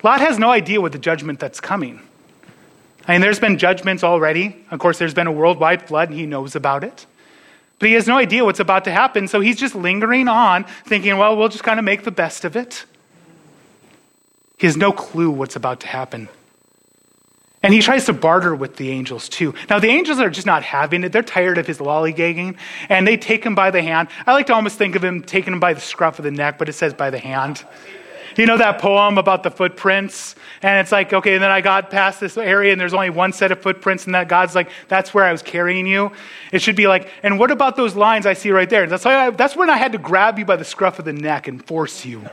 Lot 0.03 0.19
has 0.19 0.37
no 0.37 0.51
idea 0.51 0.81
what 0.81 0.91
the 0.91 0.99
judgment 0.99 1.39
that's 1.39 1.61
coming. 1.61 2.01
I 3.07 3.13
mean, 3.13 3.21
there's 3.21 3.39
been 3.39 3.57
judgments 3.57 4.03
already. 4.03 4.65
Of 4.69 4.79
course, 4.79 4.99
there's 4.99 5.13
been 5.13 5.27
a 5.27 5.31
worldwide 5.31 5.87
flood, 5.87 6.09
and 6.09 6.19
he 6.19 6.25
knows 6.25 6.57
about 6.57 6.83
it. 6.83 7.05
But 7.79 7.87
he 7.87 7.95
has 7.95 8.05
no 8.05 8.17
idea 8.17 8.43
what's 8.43 8.59
about 8.59 8.83
to 8.83 8.91
happen, 8.91 9.29
so 9.29 9.39
he's 9.39 9.57
just 9.57 9.75
lingering 9.75 10.27
on, 10.27 10.65
thinking, 10.85 11.17
well, 11.17 11.37
we'll 11.37 11.47
just 11.47 11.63
kind 11.63 11.79
of 11.79 11.85
make 11.85 12.03
the 12.03 12.11
best 12.11 12.43
of 12.43 12.57
it. 12.57 12.83
He 14.63 14.67
has 14.67 14.77
no 14.77 14.93
clue 14.93 15.29
what's 15.29 15.57
about 15.57 15.81
to 15.81 15.87
happen. 15.87 16.29
And 17.63 17.73
he 17.73 17.81
tries 17.81 18.05
to 18.05 18.13
barter 18.13 18.55
with 18.55 18.77
the 18.77 18.91
angels 18.91 19.27
too. 19.27 19.53
Now, 19.69 19.77
the 19.79 19.89
angels 19.89 20.19
are 20.19 20.29
just 20.29 20.47
not 20.47 20.63
having 20.63 21.03
it. 21.03 21.11
They're 21.11 21.21
tired 21.21 21.57
of 21.57 21.67
his 21.67 21.79
lollygagging, 21.79 22.55
and 22.87 23.05
they 23.05 23.17
take 23.17 23.45
him 23.45 23.55
by 23.55 23.71
the 23.71 23.81
hand. 23.81 24.07
I 24.25 24.31
like 24.31 24.47
to 24.47 24.53
almost 24.53 24.77
think 24.77 24.95
of 24.95 25.03
him 25.03 25.21
taking 25.21 25.51
him 25.51 25.59
by 25.59 25.73
the 25.73 25.81
scruff 25.81 26.17
of 26.17 26.23
the 26.23 26.31
neck, 26.31 26.57
but 26.57 26.69
it 26.69 26.73
says 26.75 26.93
by 26.93 27.09
the 27.09 27.19
hand. 27.19 27.65
You 28.37 28.45
know 28.45 28.57
that 28.57 28.79
poem 28.79 29.17
about 29.17 29.43
the 29.43 29.51
footprints? 29.51 30.35
And 30.61 30.79
it's 30.79 30.93
like, 30.93 31.11
okay, 31.11 31.33
and 31.33 31.43
then 31.43 31.51
I 31.51 31.59
got 31.59 31.89
past 31.89 32.21
this 32.21 32.37
area 32.37 32.71
and 32.71 32.79
there's 32.79 32.93
only 32.93 33.09
one 33.09 33.33
set 33.33 33.51
of 33.51 33.61
footprints, 33.61 34.05
and 34.05 34.15
that 34.15 34.29
God's 34.29 34.55
like, 34.55 34.69
that's 34.87 35.13
where 35.13 35.25
I 35.25 35.33
was 35.33 35.41
carrying 35.41 35.85
you. 35.85 36.13
It 36.53 36.61
should 36.61 36.77
be 36.77 36.87
like, 36.87 37.09
and 37.21 37.37
what 37.37 37.51
about 37.51 37.75
those 37.75 37.97
lines 37.97 38.25
I 38.25 38.31
see 38.31 38.51
right 38.51 38.69
there? 38.69 38.87
That's, 38.87 39.05
I, 39.05 39.29
that's 39.31 39.57
when 39.57 39.69
I 39.69 39.75
had 39.75 39.91
to 39.91 39.97
grab 39.97 40.39
you 40.39 40.45
by 40.45 40.55
the 40.55 40.63
scruff 40.63 40.99
of 40.99 41.03
the 41.03 41.11
neck 41.11 41.49
and 41.49 41.61
force 41.65 42.05
you. 42.05 42.23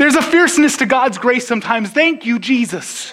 There's 0.00 0.16
a 0.16 0.22
fierceness 0.22 0.78
to 0.78 0.86
God's 0.86 1.18
grace 1.18 1.46
sometimes. 1.46 1.90
Thank 1.90 2.24
you, 2.24 2.38
Jesus. 2.38 3.12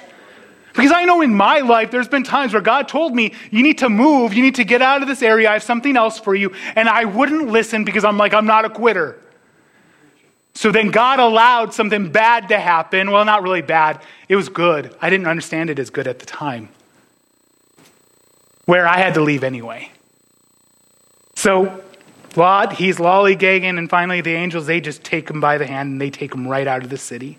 Because 0.73 0.93
I 0.93 1.03
know 1.03 1.19
in 1.19 1.35
my 1.35 1.59
life, 1.59 1.91
there's 1.91 2.07
been 2.07 2.23
times 2.23 2.53
where 2.53 2.61
God 2.61 2.87
told 2.87 3.13
me, 3.13 3.33
you 3.51 3.61
need 3.61 3.79
to 3.79 3.89
move, 3.89 4.33
you 4.33 4.41
need 4.41 4.55
to 4.55 4.63
get 4.63 4.81
out 4.81 5.01
of 5.01 5.09
this 5.09 5.21
area, 5.21 5.49
I 5.49 5.53
have 5.53 5.63
something 5.63 5.97
else 5.97 6.17
for 6.17 6.33
you. 6.33 6.53
And 6.77 6.87
I 6.87 7.03
wouldn't 7.03 7.49
listen 7.49 7.83
because 7.83 8.05
I'm 8.05 8.15
like, 8.15 8.33
I'm 8.33 8.45
not 8.45 8.63
a 8.63 8.69
quitter. 8.69 9.19
So 10.53 10.71
then 10.71 10.89
God 10.89 11.19
allowed 11.19 11.73
something 11.73 12.09
bad 12.09 12.47
to 12.47 12.57
happen. 12.57 13.11
Well, 13.11 13.25
not 13.25 13.43
really 13.43 13.61
bad. 13.61 14.01
It 14.29 14.37
was 14.37 14.47
good. 14.47 14.95
I 15.01 15.09
didn't 15.09 15.27
understand 15.27 15.69
it 15.69 15.79
as 15.79 15.89
good 15.89 16.07
at 16.07 16.19
the 16.19 16.25
time. 16.25 16.69
Where 18.63 18.87
I 18.87 18.99
had 18.99 19.13
to 19.15 19.21
leave 19.21 19.43
anyway. 19.43 19.91
So 21.35 21.83
Lot, 22.37 22.73
he's 22.73 22.97
lollygagging, 22.97 23.77
and 23.77 23.89
finally 23.89 24.21
the 24.21 24.33
angels, 24.33 24.67
they 24.67 24.79
just 24.79 25.03
take 25.03 25.29
him 25.29 25.41
by 25.41 25.57
the 25.57 25.65
hand 25.65 25.91
and 25.93 26.01
they 26.01 26.09
take 26.09 26.33
him 26.33 26.47
right 26.47 26.67
out 26.67 26.83
of 26.83 26.89
the 26.89 26.97
city. 26.97 27.37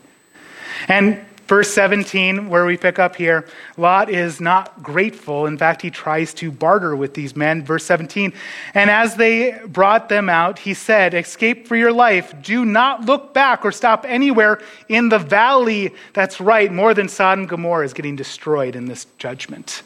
And 0.89 1.25
Verse 1.49 1.73
17, 1.73 2.51
where 2.51 2.67
we 2.67 2.77
pick 2.77 2.99
up 2.99 3.17
here, 3.17 3.49
Lot 3.79 4.11
is 4.11 4.39
not 4.39 4.83
grateful. 4.83 5.47
In 5.47 5.57
fact, 5.57 5.81
he 5.81 5.89
tries 5.91 6.35
to 6.35 6.53
barter 6.53 6.95
with 6.95 7.15
these 7.15 7.35
men. 7.35 7.65
Verse 7.65 7.85
17, 7.87 8.35
and 8.75 8.91
as 8.91 9.17
they 9.17 9.59
brought 9.67 10.11
them 10.11 10.29
out, 10.29 10.59
he 10.59 10.75
said, 10.75 11.15
Escape 11.15 11.67
for 11.67 11.75
your 11.75 11.91
life. 11.91 12.35
Do 12.43 12.67
not 12.67 13.07
look 13.07 13.33
back 13.33 13.65
or 13.65 13.73
stop 13.73 14.05
anywhere 14.07 14.61
in 14.91 15.09
the 15.09 15.19
valley. 15.19 15.95
That's 16.13 16.39
right, 16.39 16.71
more 16.71 16.93
than 16.93 17.09
Sodom 17.09 17.41
and 17.41 17.49
Gomorrah 17.49 17.87
is 17.87 17.95
getting 17.95 18.15
destroyed 18.15 18.77
in 18.77 18.85
this 18.85 19.07
judgment. 19.17 19.83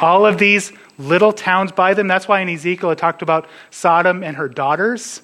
All 0.00 0.26
of 0.26 0.38
these 0.38 0.72
little 0.98 1.32
towns 1.32 1.72
by 1.72 1.94
them, 1.94 2.08
that's 2.08 2.28
why 2.28 2.40
in 2.40 2.48
Ezekiel 2.48 2.90
it 2.90 2.98
talked 2.98 3.22
about 3.22 3.48
Sodom 3.70 4.22
and 4.22 4.36
her 4.36 4.48
daughters. 4.48 5.22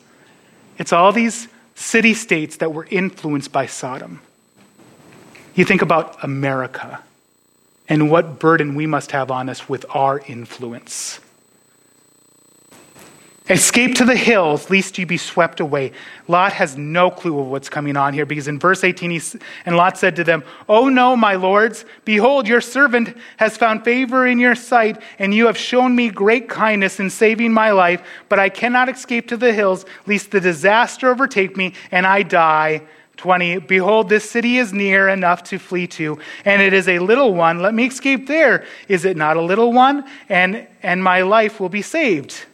It's 0.79 0.93
all 0.93 1.13
these 1.13 1.49
city 1.75 2.15
states 2.15 2.57
that 2.57 2.73
were 2.73 2.87
influenced 2.91 3.53
by 3.53 3.67
Sodom. 3.67 4.21
You 5.55 5.65
think 5.65 5.83
about 5.83 6.23
America 6.23 7.03
and 7.89 8.11
what 8.11 8.39
burden 8.39 8.75
we 8.75 8.87
must 8.87 9.11
have 9.11 9.31
on 9.31 9.49
us 9.49 9.69
with 9.69 9.85
our 9.91 10.21
influence. 10.21 11.21
Escape 13.51 13.97
to 13.97 14.05
the 14.05 14.17
hills, 14.17 14.71
lest 14.71 14.97
you 14.97 15.05
be 15.07 15.17
swept 15.17 15.59
away. 15.59 15.91
Lot 16.29 16.53
has 16.53 16.77
no 16.77 17.11
clue 17.11 17.37
of 17.41 17.49
what's 17.49 17.69
coming 17.69 17.97
on 17.97 18.15
here 18.15 18.25
because 18.25 18.47
in 18.47 18.61
verse 18.61 18.85
18, 18.85 19.11
he, 19.11 19.21
and 19.67 19.77
Lot 19.77 19.99
said 19.99 20.15
to 20.17 20.25
them, 20.25 20.45
Oh 20.69 20.89
no, 20.89 21.17
my 21.17 21.35
lords, 21.35 21.85
behold, 22.05 22.47
your 22.47 22.61
servant 22.61 23.17
has 23.39 23.57
found 23.57 23.85
favor 23.85 24.25
in 24.25 24.39
your 24.39 24.55
sight, 24.55 25.03
and 25.19 25.35
you 25.35 25.47
have 25.47 25.59
shown 25.59 25.97
me 25.97 26.11
great 26.11 26.49
kindness 26.49 27.01
in 27.01 27.11
saving 27.11 27.53
my 27.53 27.73
life, 27.73 28.07
but 28.29 28.39
I 28.39 28.51
cannot 28.51 28.89
escape 28.89 29.27
to 29.29 29.37
the 29.37 29.53
hills, 29.53 29.85
lest 30.07 30.31
the 30.31 30.41
disaster 30.41 31.11
overtake 31.11 31.57
me 31.57 31.75
and 31.91 32.07
I 32.07 32.23
die. 32.23 32.83
20 33.17 33.59
Behold, 33.59 34.09
this 34.09 34.31
city 34.31 34.59
is 34.59 34.73
near 34.73 35.09
enough 35.09 35.43
to 35.45 35.59
flee 35.59 35.89
to, 35.89 36.21
and 36.45 36.63
it 36.63 36.73
is 36.73 36.87
a 36.87 37.01
little 37.01 37.35
one. 37.35 37.59
Let 37.59 37.75
me 37.75 37.87
escape 37.87 38.29
there. 38.29 38.65
Is 38.87 39.05
it 39.05 39.17
not 39.17 39.37
a 39.37 39.43
little 39.43 39.73
one? 39.73 40.09
And, 40.29 40.69
and 40.85 41.03
my 41.03 41.23
life 41.23 41.59
will 41.59 41.69
be 41.69 41.83
saved. 41.83 42.47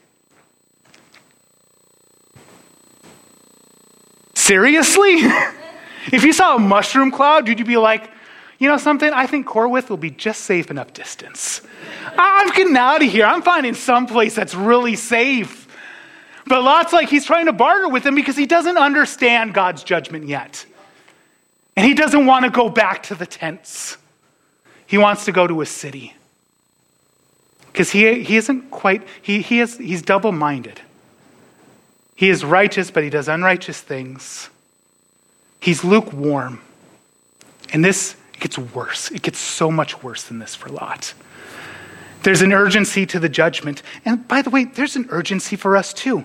Seriously? 4.47 5.15
if 6.13 6.23
you 6.23 6.33
saw 6.33 6.55
a 6.55 6.59
mushroom 6.61 7.11
cloud, 7.11 7.49
would 7.49 7.59
you 7.59 7.65
be 7.65 7.77
like, 7.77 8.09
you 8.61 8.69
know 8.69 8.77
something? 8.79 9.13
I 9.13 9.27
think 9.27 9.45
Corwith 9.45 9.91
will 9.91 9.97
be 9.97 10.13
just 10.13 10.43
safe 10.43 10.71
enough 10.71 10.93
distance. 10.93 11.63
I'm 12.17 12.51
getting 12.51 12.77
out 12.77 13.03
of 13.03 13.11
here. 13.11 13.27
I'm 13.27 13.43
finding 13.43 13.75
some 13.75 14.07
place 14.07 14.37
that's 14.37 14.55
really 14.55 14.95
safe. 14.95 15.67
But 16.47 16.63
Lot's 16.63 16.93
like 16.93 17.09
he's 17.09 17.25
trying 17.25 17.47
to 17.47 17.53
barter 17.53 17.89
with 17.89 18.07
him 18.07 18.15
because 18.15 18.37
he 18.37 18.47
doesn't 18.47 18.77
understand 18.77 19.53
God's 19.53 19.83
judgment 19.83 20.29
yet. 20.29 20.65
And 21.75 21.85
he 21.85 21.95
doesn't 21.95 22.25
want 22.25 22.45
to 22.45 22.51
go 22.53 22.69
back 22.69 23.03
to 23.05 23.17
the 23.17 23.27
tents. 23.27 23.97
He 24.87 24.97
wants 24.97 25.25
to 25.25 25.33
go 25.33 25.49
to 25.49 25.61
a 25.61 25.67
city. 25.67 26.15
Because 27.67 27.91
he, 27.91 28.23
he 28.23 28.37
isn't 28.37 28.71
quite, 28.71 29.03
he, 29.23 29.43
he 29.43 29.59
is, 29.59 29.77
he's 29.77 30.03
double 30.03 30.31
minded. 30.31 30.81
He 32.17 32.31
is 32.31 32.45
righteous, 32.45 32.91
but 32.91 33.05
he 33.05 33.11
does 33.11 33.29
unrighteous 33.29 33.81
things. 33.81 34.49
He's 35.61 35.85
lukewarm. 35.85 36.61
And 37.73 37.85
this 37.85 38.17
gets 38.41 38.59
worse. 38.59 39.11
It 39.11 39.23
gets 39.23 39.39
so 39.39 39.71
much 39.71 40.03
worse 40.03 40.25
than 40.25 40.39
this 40.39 40.55
for 40.55 40.71
Lot. 40.71 41.15
There's 42.23 42.43
an 42.43 42.53
urgency 42.53 43.07
to 43.07 43.21
the 43.21 43.29
judgment. 43.29 43.83
And 44.05 44.27
by 44.27 44.43
the 44.43 44.51
way, 44.51 44.65
there's 44.65 44.97
an 44.97 45.07
urgency 45.11 45.57
for 45.57 45.77
us 45.77 45.93
too. 45.93 46.25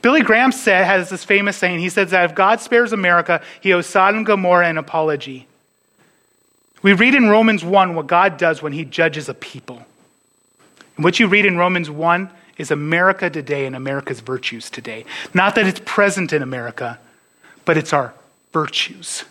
Billy 0.00 0.22
Graham 0.22 0.52
said, 0.52 0.84
has 0.84 1.10
this 1.10 1.24
famous 1.24 1.56
saying. 1.56 1.80
He 1.80 1.88
says 1.88 2.10
that 2.10 2.30
if 2.30 2.36
God 2.36 2.60
spares 2.60 2.92
America, 2.92 3.42
he 3.60 3.72
owes 3.72 3.86
Sodom 3.86 4.18
and 4.18 4.26
Gomorrah 4.26 4.68
an 4.68 4.78
apology. 4.78 5.46
We 6.82 6.92
read 6.92 7.14
in 7.14 7.28
Romans 7.28 7.64
1 7.64 7.94
what 7.94 8.06
God 8.06 8.36
does 8.36 8.62
when 8.62 8.72
he 8.72 8.84
judges 8.84 9.28
a 9.28 9.34
people. 9.34 9.84
And 10.96 11.04
what 11.04 11.20
you 11.20 11.26
read 11.26 11.46
in 11.46 11.56
Romans 11.56 11.90
1 11.90 12.30
is 12.58 12.70
America 12.70 13.30
today 13.30 13.66
and 13.66 13.74
America's 13.74 14.20
virtues 14.20 14.70
today. 14.70 15.04
Not 15.34 15.54
that 15.54 15.66
it's 15.66 15.80
present 15.84 16.32
in 16.32 16.42
America, 16.42 16.98
but 17.64 17.76
it's 17.76 17.92
our 17.92 18.14
virtues. 18.52 19.24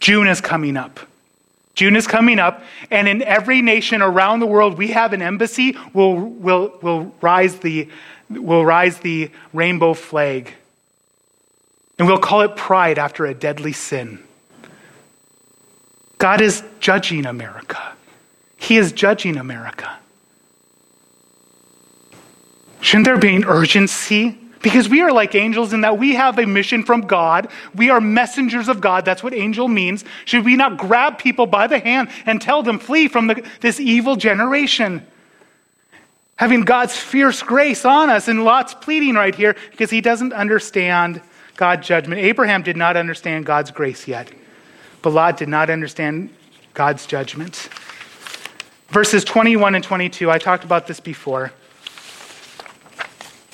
June 0.00 0.26
is 0.26 0.40
coming 0.40 0.76
up. 0.76 1.00
June 1.74 1.96
is 1.96 2.06
coming 2.06 2.38
up, 2.38 2.62
and 2.90 3.08
in 3.08 3.22
every 3.22 3.62
nation 3.62 4.02
around 4.02 4.40
the 4.40 4.46
world, 4.46 4.76
we 4.76 4.88
have 4.88 5.12
an 5.12 5.22
embassy. 5.22 5.76
Will 5.94 6.16
will 6.16 6.78
will 6.82 7.14
rise 7.22 7.58
the 7.60 7.88
will 8.28 8.64
rise 8.64 8.98
the 8.98 9.30
rainbow 9.54 9.94
flag, 9.94 10.52
and 11.98 12.06
we'll 12.06 12.18
call 12.18 12.42
it 12.42 12.56
pride 12.56 12.98
after 12.98 13.24
a 13.24 13.32
deadly 13.32 13.72
sin. 13.72 14.22
God 16.18 16.40
is 16.40 16.62
judging 16.78 17.24
America. 17.24 17.94
He 18.56 18.76
is 18.76 18.92
judging 18.92 19.38
America. 19.38 19.98
Shouldn't 22.82 23.06
there 23.06 23.16
be 23.16 23.34
an 23.34 23.44
urgency? 23.44 24.36
Because 24.60 24.88
we 24.88 25.00
are 25.00 25.12
like 25.12 25.34
angels 25.36 25.72
in 25.72 25.80
that 25.82 25.98
we 25.98 26.14
have 26.14 26.38
a 26.38 26.46
mission 26.46 26.82
from 26.82 27.02
God. 27.02 27.48
We 27.74 27.90
are 27.90 28.00
messengers 28.00 28.68
of 28.68 28.80
God. 28.80 29.04
That's 29.04 29.22
what 29.22 29.32
angel 29.34 29.68
means. 29.68 30.04
Should 30.24 30.44
we 30.44 30.56
not 30.56 30.78
grab 30.78 31.16
people 31.16 31.46
by 31.46 31.68
the 31.68 31.78
hand 31.78 32.10
and 32.26 32.42
tell 32.42 32.62
them, 32.62 32.80
flee 32.80 33.06
from 33.06 33.28
the, 33.28 33.48
this 33.60 33.78
evil 33.78 34.16
generation? 34.16 35.06
Having 36.36 36.62
God's 36.62 36.96
fierce 36.96 37.40
grace 37.42 37.84
on 37.84 38.10
us, 38.10 38.26
and 38.26 38.44
Lot's 38.44 38.74
pleading 38.74 39.14
right 39.14 39.34
here 39.34 39.56
because 39.70 39.90
he 39.90 40.00
doesn't 40.00 40.32
understand 40.32 41.22
God's 41.56 41.86
judgment. 41.86 42.20
Abraham 42.20 42.62
did 42.62 42.76
not 42.76 42.96
understand 42.96 43.46
God's 43.46 43.70
grace 43.70 44.08
yet, 44.08 44.28
but 45.02 45.10
Lot 45.10 45.36
did 45.36 45.48
not 45.48 45.70
understand 45.70 46.30
God's 46.74 47.06
judgment. 47.06 47.68
Verses 48.88 49.22
21 49.22 49.76
and 49.76 49.84
22, 49.84 50.30
I 50.32 50.38
talked 50.38 50.64
about 50.64 50.88
this 50.88 50.98
before. 50.98 51.52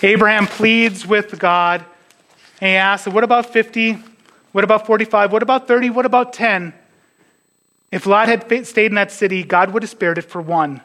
Abraham 0.02 0.46
pleads 0.46 1.06
with 1.06 1.38
God 1.38 1.84
and 2.60 2.68
he 2.68 2.76
asks, 2.76 3.08
What 3.08 3.24
about 3.24 3.52
50? 3.52 3.98
What 4.52 4.64
about 4.64 4.86
45? 4.86 5.32
What 5.32 5.42
about 5.42 5.68
30? 5.68 5.90
What 5.90 6.06
about 6.06 6.32
10? 6.32 6.72
If 7.90 8.06
Lot 8.06 8.28
had 8.28 8.66
stayed 8.66 8.86
in 8.86 8.94
that 8.96 9.12
city, 9.12 9.42
God 9.42 9.72
would 9.72 9.82
have 9.82 9.90
spared 9.90 10.18
it 10.18 10.22
for 10.22 10.40
one. 10.40 10.80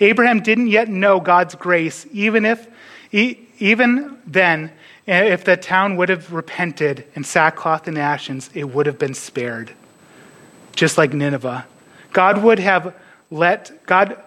Abraham 0.00 0.40
didn't 0.40 0.68
yet 0.68 0.88
know 0.88 1.20
God's 1.20 1.54
grace, 1.54 2.06
even 2.12 2.46
if, 2.46 2.66
even 3.12 4.18
then, 4.26 4.72
eh, 5.06 5.24
if 5.24 5.44
the 5.44 5.56
town 5.56 5.96
would 5.96 6.08
have 6.08 6.32
repented 6.32 7.04
in 7.14 7.24
sackcloth 7.24 7.86
and 7.86 7.98
ashes, 7.98 8.48
it 8.54 8.64
would 8.64 8.86
have 8.86 8.98
been 8.98 9.12
spared. 9.12 9.72
Just 10.74 10.96
like 10.96 11.12
Nineveh. 11.12 11.66
God 12.12 12.42
would 12.42 12.58
have 12.58 12.94
let, 13.30 13.84
God 13.86 14.22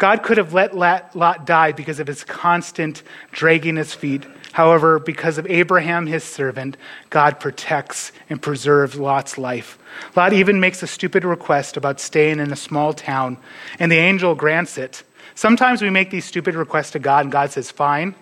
God 0.00 0.22
could 0.22 0.38
have 0.38 0.54
let 0.54 0.74
Lot 0.74 1.44
die 1.44 1.72
because 1.72 2.00
of 2.00 2.06
his 2.06 2.24
constant 2.24 3.02
dragging 3.32 3.76
his 3.76 3.92
feet. 3.92 4.24
However, 4.52 4.98
because 4.98 5.36
of 5.36 5.46
Abraham, 5.46 6.06
his 6.06 6.24
servant, 6.24 6.78
God 7.10 7.38
protects 7.38 8.10
and 8.30 8.40
preserves 8.40 8.96
Lot's 8.96 9.36
life. 9.36 9.78
Lot 10.16 10.32
even 10.32 10.58
makes 10.58 10.82
a 10.82 10.86
stupid 10.86 11.22
request 11.22 11.76
about 11.76 12.00
staying 12.00 12.40
in 12.40 12.50
a 12.50 12.56
small 12.56 12.94
town, 12.94 13.36
and 13.78 13.92
the 13.92 13.98
angel 13.98 14.34
grants 14.34 14.78
it. 14.78 15.02
Sometimes 15.34 15.82
we 15.82 15.90
make 15.90 16.10
these 16.10 16.24
stupid 16.24 16.54
requests 16.54 16.92
to 16.92 16.98
God, 16.98 17.26
and 17.26 17.32
God 17.32 17.50
says, 17.50 17.70
Fine, 17.70 18.14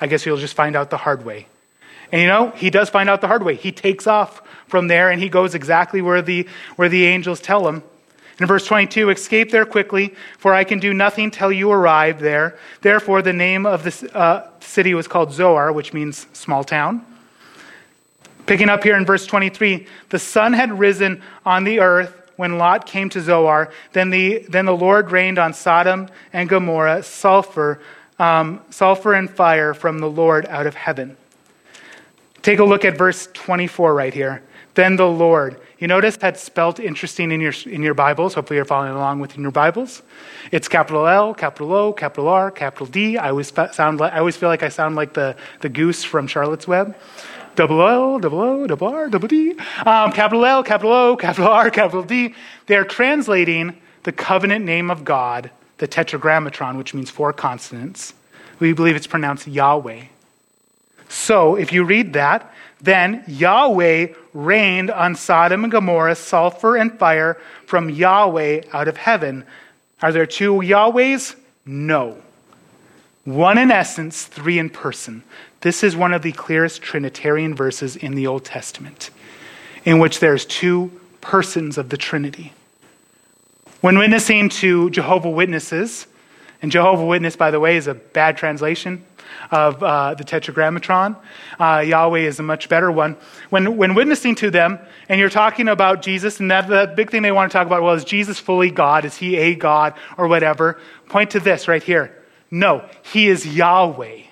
I 0.00 0.08
guess 0.08 0.26
you'll 0.26 0.36
just 0.36 0.54
find 0.54 0.74
out 0.74 0.90
the 0.90 0.96
hard 0.96 1.24
way. 1.24 1.46
And 2.10 2.20
you 2.20 2.26
know, 2.26 2.50
he 2.56 2.70
does 2.70 2.90
find 2.90 3.08
out 3.08 3.20
the 3.20 3.28
hard 3.28 3.44
way. 3.44 3.54
He 3.54 3.70
takes 3.70 4.08
off 4.08 4.42
from 4.66 4.88
there 4.88 5.10
and 5.12 5.22
he 5.22 5.28
goes 5.28 5.54
exactly 5.54 6.02
where 6.02 6.22
the, 6.22 6.48
where 6.74 6.88
the 6.88 7.06
angels 7.06 7.40
tell 7.40 7.68
him. 7.68 7.84
In 8.40 8.46
verse 8.46 8.64
22, 8.64 9.10
escape 9.10 9.50
there 9.50 9.66
quickly, 9.66 10.14
for 10.38 10.54
I 10.54 10.64
can 10.64 10.80
do 10.80 10.94
nothing 10.94 11.30
till 11.30 11.52
you 11.52 11.70
arrive 11.70 12.20
there. 12.20 12.58
Therefore, 12.80 13.20
the 13.20 13.34
name 13.34 13.66
of 13.66 13.84
the 13.84 14.16
uh, 14.16 14.48
city 14.60 14.94
was 14.94 15.06
called 15.06 15.30
Zoar, 15.30 15.72
which 15.72 15.92
means 15.92 16.26
small 16.32 16.64
town. 16.64 17.04
Picking 18.46 18.70
up 18.70 18.82
here 18.82 18.96
in 18.96 19.04
verse 19.04 19.26
23, 19.26 19.86
the 20.08 20.18
sun 20.18 20.54
had 20.54 20.76
risen 20.78 21.22
on 21.44 21.64
the 21.64 21.80
earth 21.80 22.32
when 22.36 22.56
Lot 22.56 22.86
came 22.86 23.10
to 23.10 23.20
Zoar. 23.20 23.70
Then 23.92 24.08
the, 24.08 24.38
then 24.48 24.64
the 24.64 24.76
Lord 24.76 25.10
rained 25.10 25.38
on 25.38 25.52
Sodom 25.52 26.08
and 26.32 26.48
Gomorrah 26.48 27.02
sulfur, 27.02 27.80
um, 28.18 28.62
sulfur 28.70 29.12
and 29.12 29.28
fire 29.28 29.74
from 29.74 29.98
the 29.98 30.08
Lord 30.08 30.46
out 30.46 30.66
of 30.66 30.74
heaven. 30.74 31.18
Take 32.40 32.58
a 32.58 32.64
look 32.64 32.86
at 32.86 32.96
verse 32.96 33.28
24 33.34 33.92
right 33.92 34.14
here. 34.14 34.42
Then 34.74 34.96
the 34.96 35.06
Lord. 35.06 35.60
You 35.80 35.86
notice 35.86 36.18
that's 36.18 36.42
spelled 36.42 36.78
interesting 36.78 37.32
in 37.32 37.40
your, 37.40 37.54
in 37.64 37.82
your 37.82 37.94
Bibles. 37.94 38.34
Hopefully, 38.34 38.56
you're 38.56 38.66
following 38.66 38.92
along 38.92 39.20
with 39.20 39.34
in 39.34 39.40
your 39.40 39.50
Bibles. 39.50 40.02
It's 40.52 40.68
capital 40.68 41.06
L, 41.06 41.32
capital 41.32 41.72
O, 41.72 41.94
capital 41.94 42.28
R, 42.28 42.50
capital 42.50 42.86
D. 42.86 43.16
I 43.16 43.30
always, 43.30 43.50
sound 43.72 43.98
like, 43.98 44.12
I 44.12 44.18
always 44.18 44.36
feel 44.36 44.50
like 44.50 44.62
I 44.62 44.68
sound 44.68 44.94
like 44.94 45.14
the, 45.14 45.36
the 45.62 45.70
goose 45.70 46.04
from 46.04 46.26
Charlotte's 46.26 46.68
Web. 46.68 46.94
Double 47.56 47.80
L, 47.80 48.18
double 48.18 48.42
O, 48.42 48.66
double 48.66 48.88
R, 48.88 49.08
double 49.08 49.26
D. 49.26 49.52
Um, 49.86 50.12
capital 50.12 50.44
L, 50.44 50.62
capital 50.62 50.92
O, 50.92 51.16
capital 51.16 51.48
R, 51.48 51.70
capital 51.70 52.02
D. 52.02 52.34
They're 52.66 52.84
translating 52.84 53.80
the 54.02 54.12
covenant 54.12 54.66
name 54.66 54.90
of 54.90 55.02
God, 55.02 55.50
the 55.78 55.88
tetragrammaton, 55.88 56.76
which 56.76 56.92
means 56.92 57.08
four 57.08 57.32
consonants. 57.32 58.12
We 58.58 58.74
believe 58.74 58.96
it's 58.96 59.06
pronounced 59.06 59.46
Yahweh. 59.46 60.04
So, 61.08 61.56
if 61.56 61.72
you 61.72 61.84
read 61.84 62.12
that, 62.12 62.52
then 62.80 63.24
Yahweh 63.26 64.08
rained 64.32 64.90
on 64.90 65.14
Sodom 65.14 65.64
and 65.64 65.70
Gomorrah 65.70 66.14
sulfur 66.14 66.76
and 66.76 66.98
fire 66.98 67.36
from 67.66 67.90
Yahweh 67.90 68.62
out 68.72 68.88
of 68.88 68.96
heaven. 68.96 69.44
Are 70.02 70.12
there 70.12 70.26
two 70.26 70.54
Yahwehs? 70.54 71.36
No. 71.66 72.16
One 73.24 73.58
in 73.58 73.70
essence, 73.70 74.24
three 74.24 74.58
in 74.58 74.70
person. 74.70 75.22
This 75.60 75.84
is 75.84 75.94
one 75.94 76.14
of 76.14 76.22
the 76.22 76.32
clearest 76.32 76.80
Trinitarian 76.80 77.54
verses 77.54 77.96
in 77.96 78.14
the 78.14 78.26
Old 78.26 78.44
Testament, 78.46 79.10
in 79.84 79.98
which 79.98 80.20
there's 80.20 80.46
two 80.46 80.98
persons 81.20 81.76
of 81.76 81.90
the 81.90 81.98
Trinity. 81.98 82.54
When 83.82 83.98
witnessing 83.98 84.48
to 84.50 84.88
Jehovah 84.90 85.30
Witnesses, 85.30 86.06
and 86.62 86.70
Jehovah 86.70 87.04
Witness, 87.04 87.36
by 87.36 87.50
the 87.50 87.60
way, 87.60 87.76
is 87.76 87.86
a 87.86 87.94
bad 87.94 88.36
translation 88.36 89.04
of 89.50 89.82
uh, 89.82 90.14
the 90.14 90.24
Tetragrammaton. 90.24 91.16
Uh, 91.58 91.84
Yahweh 91.86 92.20
is 92.20 92.38
a 92.38 92.42
much 92.42 92.68
better 92.68 92.90
one. 92.90 93.16
When, 93.50 93.76
when 93.76 93.94
witnessing 93.94 94.34
to 94.36 94.50
them, 94.50 94.78
and 95.08 95.20
you're 95.20 95.30
talking 95.30 95.68
about 95.68 96.02
Jesus, 96.02 96.40
and 96.40 96.50
that, 96.50 96.68
that 96.68 96.96
big 96.96 97.10
thing 97.10 97.22
they 97.22 97.32
want 97.32 97.50
to 97.50 97.56
talk 97.56 97.66
about, 97.66 97.82
well, 97.82 97.94
is 97.94 98.04
Jesus 98.04 98.38
fully 98.38 98.70
God? 98.70 99.04
Is 99.04 99.16
he 99.16 99.36
a 99.36 99.54
God 99.54 99.94
or 100.16 100.28
whatever? 100.28 100.80
Point 101.08 101.30
to 101.30 101.40
this 101.40 101.68
right 101.68 101.82
here. 101.82 102.16
No, 102.50 102.88
he 103.02 103.28
is 103.28 103.46
Yahweh. 103.46 104.22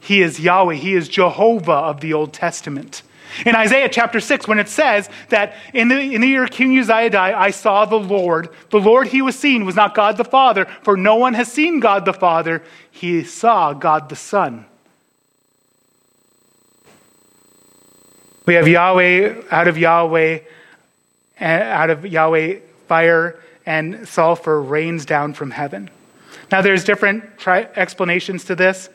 He 0.00 0.22
is 0.22 0.38
Yahweh. 0.38 0.74
He 0.74 0.94
is 0.94 1.08
Jehovah 1.08 1.72
of 1.72 2.00
the 2.00 2.14
Old 2.14 2.32
Testament. 2.32 3.02
In 3.44 3.54
Isaiah 3.54 3.88
chapter 3.88 4.20
6, 4.20 4.48
when 4.48 4.58
it 4.58 4.68
says 4.68 5.08
that 5.28 5.54
in 5.72 5.88
the, 5.88 5.98
in 5.98 6.20
the 6.20 6.28
year 6.28 6.46
King 6.46 6.78
Uzziah 6.78 7.10
died, 7.10 7.34
I 7.34 7.50
saw 7.50 7.84
the 7.84 7.98
Lord. 7.98 8.48
The 8.70 8.80
Lord 8.80 9.08
he 9.08 9.22
was 9.22 9.38
seen 9.38 9.64
was 9.64 9.76
not 9.76 9.94
God 9.94 10.16
the 10.16 10.24
Father, 10.24 10.66
for 10.82 10.96
no 10.96 11.16
one 11.16 11.34
has 11.34 11.50
seen 11.50 11.80
God 11.80 12.04
the 12.04 12.12
Father. 12.12 12.62
He 12.90 13.24
saw 13.24 13.72
God 13.72 14.08
the 14.08 14.16
Son. 14.16 14.66
We 18.46 18.54
have 18.54 18.68
Yahweh, 18.68 19.42
out 19.50 19.66
of 19.66 19.76
Yahweh, 19.76 20.38
out 21.40 21.90
of 21.90 22.06
Yahweh, 22.06 22.60
fire 22.86 23.40
and 23.66 24.06
sulfur 24.06 24.62
rains 24.62 25.04
down 25.04 25.34
from 25.34 25.50
heaven. 25.50 25.90
Now, 26.52 26.62
there's 26.62 26.84
different 26.84 27.38
tri- 27.38 27.68
explanations 27.74 28.44
to 28.44 28.54
this. 28.54 28.88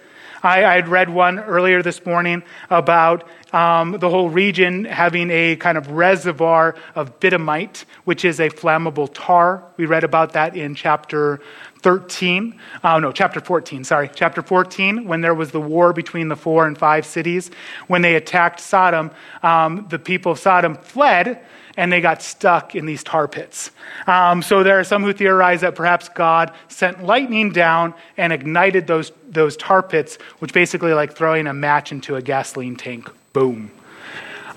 I, 0.43 0.65
I 0.65 0.75
had 0.75 0.87
read 0.87 1.09
one 1.09 1.39
earlier 1.39 1.83
this 1.83 2.05
morning 2.05 2.43
about 2.69 3.27
um, 3.53 3.91
the 3.99 4.09
whole 4.09 4.29
region 4.29 4.85
having 4.85 5.29
a 5.29 5.55
kind 5.55 5.77
of 5.77 5.91
reservoir 5.91 6.75
of 6.95 7.19
bitumite, 7.19 7.85
which 8.05 8.25
is 8.25 8.39
a 8.39 8.49
flammable 8.49 9.09
tar. 9.13 9.63
We 9.77 9.85
read 9.85 10.03
about 10.03 10.33
that 10.33 10.55
in 10.55 10.73
chapter 10.73 11.41
13, 11.81 12.59
oh 12.83 12.99
no, 12.99 13.11
chapter 13.11 13.39
14, 13.39 13.83
sorry, 13.83 14.09
chapter 14.13 14.41
14, 14.41 15.05
when 15.07 15.21
there 15.21 15.33
was 15.33 15.51
the 15.51 15.61
war 15.61 15.93
between 15.93 16.27
the 16.27 16.35
four 16.35 16.67
and 16.67 16.77
five 16.77 17.05
cities, 17.05 17.49
when 17.87 18.01
they 18.01 18.15
attacked 18.15 18.59
Sodom, 18.59 19.11
um, 19.43 19.87
the 19.89 19.99
people 19.99 20.31
of 20.33 20.39
Sodom 20.39 20.75
fled 20.75 21.43
and 21.77 21.91
they 21.91 22.01
got 22.01 22.21
stuck 22.21 22.75
in 22.75 22.85
these 22.85 23.03
tar 23.03 23.27
pits. 23.27 23.71
Um, 24.07 24.41
so 24.41 24.63
there 24.63 24.79
are 24.79 24.83
some 24.83 25.03
who 25.03 25.13
theorize 25.13 25.61
that 25.61 25.75
perhaps 25.75 26.09
God 26.09 26.53
sent 26.67 27.03
lightning 27.03 27.51
down 27.51 27.93
and 28.17 28.33
ignited 28.33 28.87
those, 28.87 29.11
those 29.29 29.57
tar 29.57 29.83
pits, 29.83 30.17
which 30.39 30.53
basically 30.53 30.93
like 30.93 31.13
throwing 31.13 31.47
a 31.47 31.53
match 31.53 31.91
into 31.91 32.15
a 32.15 32.21
gasoline 32.21 32.75
tank. 32.75 33.09
Boom. 33.33 33.71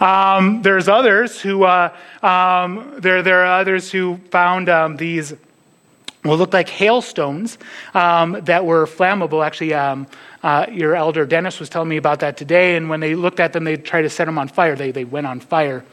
Um, 0.00 0.62
there's 0.62 0.88
others 0.88 1.40
who 1.40 1.64
uh, 1.64 1.94
um, 2.22 2.94
there, 2.98 3.22
there 3.22 3.44
are 3.44 3.60
others 3.60 3.92
who 3.92 4.18
found 4.30 4.68
um, 4.68 4.96
these 4.96 5.34
what 6.22 6.38
looked 6.38 6.54
like 6.54 6.70
hailstones 6.70 7.58
um, 7.92 8.40
that 8.44 8.64
were 8.64 8.86
flammable. 8.86 9.44
Actually, 9.44 9.74
um, 9.74 10.06
uh, 10.42 10.64
your 10.70 10.96
elder 10.96 11.26
Dennis 11.26 11.60
was 11.60 11.68
telling 11.68 11.88
me 11.88 11.98
about 11.98 12.20
that 12.20 12.38
today. 12.38 12.76
And 12.76 12.88
when 12.88 13.00
they 13.00 13.14
looked 13.14 13.40
at 13.40 13.52
them, 13.52 13.64
they 13.64 13.76
tried 13.76 14.02
to 14.02 14.10
set 14.10 14.24
them 14.24 14.38
on 14.38 14.48
fire. 14.48 14.74
They, 14.74 14.90
they 14.90 15.04
went 15.04 15.26
on 15.26 15.40
fire 15.40 15.84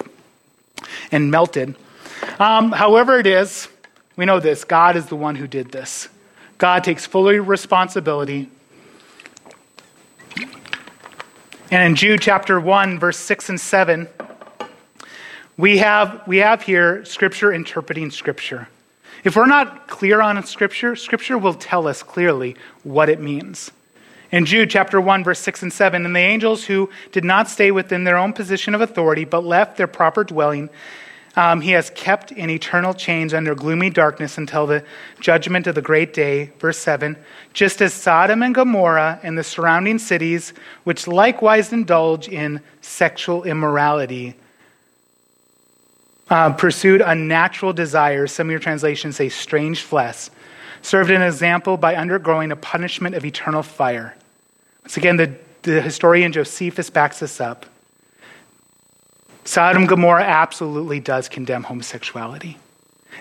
and 1.11 1.31
melted. 1.31 1.75
Um, 2.39 2.71
however, 2.71 3.19
it 3.19 3.27
is, 3.27 3.67
we 4.15 4.25
know 4.25 4.39
this 4.39 4.63
God 4.63 4.95
is 4.95 5.07
the 5.07 5.15
one 5.15 5.35
who 5.35 5.47
did 5.47 5.71
this. 5.71 6.09
God 6.57 6.83
takes 6.83 7.05
full 7.05 7.25
responsibility. 7.25 8.49
And 11.71 11.83
in 11.83 11.95
Jude 11.95 12.21
chapter 12.21 12.59
1, 12.59 12.99
verse 12.99 13.17
6 13.17 13.49
and 13.49 13.59
7, 13.59 14.07
we 15.57 15.77
have, 15.77 16.21
we 16.27 16.37
have 16.37 16.61
here 16.61 17.05
Scripture 17.05 17.53
interpreting 17.53 18.11
Scripture. 18.11 18.67
If 19.23 19.35
we're 19.35 19.45
not 19.45 19.87
clear 19.87 20.21
on 20.21 20.43
Scripture, 20.43 20.95
Scripture 20.95 21.37
will 21.37 21.53
tell 21.53 21.87
us 21.87 22.03
clearly 22.03 22.55
what 22.83 23.09
it 23.09 23.19
means. 23.19 23.71
In 24.31 24.45
Jude 24.45 24.69
chapter 24.69 25.01
1, 25.01 25.25
verse 25.25 25.39
6 25.39 25.63
and 25.63 25.73
7, 25.73 26.05
and 26.05 26.15
the 26.15 26.19
angels 26.19 26.63
who 26.63 26.89
did 27.11 27.25
not 27.25 27.49
stay 27.49 27.69
within 27.69 28.05
their 28.05 28.17
own 28.17 28.31
position 28.31 28.73
of 28.73 28.79
authority, 28.79 29.25
but 29.25 29.43
left 29.43 29.75
their 29.75 29.87
proper 29.87 30.23
dwelling, 30.23 30.69
um, 31.35 31.59
he 31.59 31.71
has 31.71 31.89
kept 31.91 32.31
in 32.31 32.49
eternal 32.49 32.93
chains 32.93 33.33
under 33.33 33.55
gloomy 33.55 33.89
darkness 33.89 34.37
until 34.37 34.67
the 34.67 34.83
judgment 35.19 35.67
of 35.67 35.75
the 35.75 35.81
great 35.81 36.13
day. 36.13 36.51
Verse 36.59 36.77
7 36.77 37.17
Just 37.53 37.81
as 37.81 37.93
Sodom 37.93 38.41
and 38.41 38.55
Gomorrah 38.55 39.19
and 39.21 39.37
the 39.37 39.43
surrounding 39.43 39.99
cities, 39.99 40.53
which 40.85 41.07
likewise 41.07 41.73
indulge 41.73 42.27
in 42.27 42.61
sexual 42.81 43.43
immorality, 43.43 44.35
uh, 46.29 46.53
pursued 46.53 47.01
unnatural 47.01 47.73
desires, 47.73 48.31
some 48.31 48.47
of 48.47 48.51
your 48.51 48.59
translations 48.59 49.17
say 49.17 49.27
strange 49.27 49.81
flesh, 49.81 50.29
served 50.81 51.11
an 51.11 51.21
example 51.21 51.75
by 51.75 51.95
undergoing 51.95 52.51
a 52.51 52.55
punishment 52.55 53.15
of 53.15 53.25
eternal 53.25 53.63
fire. 53.63 54.15
Once 54.83 54.97
again, 54.97 55.17
the, 55.17 55.33
the 55.61 55.81
historian 55.81 56.31
Josephus 56.31 56.89
backs 56.89 57.21
us 57.21 57.39
up. 57.39 57.65
Sodom 59.43 59.83
and 59.83 59.89
Gomorrah 59.89 60.23
absolutely 60.23 60.99
does 60.99 61.27
condemn 61.27 61.63
homosexuality. 61.63 62.57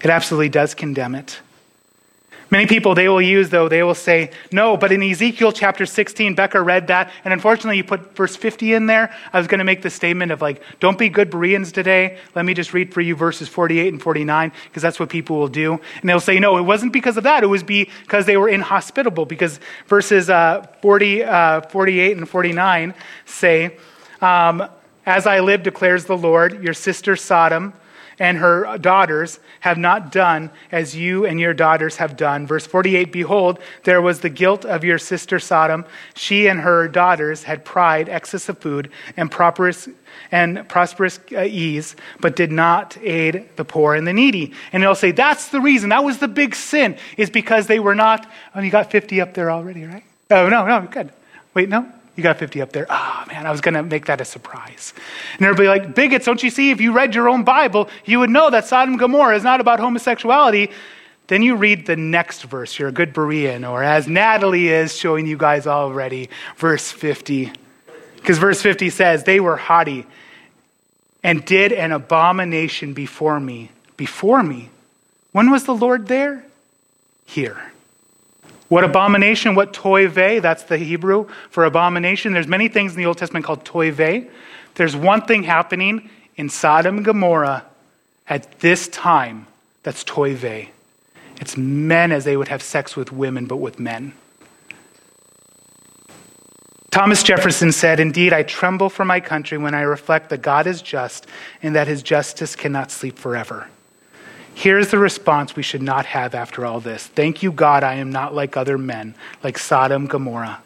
It 0.03 0.11
absolutely 0.11 0.49
does 0.49 0.75
condemn 0.75 1.15
it. 1.15 1.41
Many 2.51 2.67
people 2.67 2.97
they 2.97 3.09
will 3.09 3.23
use, 3.23 3.49
though, 3.51 3.69
they 3.69 3.85
will 3.85 3.95
say, 3.95 4.31
no, 4.51 4.77
but 4.77 4.91
in 4.91 5.03
Ezekiel 5.03 5.53
chapter 5.53 5.87
16, 5.87 6.35
Becca 6.35 6.61
read 6.61 6.89
that, 6.89 7.13
and 7.25 7.33
unfortunately 7.33 7.77
you 7.77 7.85
put 7.85 8.17
verse 8.17 8.35
50 8.35 8.75
in 8.75 8.87
there. 8.87 9.15
I 9.33 9.39
was 9.39 9.47
going 9.47 9.61
to 9.61 9.65
make 9.65 9.83
the 9.83 9.91
statement 9.91 10.33
of 10.33 10.43
like, 10.43 10.61
don't 10.81 10.99
be 10.99 11.09
good 11.09 11.31
Bereans 11.31 11.71
today. 11.71 12.19
Let 12.35 12.45
me 12.45 12.55
just 12.55 12.75
read 12.75 12.93
for 12.93 13.01
you 13.01 13.15
verses 13.15 13.49
48 13.49 13.93
and 13.93 14.03
49, 14.03 14.53
because 14.65 14.83
that's 14.83 14.99
what 14.99 15.09
people 15.09 15.39
will 15.39 15.49
do. 15.49 15.75
And 16.01 16.09
they'll 16.09 16.19
say, 16.19 16.41
no, 16.41 16.57
it 16.59 16.63
wasn't 16.63 16.93
because 16.93 17.17
of 17.17 17.23
that. 17.23 17.45
It 17.45 17.47
was 17.47 17.63
because 17.63 18.27
they 18.27 18.37
were 18.37 18.49
inhospitable, 18.49 19.27
because 19.27 19.61
verses 19.87 20.29
uh, 20.29 20.67
40, 20.83 21.23
uh, 21.23 21.61
48 21.63 22.17
and 22.17 22.29
49 22.29 22.95
say, 23.27 23.77
um, 24.21 24.69
as 25.07 25.27
I 25.27 25.39
live, 25.39 25.63
declares 25.63 26.05
the 26.05 26.17
Lord, 26.17 26.63
your 26.63 26.75
sister 26.75 27.15
Sodom 27.15 27.75
and 28.21 28.37
her 28.37 28.77
daughters 28.79 29.41
have 29.61 29.79
not 29.79 30.13
done 30.13 30.51
as 30.71 30.95
you 30.95 31.25
and 31.25 31.41
your 31.41 31.55
daughters 31.55 31.97
have 31.97 32.17
done. 32.17 32.47
Verse 32.47 32.67
48 32.67 33.11
Behold, 33.11 33.59
there 33.85 34.03
was 34.03 34.21
the 34.21 34.29
guilt 34.29 34.65
of 34.67 34.85
your 34.85 34.99
sister 34.99 35.41
Sodom. 35.41 35.87
She 36.15 36.47
and 36.47 36.61
her 36.61 36.87
daughters 36.87 37.43
had 37.43 37.65
pride, 37.65 38.11
excess 38.11 38.49
of 38.51 38.59
food, 38.59 38.91
and 39.17 39.31
prosperous, 39.31 39.89
and 40.31 40.69
prosperous 40.69 41.19
uh, 41.33 41.41
ease, 41.41 41.97
but 42.21 42.37
did 42.37 42.53
not 42.53 42.99
aid 43.03 43.49
the 43.57 43.65
poor 43.65 43.95
and 43.95 44.07
the 44.07 44.13
needy. 44.13 44.53
And 44.73 44.83
they'll 44.83 44.95
say, 44.95 45.13
That's 45.13 45.49
the 45.49 45.61
reason. 45.61 45.89
That 45.89 46.05
was 46.05 46.19
the 46.19 46.29
big 46.29 46.55
sin, 46.55 46.99
is 47.17 47.31
because 47.31 47.67
they 47.67 47.81
were 47.81 47.95
not. 47.95 48.31
Oh, 48.55 48.61
you 48.61 48.71
got 48.71 48.91
50 48.91 49.21
up 49.23 49.33
there 49.33 49.51
already, 49.51 49.85
right? 49.85 50.05
Oh, 50.31 50.49
no, 50.49 50.67
no, 50.67 50.87
good. 50.91 51.11
Wait, 51.55 51.71
no? 51.71 51.91
You 52.21 52.25
got 52.25 52.37
50 52.37 52.61
up 52.61 52.73
there. 52.73 52.85
Ah, 52.91 53.25
oh, 53.25 53.33
man, 53.33 53.47
I 53.47 53.51
was 53.51 53.63
going 53.63 53.73
to 53.73 53.83
make 53.83 54.05
that 54.05 54.21
a 54.21 54.27
surprise. 54.27 54.93
And 55.39 55.47
everybody 55.47 55.69
like, 55.69 55.95
bigots, 55.95 56.27
don't 56.27 56.43
you 56.43 56.51
see? 56.51 56.71
If 56.71 56.79
you 56.79 56.93
read 56.93 57.15
your 57.15 57.31
own 57.31 57.45
Bible, 57.45 57.89
you 58.05 58.19
would 58.19 58.29
know 58.29 58.51
that 58.51 58.67
Sodom 58.67 58.91
and 58.91 59.01
Gomorrah 59.01 59.35
is 59.35 59.43
not 59.43 59.59
about 59.59 59.81
homosexuality. 59.81 60.71
Then 61.29 61.41
you 61.41 61.57
read 61.57 61.87
the 61.87 61.97
next 61.97 62.43
verse. 62.43 62.79
You're 62.79 62.91
a 62.91 62.93
good 62.93 63.15
Berean, 63.15 63.67
or 63.67 63.83
as 63.83 64.07
Natalie 64.07 64.69
is 64.69 64.95
showing 64.95 65.27
you 65.27 65.39
guys 65.39 65.67
already, 65.67 66.29
verse 66.59 66.93
50. 66.93 67.51
Because 68.17 68.37
verse 68.37 68.61
50 68.61 68.91
says, 68.91 69.25
They 69.25 69.41
were 69.41 69.57
haughty 69.57 70.05
and 71.23 71.43
did 71.47 71.73
an 71.73 71.91
abomination 71.91 72.93
before 72.93 73.41
me. 73.41 73.71
Before 73.97 74.43
me. 74.43 74.69
When 75.33 75.51
was 75.51 75.65
the 75.65 75.75
Lord 75.75 76.07
there? 76.07 76.45
Here. 77.25 77.73
What 78.71 78.85
abomination? 78.85 79.57
What 79.57 79.73
toive? 79.73 80.41
That's 80.41 80.63
the 80.63 80.79
Hebrew 80.79 81.27
for 81.51 81.65
abomination. 81.65 82.33
There's 82.33 82.47
many 82.47 82.69
things 82.69 82.93
in 82.93 82.99
the 82.99 83.07
Old 83.07 83.19
Testament 83.19 83.45
called 83.45 83.65
toive. 83.65 84.31
There's 84.77 84.95
one 84.95 85.23
thing 85.23 85.43
happening 85.43 86.09
in 86.37 86.49
Sodom 86.49 86.99
and 86.99 87.05
Gomorrah 87.05 87.65
at 88.29 88.61
this 88.61 88.87
time 88.87 89.49
that's 89.83 90.05
toive. 90.05 90.69
It's 91.41 91.57
men 91.57 92.13
as 92.13 92.25
they 92.25 92.37
would 92.37 92.47
have 92.47 92.63
sex 92.63 92.95
with 92.95 93.11
women, 93.11 93.47
but 93.47 93.57
with 93.57 93.81
men. 93.81 94.13
Thomas 96.93 97.25
Jefferson 97.25 97.73
said, 97.73 97.99
Indeed, 97.99 98.33
I 98.33 98.45
tremble 98.45 98.89
for 98.89 99.05
my 99.05 99.19
country 99.19 99.59
when 99.59 99.75
I 99.75 99.81
reflect 99.81 100.31
that 100.31 100.43
God 100.43 100.69
is 100.69 100.81
just 100.81 101.27
and 101.61 101.75
that 101.75 101.89
his 101.89 102.05
justice 102.05 102.55
cannot 102.55 102.93
sleep 102.93 103.19
forever. 103.19 103.67
Here's 104.55 104.91
the 104.91 104.99
response 104.99 105.57
we 105.57 105.63
should 105.63 105.83
not 105.83 106.07
have 106.07 106.35
after 106.35 106.67
all 106.67 106.81
this 106.81 107.07
Thank 107.07 107.43
you, 107.43 107.53
God, 107.53 107.83
I 107.85 107.95
am 107.95 108.11
not 108.11 108.35
like 108.35 108.57
other 108.57 108.79
men, 108.79 109.15
like 109.43 109.59
Sodom, 109.59 110.07
Gomorrah. 110.07 110.63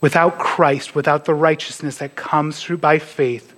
Without 0.00 0.38
Christ, 0.38 0.94
without 0.94 1.24
the 1.24 1.34
righteousness 1.34 1.98
that 1.98 2.14
comes 2.14 2.60
through 2.60 2.78
by 2.78 2.98
faith, 2.98 3.54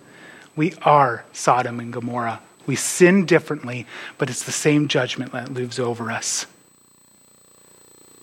we 0.57 0.75
are 0.83 1.25
Sodom 1.33 1.81
and 1.81 1.93
Gomorrah. 1.93 2.41
We 2.67 2.77
sin 2.77 3.27
differently, 3.27 3.87
but 4.17 4.31
it's 4.31 4.45
the 4.45 4.53
same 4.53 4.89
judgment 4.89 5.33
that 5.33 5.53
lives 5.53 5.79
over 5.79 6.11
us. 6.11 6.47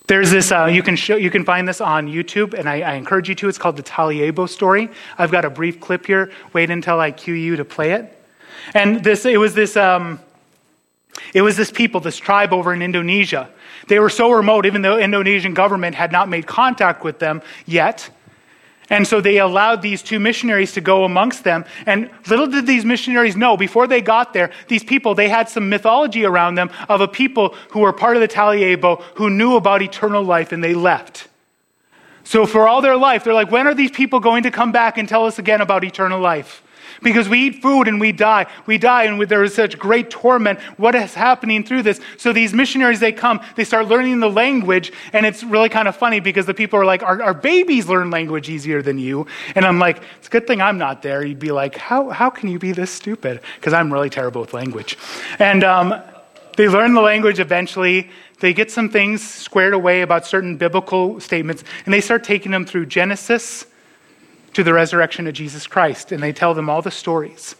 There's 0.07 0.31
this, 0.31 0.53
uh, 0.53 0.65
you, 0.65 0.81
can 0.81 0.95
show, 0.95 1.17
you 1.17 1.29
can 1.29 1.43
find 1.43 1.67
this 1.67 1.81
on 1.81 2.07
YouTube, 2.07 2.53
and 2.53 2.69
I, 2.69 2.79
I, 2.79 2.93
encourage 2.93 3.27
you 3.27 3.35
to. 3.35 3.49
It's 3.49 3.57
called 3.57 3.75
the 3.75 3.83
Taliabo 3.83 4.47
story. 4.47 4.89
I've 5.17 5.31
got 5.31 5.43
a 5.43 5.49
brief 5.49 5.81
clip 5.81 6.05
here. 6.05 6.31
Wait 6.53 6.69
until 6.69 7.01
I 7.01 7.11
cue 7.11 7.33
you 7.33 7.57
to 7.57 7.65
play 7.65 7.91
it. 7.91 8.17
And 8.73 9.03
this, 9.03 9.25
it 9.25 9.37
was 9.37 9.53
this, 9.53 9.75
um, 9.75 10.19
it 11.33 11.41
was 11.41 11.57
this 11.57 11.71
people, 11.71 12.01
this 12.01 12.17
tribe 12.17 12.53
over 12.53 12.73
in 12.73 12.81
Indonesia. 12.81 13.49
They 13.87 13.99
were 13.99 14.09
so 14.09 14.31
remote, 14.31 14.65
even 14.65 14.81
though 14.81 14.97
the 14.97 15.03
Indonesian 15.03 15.53
government 15.53 15.95
had 15.95 16.11
not 16.11 16.29
made 16.29 16.47
contact 16.47 17.03
with 17.03 17.19
them 17.19 17.41
yet. 17.65 18.09
And 18.89 19.05
so 19.05 19.19
they 19.19 19.39
allowed 19.39 19.81
these 19.81 20.01
two 20.01 20.19
missionaries 20.19 20.71
to 20.73 20.81
go 20.81 21.03
amongst 21.03 21.43
them. 21.43 21.65
And 21.85 22.09
little 22.29 22.47
did 22.47 22.65
these 22.65 22.85
missionaries 22.85 23.35
know, 23.35 23.57
before 23.57 23.85
they 23.85 24.01
got 24.01 24.33
there, 24.33 24.51
these 24.69 24.83
people, 24.83 25.13
they 25.13 25.27
had 25.27 25.49
some 25.49 25.67
mythology 25.67 26.25
around 26.25 26.55
them 26.55 26.69
of 26.87 27.01
a 27.01 27.07
people 27.07 27.53
who 27.71 27.81
were 27.81 27.91
part 27.91 28.15
of 28.15 28.21
the 28.21 28.27
Taliabo 28.27 29.01
who 29.15 29.29
knew 29.29 29.57
about 29.57 29.81
eternal 29.81 30.23
life 30.23 30.51
and 30.53 30.63
they 30.63 30.73
left. 30.73 31.27
So 32.23 32.45
for 32.45 32.67
all 32.67 32.81
their 32.81 32.97
life, 32.97 33.23
they're 33.23 33.33
like, 33.33 33.51
when 33.51 33.67
are 33.67 33.73
these 33.73 33.91
people 33.91 34.19
going 34.19 34.43
to 34.43 34.51
come 34.51 34.71
back 34.71 34.97
and 34.97 35.07
tell 35.07 35.25
us 35.25 35.39
again 35.39 35.61
about 35.61 35.83
eternal 35.83 36.19
life? 36.19 36.61
Because 37.01 37.29
we 37.29 37.47
eat 37.47 37.61
food 37.61 37.87
and 37.87 37.99
we 37.99 38.11
die. 38.11 38.45
We 38.65 38.77
die 38.77 39.03
and 39.03 39.21
there 39.27 39.43
is 39.43 39.53
such 39.53 39.77
great 39.77 40.09
torment. 40.09 40.59
What 40.77 40.95
is 40.95 41.13
happening 41.13 41.63
through 41.63 41.83
this? 41.83 41.99
So 42.17 42.33
these 42.33 42.53
missionaries, 42.53 42.99
they 42.99 43.11
come, 43.11 43.39
they 43.55 43.63
start 43.63 43.87
learning 43.87 44.19
the 44.19 44.29
language, 44.29 44.91
and 45.13 45.25
it's 45.25 45.43
really 45.43 45.69
kind 45.69 45.87
of 45.87 45.95
funny 45.95 46.19
because 46.19 46.45
the 46.45 46.53
people 46.53 46.79
are 46.79 46.85
like, 46.85 47.03
our, 47.03 47.21
our 47.21 47.33
babies 47.33 47.87
learn 47.87 48.09
language 48.09 48.49
easier 48.49 48.81
than 48.81 48.97
you. 48.97 49.27
And 49.55 49.65
I'm 49.65 49.79
like, 49.79 50.01
it's 50.17 50.27
a 50.27 50.31
good 50.31 50.47
thing 50.47 50.61
I'm 50.61 50.77
not 50.77 51.01
there. 51.01 51.25
You'd 51.25 51.39
be 51.39 51.51
like, 51.51 51.75
how, 51.75 52.09
how 52.09 52.29
can 52.29 52.49
you 52.49 52.59
be 52.59 52.71
this 52.71 52.91
stupid? 52.91 53.41
Because 53.55 53.73
I'm 53.73 53.91
really 53.91 54.09
terrible 54.09 54.41
with 54.41 54.53
language. 54.53 54.97
And 55.39 55.63
um, 55.63 56.01
they 56.57 56.67
learn 56.67 56.93
the 56.93 57.01
language 57.01 57.39
eventually. 57.39 58.09
They 58.39 58.53
get 58.53 58.71
some 58.71 58.89
things 58.89 59.27
squared 59.27 59.73
away 59.73 60.01
about 60.01 60.25
certain 60.25 60.57
biblical 60.57 61.19
statements, 61.19 61.63
and 61.85 61.93
they 61.93 62.01
start 62.01 62.23
taking 62.23 62.51
them 62.51 62.65
through 62.65 62.87
Genesis 62.87 63.65
to 64.57 64.63
the 64.63 64.73
resurrection 64.73 65.27
of 65.27 65.35
Jesus 65.35 65.67
Christ, 65.67 66.11
and 66.11 66.23
they 66.23 66.33
tell 66.33 66.55
them 66.55 66.67
all 66.67 66.81
the 66.81 66.89
stories. 66.89 67.55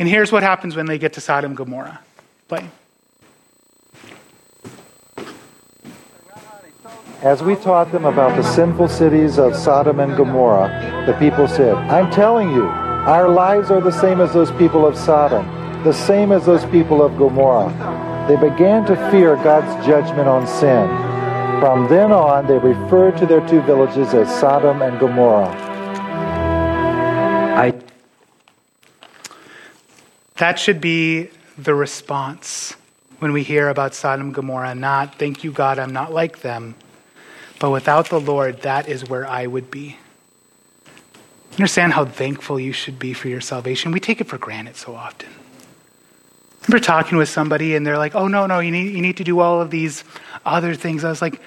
And 0.00 0.08
here's 0.08 0.32
what 0.32 0.42
happens 0.42 0.74
when 0.74 0.86
they 0.86 0.98
get 0.98 1.12
to 1.12 1.20
Sodom 1.20 1.52
and 1.52 1.56
Gomorrah. 1.56 2.00
Play. 2.48 2.68
As 7.22 7.40
we 7.40 7.54
taught 7.54 7.92
them 7.92 8.04
about 8.04 8.34
the 8.34 8.42
sinful 8.42 8.88
cities 8.88 9.38
of 9.38 9.54
Sodom 9.54 10.00
and 10.00 10.16
Gomorrah, 10.16 11.04
the 11.06 11.12
people 11.20 11.46
said, 11.46 11.76
I'm 11.76 12.10
telling 12.10 12.50
you, 12.50 12.64
our 12.64 13.28
lives 13.28 13.70
are 13.70 13.80
the 13.80 13.92
same 13.92 14.20
as 14.20 14.32
those 14.32 14.50
people 14.58 14.84
of 14.84 14.96
Sodom, 14.96 15.46
the 15.84 15.92
same 15.92 16.32
as 16.32 16.46
those 16.46 16.64
people 16.64 17.00
of 17.00 17.16
Gomorrah. 17.16 17.70
They 18.26 18.34
began 18.34 18.84
to 18.86 18.96
fear 19.12 19.36
God's 19.36 19.86
judgment 19.86 20.26
on 20.26 20.48
sin. 20.48 20.88
From 21.60 21.88
then 21.88 22.10
on, 22.10 22.48
they 22.48 22.58
referred 22.58 23.16
to 23.18 23.26
their 23.26 23.46
two 23.48 23.62
villages 23.62 24.14
as 24.14 24.28
Sodom 24.40 24.82
and 24.82 24.98
Gomorrah. 24.98 25.63
That 30.36 30.58
should 30.58 30.80
be 30.80 31.30
the 31.56 31.74
response 31.74 32.74
when 33.20 33.32
we 33.32 33.42
hear 33.42 33.68
about 33.68 33.94
Sodom 33.94 34.26
and 34.26 34.34
Gomorrah, 34.34 34.74
not, 34.74 35.18
thank 35.18 35.44
you, 35.44 35.52
God, 35.52 35.78
I'm 35.78 35.92
not 35.92 36.12
like 36.12 36.40
them. 36.40 36.74
But 37.60 37.70
without 37.70 38.10
the 38.10 38.20
Lord, 38.20 38.62
that 38.62 38.88
is 38.88 39.08
where 39.08 39.26
I 39.26 39.46
would 39.46 39.70
be. 39.70 39.96
Understand 41.52 41.92
how 41.92 42.04
thankful 42.04 42.58
you 42.58 42.72
should 42.72 42.98
be 42.98 43.12
for 43.12 43.28
your 43.28 43.40
salvation. 43.40 43.92
We 43.92 44.00
take 44.00 44.20
it 44.20 44.26
for 44.26 44.38
granted 44.38 44.76
so 44.76 44.94
often. 44.94 45.28
I 45.30 46.66
remember 46.66 46.84
talking 46.84 47.16
with 47.16 47.28
somebody 47.28 47.76
and 47.76 47.86
they're 47.86 47.98
like, 47.98 48.14
oh, 48.16 48.26
no, 48.26 48.46
no, 48.46 48.58
you 48.58 48.72
need, 48.72 48.92
you 48.92 49.00
need 49.00 49.18
to 49.18 49.24
do 49.24 49.38
all 49.38 49.60
of 49.60 49.70
these 49.70 50.02
other 50.44 50.74
things. 50.74 51.04
I 51.04 51.10
was 51.10 51.22
like, 51.22 51.40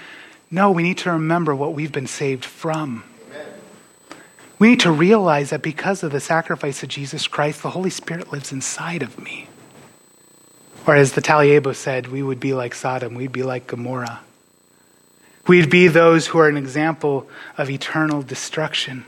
no, 0.49 0.71
we 0.71 0.81
need 0.81 0.99
to 0.99 1.11
remember 1.11 1.53
what 1.53 1.73
we've 1.73 1.91
been 1.91 2.07
saved 2.07 2.45
from. 2.45 3.03
We 4.59 4.69
need 4.69 4.79
to 4.81 4.91
realize 4.91 5.51
that 5.51 5.61
because 5.61 6.03
of 6.03 6.11
the 6.11 6.19
sacrifice 6.19 6.81
of 6.81 6.89
Jesus 6.89 7.27
Christ, 7.27 7.61
the 7.61 7.69
Holy 7.69 7.89
Spirit 7.89 8.31
lives 8.31 8.51
inside 8.51 9.03
of 9.03 9.19
me. 9.19 9.47
Or 10.87 10.95
as 10.95 11.13
the 11.13 11.21
Taliabo 11.21 11.75
said, 11.75 12.07
we 12.07 12.23
would 12.23 12.39
be 12.39 12.53
like 12.53 12.73
Sodom, 12.73 13.13
we'd 13.13 13.31
be 13.31 13.43
like 13.43 13.67
Gomorrah. 13.67 14.21
We'd 15.47 15.69
be 15.69 15.87
those 15.87 16.27
who 16.27 16.39
are 16.39 16.49
an 16.49 16.57
example 16.57 17.29
of 17.57 17.69
eternal 17.69 18.21
destruction. 18.21 19.05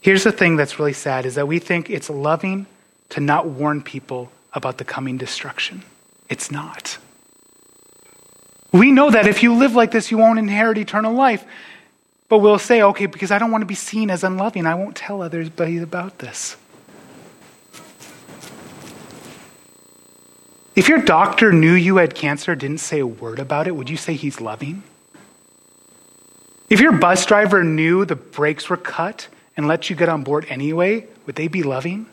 Here's 0.00 0.24
the 0.24 0.32
thing 0.32 0.56
that's 0.56 0.78
really 0.78 0.92
sad 0.92 1.26
is 1.26 1.34
that 1.34 1.48
we 1.48 1.58
think 1.58 1.90
it's 1.90 2.10
loving 2.10 2.66
to 3.08 3.20
not 3.20 3.46
warn 3.46 3.82
people 3.82 4.30
about 4.52 4.78
the 4.78 4.84
coming 4.84 5.16
destruction. 5.16 5.82
It's 6.28 6.50
not. 6.50 6.98
We 8.72 8.92
know 8.92 9.10
that 9.10 9.26
if 9.26 9.42
you 9.42 9.54
live 9.54 9.74
like 9.74 9.90
this, 9.90 10.10
you 10.10 10.18
won't 10.18 10.38
inherit 10.38 10.78
eternal 10.78 11.12
life. 11.12 11.44
But 12.28 12.38
we'll 12.38 12.58
say, 12.58 12.82
okay, 12.82 13.06
because 13.06 13.30
I 13.30 13.38
don't 13.38 13.50
want 13.50 13.62
to 13.62 13.66
be 13.66 13.74
seen 13.74 14.10
as 14.10 14.24
unloving, 14.24 14.66
I 14.66 14.74
won't 14.74 14.96
tell 14.96 15.22
others 15.22 15.48
about 15.56 16.18
this. 16.18 16.56
If 20.74 20.88
your 20.88 21.00
doctor 21.00 21.52
knew 21.52 21.72
you 21.72 21.96
had 21.96 22.14
cancer, 22.14 22.54
didn't 22.54 22.78
say 22.78 23.00
a 23.00 23.06
word 23.06 23.38
about 23.38 23.66
it, 23.66 23.74
would 23.74 23.88
you 23.88 23.96
say 23.96 24.14
he's 24.14 24.40
loving? 24.40 24.82
If 26.68 26.80
your 26.80 26.92
bus 26.92 27.24
driver 27.24 27.62
knew 27.62 28.04
the 28.04 28.16
brakes 28.16 28.68
were 28.68 28.76
cut 28.76 29.28
and 29.56 29.68
let 29.68 29.88
you 29.88 29.96
get 29.96 30.08
on 30.08 30.22
board 30.22 30.46
anyway, 30.48 31.06
would 31.24 31.36
they 31.36 31.48
be 31.48 31.62
loving? 31.62 32.06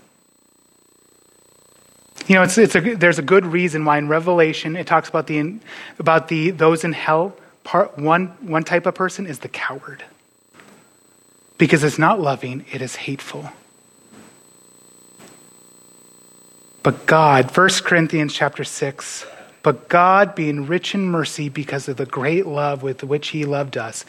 You 2.27 2.35
know, 2.35 2.43
it's, 2.43 2.57
it's 2.57 2.75
a, 2.75 2.95
there's 2.95 3.19
a 3.19 3.23
good 3.23 3.45
reason 3.45 3.83
why 3.83 3.97
in 3.97 4.07
Revelation 4.07 4.77
it 4.77 4.87
talks 4.87 5.09
about 5.09 5.27
the 5.27 5.59
about 5.99 6.29
the 6.29 6.51
those 6.51 6.85
in 6.85 6.93
hell 6.93 7.35
part, 7.63 7.97
one, 7.97 8.27
one 8.41 8.63
type 8.63 8.85
of 8.85 8.95
person 8.95 9.25
is 9.25 9.39
the 9.39 9.47
coward. 9.47 10.03
Because 11.57 11.83
it's 11.83 11.99
not 11.99 12.19
loving, 12.19 12.65
it 12.71 12.81
is 12.81 12.95
hateful. 12.95 13.49
But 16.81 17.05
God, 17.05 17.55
1 17.55 17.69
Corinthians 17.83 18.33
chapter 18.33 18.63
6, 18.63 19.25
but 19.63 19.87
God, 19.87 20.35
being 20.35 20.67
rich 20.67 20.93
in 20.93 21.05
mercy 21.05 21.47
because 21.47 21.87
of 21.87 21.95
the 21.95 22.05
great 22.05 22.45
love 22.45 22.83
with 22.83 23.01
which 23.01 23.29
He 23.29 23.45
loved 23.45 23.77
us, 23.77 24.03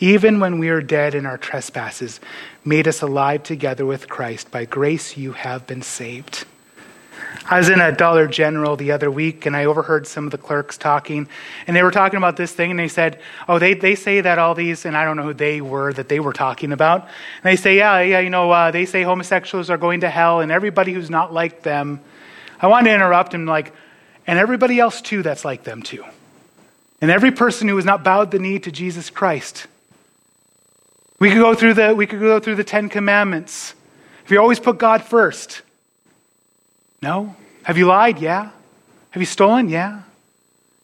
even 0.00 0.38
when 0.38 0.58
we 0.58 0.70
were 0.70 0.82
dead 0.82 1.14
in 1.14 1.24
our 1.24 1.38
trespasses, 1.38 2.20
made 2.62 2.86
us 2.86 3.00
alive 3.00 3.42
together 3.42 3.86
with 3.86 4.10
Christ. 4.10 4.50
By 4.50 4.66
grace 4.66 5.16
you 5.16 5.32
have 5.32 5.66
been 5.66 5.80
saved. 5.80 6.44
I 7.50 7.58
was 7.58 7.70
in 7.70 7.80
a 7.80 7.90
Dollar 7.90 8.26
General 8.26 8.76
the 8.76 8.92
other 8.92 9.10
week 9.10 9.46
and 9.46 9.56
I 9.56 9.64
overheard 9.64 10.06
some 10.06 10.26
of 10.26 10.32
the 10.32 10.38
clerks 10.38 10.76
talking, 10.76 11.28
and 11.66 11.74
they 11.74 11.82
were 11.82 11.90
talking 11.90 12.18
about 12.18 12.36
this 12.36 12.52
thing, 12.52 12.70
and 12.70 12.78
they 12.78 12.88
said, 12.88 13.20
Oh, 13.48 13.58
they, 13.58 13.72
they 13.72 13.94
say 13.94 14.20
that 14.20 14.38
all 14.38 14.54
these, 14.54 14.84
and 14.84 14.96
I 14.96 15.04
don't 15.04 15.16
know 15.16 15.22
who 15.22 15.34
they 15.34 15.60
were 15.60 15.92
that 15.94 16.08
they 16.08 16.20
were 16.20 16.34
talking 16.34 16.72
about. 16.72 17.02
And 17.02 17.44
they 17.44 17.56
say, 17.56 17.76
Yeah, 17.76 18.00
yeah, 18.00 18.20
you 18.20 18.30
know, 18.30 18.50
uh, 18.50 18.70
they 18.70 18.84
say 18.84 19.02
homosexuals 19.02 19.70
are 19.70 19.78
going 19.78 20.00
to 20.00 20.10
hell, 20.10 20.40
and 20.40 20.52
everybody 20.52 20.92
who's 20.92 21.10
not 21.10 21.32
like 21.32 21.62
them. 21.62 22.00
I 22.60 22.66
wanted 22.66 22.90
to 22.90 22.94
interrupt 22.94 23.32
him, 23.32 23.46
like, 23.46 23.72
and 24.26 24.38
everybody 24.38 24.78
else 24.78 25.00
too 25.00 25.22
that's 25.22 25.44
like 25.44 25.64
them 25.64 25.82
too. 25.82 26.04
And 27.00 27.10
every 27.10 27.30
person 27.30 27.66
who 27.68 27.76
has 27.76 27.84
not 27.84 28.04
bowed 28.04 28.30
the 28.30 28.38
knee 28.38 28.58
to 28.58 28.70
Jesus 28.70 29.08
Christ. 29.08 29.66
We 31.18 31.30
could 31.30 31.38
go 31.38 31.54
through 31.54 31.74
the, 31.74 31.94
we 31.94 32.06
could 32.06 32.20
go 32.20 32.38
through 32.38 32.56
the 32.56 32.64
Ten 32.64 32.88
Commandments. 32.88 33.74
If 34.24 34.30
you 34.30 34.38
always 34.38 34.60
put 34.60 34.78
God 34.78 35.02
first, 35.02 35.62
no. 37.02 37.34
Have 37.64 37.78
you 37.78 37.86
lied? 37.86 38.18
Yeah. 38.18 38.50
Have 39.10 39.22
you 39.22 39.26
stolen? 39.26 39.68
Yeah. 39.68 40.02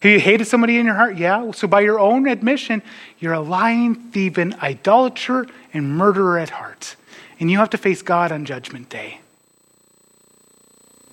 Have 0.00 0.12
you 0.12 0.20
hated 0.20 0.46
somebody 0.46 0.78
in 0.78 0.86
your 0.86 0.94
heart? 0.94 1.16
Yeah. 1.16 1.50
So, 1.52 1.66
by 1.66 1.80
your 1.80 1.98
own 1.98 2.28
admission, 2.28 2.82
you're 3.18 3.32
a 3.32 3.40
lying, 3.40 3.94
thieving, 3.94 4.54
idolater, 4.56 5.46
and 5.72 5.96
murderer 5.96 6.38
at 6.38 6.50
heart. 6.50 6.96
And 7.40 7.50
you 7.50 7.58
have 7.58 7.70
to 7.70 7.78
face 7.78 8.02
God 8.02 8.30
on 8.30 8.44
Judgment 8.44 8.88
Day. 8.88 9.20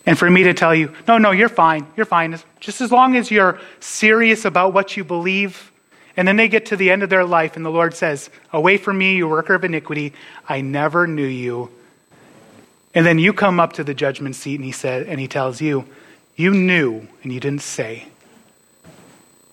And 0.06 0.18
for 0.18 0.30
me 0.30 0.44
to 0.44 0.54
tell 0.54 0.74
you, 0.74 0.94
no, 1.08 1.18
no, 1.18 1.32
you're 1.32 1.50
fine. 1.50 1.86
You're 1.96 2.06
fine. 2.06 2.38
Just 2.60 2.82
as 2.82 2.92
long 2.92 3.16
as 3.16 3.30
you're 3.30 3.60
serious 3.80 4.46
about 4.46 4.74
what 4.74 4.98
you 4.98 5.04
believe. 5.04 5.72
And 6.18 6.28
then 6.28 6.36
they 6.36 6.48
get 6.48 6.66
to 6.68 6.76
the 6.76 6.92
end 6.92 7.04
of 7.04 7.10
their 7.10 7.24
life, 7.24 7.56
and 7.56 7.66
the 7.66 7.70
Lord 7.70 7.94
says, 7.96 8.30
Away 8.52 8.78
from 8.78 8.98
me, 8.98 9.16
you 9.16 9.28
worker 9.28 9.54
of 9.54 9.64
iniquity. 9.64 10.14
I 10.50 10.62
never 10.62 11.08
knew 11.08 11.26
you. 11.26 11.72
And 12.94 13.06
then 13.06 13.20
you 13.20 13.34
come 13.34 13.60
up 13.60 13.74
to 13.74 13.84
the 13.84 13.94
judgment 13.94 14.36
seat 14.36 14.56
and 14.56 14.66
he 14.66 14.72
said 14.72 15.08
and 15.08 15.20
he 15.20 15.28
tells 15.28 15.62
you, 15.62 15.86
you 16.36 16.52
knew 16.52 17.08
and 17.24 17.32
you 17.32 17.40
didn't 17.40 17.62
say. 17.62 18.08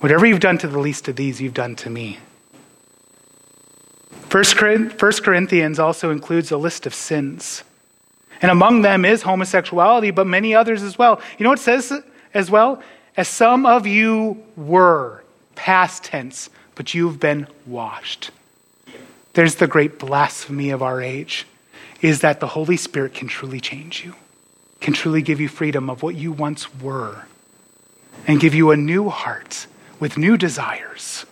Whatever 0.00 0.26
you've 0.26 0.40
done 0.40 0.58
to 0.58 0.68
the 0.68 0.78
least 0.78 1.08
of 1.08 1.16
these, 1.16 1.40
you've 1.40 1.54
done 1.54 1.76
to 1.76 1.90
me. 1.90 2.18
First 4.28 4.56
Corinthians 4.56 5.78
also 5.78 6.10
includes 6.10 6.50
a 6.50 6.56
list 6.56 6.86
of 6.86 6.94
sins. 6.94 7.64
And 8.40 8.50
among 8.50 8.82
them 8.82 9.04
is 9.04 9.22
homosexuality, 9.22 10.10
but 10.10 10.26
many 10.26 10.54
others 10.54 10.82
as 10.82 10.98
well. 10.98 11.20
You 11.38 11.44
know 11.44 11.50
what 11.50 11.58
it 11.58 11.62
says 11.62 11.92
as 12.34 12.50
well? 12.50 12.82
As 13.16 13.26
some 13.26 13.66
of 13.66 13.86
you 13.86 14.40
were, 14.56 15.24
past 15.56 16.04
tense, 16.04 16.50
but 16.76 16.94
you've 16.94 17.18
been 17.18 17.48
washed. 17.66 18.30
There's 19.32 19.56
the 19.56 19.66
great 19.66 19.98
blasphemy 19.98 20.70
of 20.70 20.82
our 20.82 21.00
age 21.00 21.46
is 22.00 22.20
that 22.20 22.40
the 22.40 22.46
Holy 22.46 22.76
Spirit 22.76 23.14
can 23.14 23.28
truly 23.28 23.60
change 23.60 24.04
you, 24.04 24.14
can 24.80 24.94
truly 24.94 25.22
give 25.22 25.40
you 25.40 25.48
freedom 25.48 25.90
of 25.90 26.02
what 26.02 26.14
you 26.14 26.32
once 26.32 26.74
were, 26.76 27.24
and 28.26 28.40
give 28.40 28.54
you 28.54 28.70
a 28.70 28.76
new 28.76 29.08
heart 29.08 29.66
with 30.00 30.16
new 30.16 30.36
desires. 30.36 31.26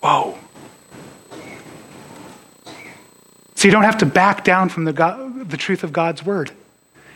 Whoa. 0.00 0.38
So 3.54 3.68
you 3.68 3.72
don't 3.72 3.84
have 3.84 3.98
to 3.98 4.06
back 4.06 4.44
down 4.44 4.68
from 4.68 4.84
the, 4.84 4.92
God, 4.92 5.48
the 5.48 5.56
truth 5.56 5.84
of 5.84 5.92
God's 5.92 6.24
word. 6.24 6.50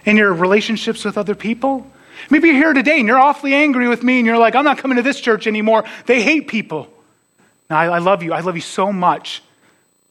In 0.06 0.16
your 0.16 0.32
relationships 0.32 1.04
with 1.04 1.18
other 1.18 1.34
people, 1.34 1.86
maybe 2.30 2.48
you're 2.48 2.56
here 2.56 2.72
today 2.72 2.98
and 2.98 3.06
you're 3.06 3.18
awfully 3.18 3.52
angry 3.52 3.88
with 3.88 4.02
me 4.02 4.18
and 4.18 4.26
you're 4.26 4.38
like, 4.38 4.54
I'm 4.54 4.64
not 4.64 4.78
coming 4.78 4.96
to 4.96 5.02
this 5.02 5.20
church 5.20 5.46
anymore. 5.46 5.84
They 6.06 6.22
hate 6.22 6.48
people. 6.48 6.88
Now, 7.68 7.78
I, 7.78 7.86
I 7.86 7.98
love 7.98 8.22
you. 8.22 8.32
I 8.32 8.40
love 8.40 8.54
you 8.54 8.62
so 8.62 8.90
much. 8.90 9.42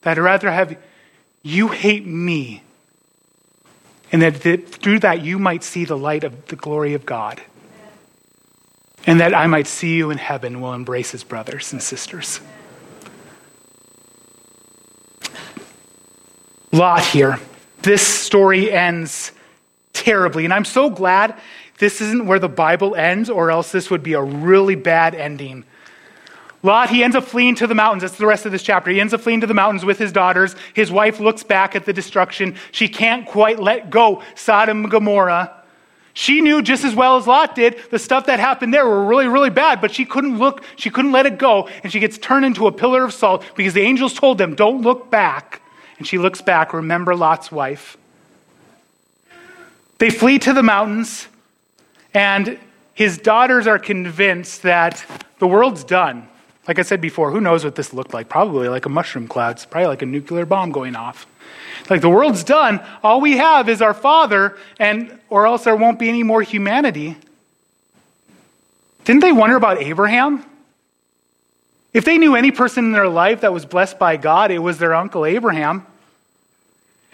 That 0.02 0.18
I'd 0.18 0.24
rather 0.24 0.52
have 0.52 0.78
you 1.44 1.70
hate 1.70 2.06
me, 2.06 2.62
and 4.12 4.22
that, 4.22 4.36
through 4.36 5.00
that 5.00 5.22
you 5.24 5.40
might 5.40 5.64
see 5.64 5.86
the 5.86 5.98
light 5.98 6.24
of 6.24 6.48
the 6.48 6.56
glory 6.56 6.94
of 6.94 7.06
God. 7.06 7.42
And 9.06 9.22
that 9.22 9.34
I 9.34 9.48
might 9.48 9.68
see 9.68 9.96
you 9.96 10.12
in 10.12 10.18
heaven 10.18 10.60
will 10.60 10.74
embrace 10.74 11.12
his 11.12 11.24
brothers 11.24 11.72
and 11.72 11.82
sisters. 11.82 12.42
Lot 16.74 17.06
here. 17.06 17.40
This 17.82 18.06
story 18.06 18.70
ends 18.70 19.32
terribly. 19.94 20.44
And 20.44 20.54
I'm 20.54 20.66
so 20.66 20.90
glad 20.90 21.40
this 21.80 22.02
isn't 22.02 22.28
where 22.28 22.40
the 22.40 22.50
Bible 22.50 22.96
ends, 22.96 23.30
or 23.30 23.50
else 23.50 23.72
this 23.72 23.90
would 23.90 24.04
be 24.04 24.14
a 24.14 24.22
really 24.22 24.76
bad 24.76 25.16
ending 25.16 25.64
Lot, 26.68 26.90
he 26.90 27.04
ends 27.04 27.16
up 27.16 27.24
fleeing 27.24 27.56
to 27.56 27.68
the 27.68 27.76
mountains. 27.76 28.02
That's 28.02 28.18
the 28.18 28.26
rest 28.26 28.46
of 28.46 28.52
this 28.52 28.62
chapter. 28.62 28.92
He 28.92 29.00
ends 29.00 29.14
up 29.14 29.22
fleeing 29.22 29.42
to 29.42 29.48
the 29.48 29.54
mountains 29.54 29.86
with 29.86 29.98
his 29.98 30.12
daughters. 30.12 30.56
His 30.74 30.92
wife 30.92 31.20
looks 31.20 31.42
back 31.42 31.76
at 31.76 31.86
the 31.86 31.94
destruction. 31.94 32.58
She 32.72 32.90
can't 32.90 33.26
quite 33.26 33.58
let 33.58 33.90
go 33.90 34.22
Sodom 34.36 34.84
and 34.84 34.92
Gomorrah. 34.92 35.54
She 36.14 36.42
knew 36.42 36.62
just 36.62 36.84
as 36.84 36.94
well 36.94 37.16
as 37.16 37.26
Lot 37.26 37.56
did 37.56 37.80
the 37.90 38.00
stuff 38.00 38.26
that 38.26 38.40
happened 38.40 38.74
there 38.74 38.86
were 38.86 39.06
really, 39.06 39.28
really 39.28 39.50
bad, 39.50 39.80
but 39.80 39.94
she 39.94 40.04
couldn't 40.04 40.40
look, 40.40 40.64
she 40.76 40.90
couldn't 40.90 41.12
let 41.12 41.26
it 41.26 41.38
go, 41.38 41.70
and 41.84 41.92
she 41.92 42.00
gets 42.00 42.18
turned 42.18 42.44
into 42.44 42.68
a 42.68 42.72
pillar 42.72 43.04
of 43.04 43.14
salt 43.14 43.46
because 43.56 43.74
the 43.74 43.82
angels 43.82 44.14
told 44.14 44.38
them, 44.38 44.56
Don't 44.56 44.82
look 44.82 45.10
back. 45.10 45.62
And 46.00 46.08
she 46.08 46.18
looks 46.18 46.42
back, 46.42 46.74
remember 46.74 47.16
Lot's 47.16 47.52
wife. 47.52 47.98
They 50.00 50.10
flee 50.10 50.38
to 50.40 50.54
the 50.54 50.64
mountains, 50.64 51.28
and 52.14 52.60
his 52.94 53.18
daughters 53.18 53.68
are 53.68 53.80
convinced 53.80 54.64
that 54.64 55.06
the 55.40 55.48
world's 55.48 55.84
done. 55.84 56.28
Like 56.68 56.80
I 56.80 56.82
said 56.82 57.00
before, 57.00 57.32
who 57.32 57.40
knows 57.40 57.64
what 57.64 57.76
this 57.76 57.94
looked 57.94 58.14
like? 58.14 58.28
Probably 58.28 58.68
like 58.68 58.86
a 58.86 58.90
mushroom 58.90 59.28
cloud. 59.28 59.52
It's 59.52 59.66
probably 59.66 59.88
like 59.88 60.02
a 60.02 60.06
nuclear 60.06 60.46
bomb 60.46 60.72
going 60.72 60.96
off. 60.96 61.26
Like 61.90 62.02
the 62.02 62.10
world's 62.10 62.44
done. 62.44 62.82
All 63.04 63.22
we 63.22 63.38
have 63.38 63.70
is 63.70 63.82
our 63.82 63.94
Father, 63.94 64.58
and 64.80 65.18
or 65.30 65.48
else 65.48 65.64
there 65.64 65.76
won't 65.76 65.98
be 65.98 66.10
any 66.10 66.24
more 66.24 66.42
humanity. 66.42 67.16
Didn't 69.06 69.22
they 69.22 69.32
wonder 69.32 69.56
about 69.56 69.82
Abraham? 69.82 70.44
If 71.94 72.04
they 72.04 72.18
knew 72.18 72.36
any 72.36 72.52
person 72.52 72.86
in 72.86 72.92
their 72.92 73.08
life 73.08 73.42
that 73.42 73.54
was 73.54 73.66
blessed 73.66 73.98
by 73.98 74.18
God, 74.18 74.52
it 74.52 74.60
was 74.60 74.78
their 74.78 74.94
uncle 74.94 75.26
Abraham. 75.26 75.86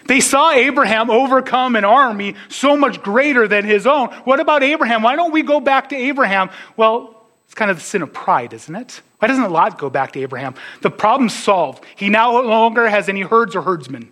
They 0.08 0.20
saw 0.20 0.52
Abraham 0.52 1.10
overcome 1.10 1.76
an 1.76 1.86
army 1.86 2.36
so 2.50 2.76
much 2.76 3.02
greater 3.02 3.48
than 3.48 3.64
his 3.64 3.86
own. 3.88 4.10
What 4.26 4.40
about 4.40 4.64
Abraham? 4.64 5.04
Why 5.04 5.16
don't 5.16 5.32
we 5.32 5.44
go 5.44 5.60
back 5.60 5.90
to 5.90 5.96
Abraham? 5.96 6.50
Well, 6.76 7.24
it's 7.46 7.54
kind 7.54 7.72
of 7.72 7.78
the 7.78 7.84
sin 7.84 8.02
of 8.02 8.12
pride, 8.12 8.52
isn't 8.52 8.76
it? 8.76 9.02
Why 9.24 9.28
doesn't 9.28 9.52
Lot 9.52 9.78
go 9.78 9.90
back 9.90 10.12
to 10.12 10.22
Abraham? 10.22 10.54
The 10.82 10.92
problem's 10.92 11.34
solved. 11.34 11.86
He 11.96 12.10
now 12.10 12.34
no 12.34 12.42
longer 12.42 12.90
has 12.90 13.08
any 13.08 13.22
herds 13.22 13.56
or 13.56 13.62
herdsmen. 13.62 14.12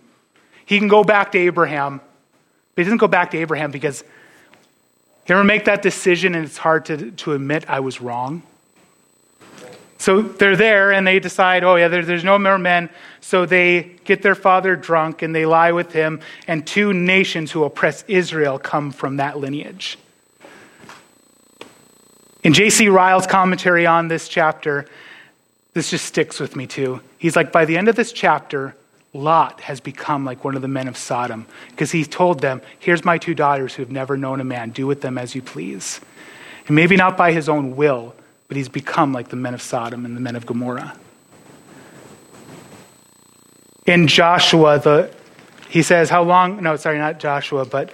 He 0.64 0.78
can 0.78 0.88
go 0.88 1.04
back 1.04 1.32
to 1.32 1.38
Abraham. 1.38 2.00
But 2.74 2.80
he 2.80 2.84
doesn't 2.84 2.96
go 2.96 3.08
back 3.08 3.32
to 3.32 3.36
Abraham 3.36 3.70
because 3.70 4.02
you 5.28 5.34
ever 5.34 5.44
make 5.44 5.66
that 5.66 5.82
decision 5.82 6.34
and 6.34 6.46
it's 6.46 6.56
hard 6.56 6.86
to, 6.86 7.10
to 7.10 7.34
admit 7.34 7.68
I 7.68 7.80
was 7.80 8.00
wrong? 8.00 8.42
So 9.98 10.22
they're 10.22 10.56
there 10.56 10.92
and 10.92 11.06
they 11.06 11.20
decide, 11.20 11.62
oh, 11.62 11.76
yeah, 11.76 11.88
there, 11.88 12.06
there's 12.06 12.24
no 12.24 12.38
more 12.38 12.56
men. 12.56 12.88
So 13.20 13.44
they 13.44 13.98
get 14.06 14.22
their 14.22 14.34
father 14.34 14.76
drunk 14.76 15.20
and 15.20 15.34
they 15.34 15.44
lie 15.44 15.72
with 15.72 15.92
him, 15.92 16.20
and 16.48 16.66
two 16.66 16.94
nations 16.94 17.52
who 17.52 17.64
oppress 17.64 18.02
Israel 18.08 18.58
come 18.58 18.90
from 18.90 19.18
that 19.18 19.38
lineage. 19.38 19.98
In 22.42 22.52
J.C. 22.52 22.88
Ryle's 22.88 23.26
commentary 23.26 23.86
on 23.86 24.08
this 24.08 24.28
chapter, 24.28 24.86
this 25.74 25.90
just 25.90 26.04
sticks 26.04 26.40
with 26.40 26.56
me 26.56 26.66
too. 26.66 27.00
He's 27.18 27.36
like, 27.36 27.52
by 27.52 27.64
the 27.64 27.76
end 27.76 27.88
of 27.88 27.96
this 27.96 28.12
chapter, 28.12 28.74
Lot 29.14 29.60
has 29.60 29.80
become 29.80 30.24
like 30.24 30.42
one 30.42 30.56
of 30.56 30.62
the 30.62 30.68
men 30.68 30.88
of 30.88 30.96
Sodom 30.96 31.46
because 31.70 31.92
he 31.92 32.04
told 32.04 32.40
them, 32.40 32.62
Here's 32.78 33.04
my 33.04 33.18
two 33.18 33.34
daughters 33.34 33.74
who 33.74 33.82
have 33.82 33.92
never 33.92 34.16
known 34.16 34.40
a 34.40 34.44
man. 34.44 34.70
Do 34.70 34.86
with 34.86 35.02
them 35.02 35.18
as 35.18 35.34
you 35.34 35.42
please. 35.42 36.00
And 36.66 36.74
maybe 36.74 36.96
not 36.96 37.16
by 37.16 37.32
his 37.32 37.48
own 37.48 37.76
will, 37.76 38.14
but 38.48 38.56
he's 38.56 38.68
become 38.68 39.12
like 39.12 39.28
the 39.28 39.36
men 39.36 39.54
of 39.54 39.62
Sodom 39.62 40.04
and 40.04 40.16
the 40.16 40.20
men 40.20 40.34
of 40.34 40.46
Gomorrah. 40.46 40.96
In 43.86 44.06
Joshua, 44.06 44.78
the, 44.78 45.12
he 45.68 45.82
says, 45.82 46.08
How 46.08 46.22
long? 46.22 46.62
No, 46.62 46.76
sorry, 46.76 46.98
not 46.98 47.20
Joshua, 47.20 47.66
but 47.66 47.92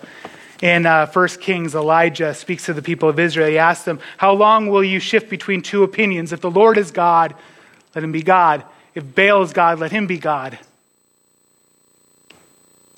in 0.60 0.86
uh, 0.86 1.06
1 1.06 1.28
Kings, 1.40 1.74
Elijah 1.74 2.34
speaks 2.34 2.66
to 2.66 2.72
the 2.72 2.82
people 2.82 3.08
of 3.08 3.18
Israel. 3.18 3.48
He 3.48 3.58
asks 3.58 3.84
them, 3.84 4.00
How 4.16 4.32
long 4.32 4.68
will 4.68 4.82
you 4.82 4.98
shift 4.98 5.30
between 5.30 5.62
two 5.62 5.82
opinions? 5.82 6.32
If 6.32 6.40
the 6.40 6.50
Lord 6.50 6.78
is 6.78 6.90
God, 6.90 7.34
let 7.94 8.02
him 8.02 8.12
be 8.12 8.22
God. 8.22 8.64
If 8.94 9.14
Baal 9.14 9.42
is 9.42 9.52
God, 9.52 9.78
let 9.78 9.92
him 9.92 10.06
be 10.06 10.18
God. 10.18 10.58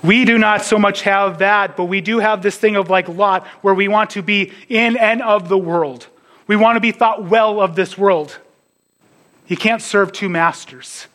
We 0.02 0.24
do 0.24 0.38
not 0.38 0.62
so 0.62 0.78
much 0.78 1.02
have 1.02 1.38
that, 1.40 1.76
but 1.76 1.84
we 1.84 2.00
do 2.00 2.18
have 2.18 2.42
this 2.42 2.56
thing 2.56 2.76
of 2.76 2.88
like 2.88 3.08
Lot, 3.08 3.46
where 3.60 3.74
we 3.74 3.88
want 3.88 4.10
to 4.10 4.22
be 4.22 4.52
in 4.68 4.96
and 4.96 5.20
of 5.20 5.48
the 5.48 5.58
world. 5.58 6.06
We 6.46 6.56
want 6.56 6.76
to 6.76 6.80
be 6.80 6.92
thought 6.92 7.24
well 7.24 7.60
of 7.60 7.76
this 7.76 7.98
world. 7.98 8.38
You 9.46 9.56
can't 9.56 9.82
serve 9.82 10.12
two 10.12 10.28
masters. 10.28 11.06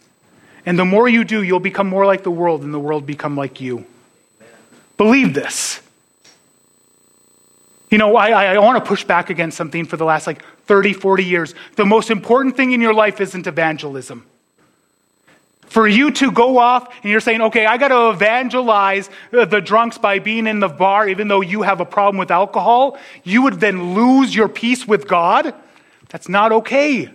And 0.66 0.78
the 0.78 0.86
more 0.86 1.08
you 1.08 1.24
do, 1.24 1.42
you'll 1.42 1.60
become 1.60 1.88
more 1.88 2.06
like 2.06 2.24
the 2.24 2.32
world, 2.32 2.64
and 2.64 2.74
the 2.74 2.80
world 2.80 3.06
become 3.06 3.36
like 3.36 3.60
you. 3.60 3.86
Believe 4.98 5.34
this. 5.34 5.82
You 7.90 7.98
know, 7.98 8.16
I, 8.16 8.56
I 8.56 8.60
want 8.60 8.84
to 8.84 8.88
push 8.88 9.04
back 9.04 9.30
against 9.30 9.58
something 9.58 9.86
for 9.86 9.98
the 9.98 10.06
last 10.06 10.28
like 10.28 10.44
30, 10.66 10.94
40 10.94 11.24
years. 11.24 11.54
The 11.76 11.86
most 11.86 12.10
important 12.10 12.58
thing 12.58 12.72
in 12.72 12.82
your 12.82 12.94
life 12.94 13.22
isn't 13.22 13.46
evangelism. 13.46 14.26
For 15.68 15.88
you 15.88 16.12
to 16.12 16.32
go 16.32 16.58
off 16.58 16.88
and 17.02 17.12
you're 17.12 17.20
saying, 17.20 17.42
okay, 17.42 17.66
I 17.66 17.78
got 17.78 17.90
to 17.90 18.10
evangelize 18.10 19.10
uh, 19.34 19.46
the 19.46 19.60
drunks 19.60 19.98
by 19.98 20.20
being 20.20 20.48
in 20.48 20.60
the 20.60 20.70
bar, 20.70 21.08
even 21.08 21.28
though 21.28 21.42
you 21.42 21.64
have 21.64 21.82
a 21.82 21.86
problem 21.86 22.18
with 22.18 22.32
alcohol, 22.32 22.98
you 23.24 23.42
would 23.42 23.60
then 23.60 23.94
lose 23.94 24.34
your 24.34 24.48
peace 24.48 24.88
with 24.88 25.08
God. 25.08 25.54
That's 26.10 26.30
not 26.30 26.52
okay. 26.52 27.10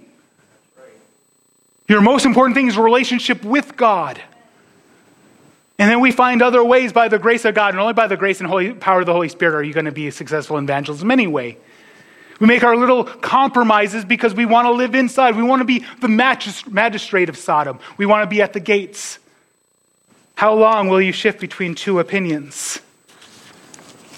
Your 1.89 2.01
most 2.01 2.25
important 2.27 2.55
thing 2.55 2.69
is 2.69 2.77
relationship 2.77 3.43
with 3.43 3.77
God. 3.77 4.21
And 5.81 5.91
then 5.91 6.01
we 6.01 6.13
find 6.13 6.43
other 6.43 6.63
ways 6.63 6.93
by 6.93 7.09
the 7.09 7.19
grace 7.19 7.47
of 7.47 7.55
God, 7.55 7.73
and 7.73 7.81
only 7.81 7.95
by 7.95 8.07
the 8.07 8.19
grace 8.19 8.39
and 8.41 8.47
holy, 8.47 8.75
power 8.75 9.01
of 9.01 9.07
the 9.07 9.15
Holy 9.15 9.31
Spirit 9.31 9.55
are 9.55 9.63
you 9.63 9.73
going 9.73 9.87
to 9.87 9.93
be 9.93 10.09
a 10.09 10.13
successful 10.13 10.59
evangelism 10.59 11.11
anyway. 11.11 11.57
We 12.39 12.47
make 12.47 12.63
our 12.63 12.77
little 12.77 13.05
compromises 13.05 14.05
because 14.05 14.35
we 14.35 14.45
want 14.45 14.67
to 14.67 14.73
live 14.73 14.95
inside. 14.95 15.37
We 15.37 15.43
want 15.43 15.61
to 15.61 15.65
be 15.65 15.87
the 16.01 16.09
magistrate 16.09 17.31
of 17.31 17.39
Sodom. 17.39 17.81
We 17.97 18.05
want 18.05 18.25
to 18.25 18.27
be 18.29 18.43
at 18.43 18.53
the 18.53 18.61
gates. 18.61 19.19
How 20.35 20.53
long 20.53 20.89
will 20.89 21.01
you 21.01 21.13
shift 21.13 21.41
between 21.41 21.75
two 21.75 21.99
opinions? 21.99 22.81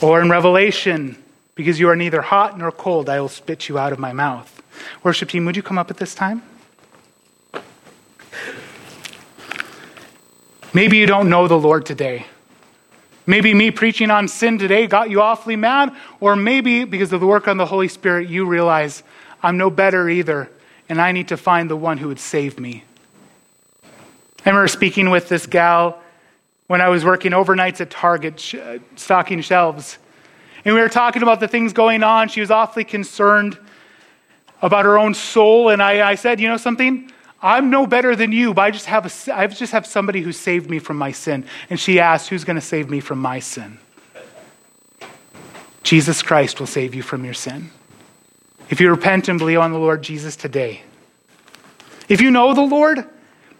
Or 0.00 0.20
in 0.20 0.30
Revelation, 0.30 1.16
because 1.54 1.78
you 1.78 1.88
are 1.88 1.96
neither 1.96 2.22
hot 2.22 2.58
nor 2.58 2.72
cold, 2.72 3.08
I 3.08 3.20
will 3.20 3.28
spit 3.28 3.68
you 3.68 3.78
out 3.78 3.92
of 3.92 4.00
my 4.00 4.12
mouth. 4.12 4.62
Worship 5.04 5.28
team, 5.28 5.44
would 5.44 5.56
you 5.56 5.62
come 5.62 5.78
up 5.78 5.92
at 5.92 5.98
this 5.98 6.12
time? 6.12 6.42
Maybe 10.74 10.96
you 10.96 11.06
don't 11.06 11.28
know 11.28 11.48
the 11.48 11.58
Lord 11.58 11.84
today. 11.84 12.24
Maybe 13.26 13.52
me 13.52 13.70
preaching 13.70 14.10
on 14.10 14.26
sin 14.26 14.58
today 14.58 14.86
got 14.86 15.10
you 15.10 15.20
awfully 15.20 15.54
mad, 15.54 15.94
or 16.18 16.34
maybe 16.34 16.84
because 16.84 17.12
of 17.12 17.20
the 17.20 17.26
work 17.26 17.46
on 17.46 17.58
the 17.58 17.66
Holy 17.66 17.88
Spirit, 17.88 18.30
you 18.30 18.46
realize 18.46 19.02
I'm 19.42 19.58
no 19.58 19.68
better 19.68 20.08
either, 20.08 20.50
and 20.88 21.00
I 21.00 21.12
need 21.12 21.28
to 21.28 21.36
find 21.36 21.68
the 21.68 21.76
one 21.76 21.98
who 21.98 22.08
would 22.08 22.18
save 22.18 22.58
me. 22.58 22.84
I 24.44 24.48
remember 24.48 24.66
speaking 24.66 25.10
with 25.10 25.28
this 25.28 25.46
gal 25.46 26.00
when 26.68 26.80
I 26.80 26.88
was 26.88 27.04
working 27.04 27.32
overnights 27.32 27.82
at 27.82 27.90
Target, 27.90 28.54
uh, 28.54 28.78
stocking 28.96 29.42
shelves. 29.42 29.98
And 30.64 30.74
we 30.74 30.80
were 30.80 30.88
talking 30.88 31.22
about 31.22 31.38
the 31.38 31.48
things 31.48 31.74
going 31.74 32.02
on. 32.02 32.28
She 32.28 32.40
was 32.40 32.50
awfully 32.50 32.84
concerned 32.84 33.58
about 34.62 34.86
her 34.86 34.98
own 34.98 35.12
soul. 35.12 35.68
And 35.68 35.82
I, 35.82 36.08
I 36.10 36.14
said, 36.14 36.40
You 36.40 36.48
know 36.48 36.56
something? 36.56 37.11
I'm 37.42 37.70
no 37.70 37.86
better 37.86 38.14
than 38.14 38.30
you, 38.30 38.54
but 38.54 38.62
I 38.62 38.70
just 38.70 38.86
have, 38.86 39.04
a, 39.04 39.36
I 39.36 39.46
just 39.48 39.72
have 39.72 39.84
somebody 39.84 40.22
who 40.22 40.30
saved 40.30 40.70
me 40.70 40.78
from 40.78 40.96
my 40.96 41.10
sin. 41.10 41.44
And 41.68 41.78
she 41.78 41.98
asked, 41.98 42.28
Who's 42.28 42.44
going 42.44 42.56
to 42.56 42.60
save 42.60 42.88
me 42.88 43.00
from 43.00 43.18
my 43.18 43.40
sin? 43.40 43.78
Jesus 45.82 46.22
Christ 46.22 46.60
will 46.60 46.68
save 46.68 46.94
you 46.94 47.02
from 47.02 47.24
your 47.24 47.34
sin. 47.34 47.70
If 48.70 48.80
you 48.80 48.88
repent 48.88 49.28
and 49.28 49.38
believe 49.38 49.58
on 49.58 49.72
the 49.72 49.78
Lord 49.78 50.02
Jesus 50.02 50.36
today, 50.36 50.82
if 52.08 52.20
you 52.20 52.30
know 52.30 52.54
the 52.54 52.62
Lord, 52.62 53.04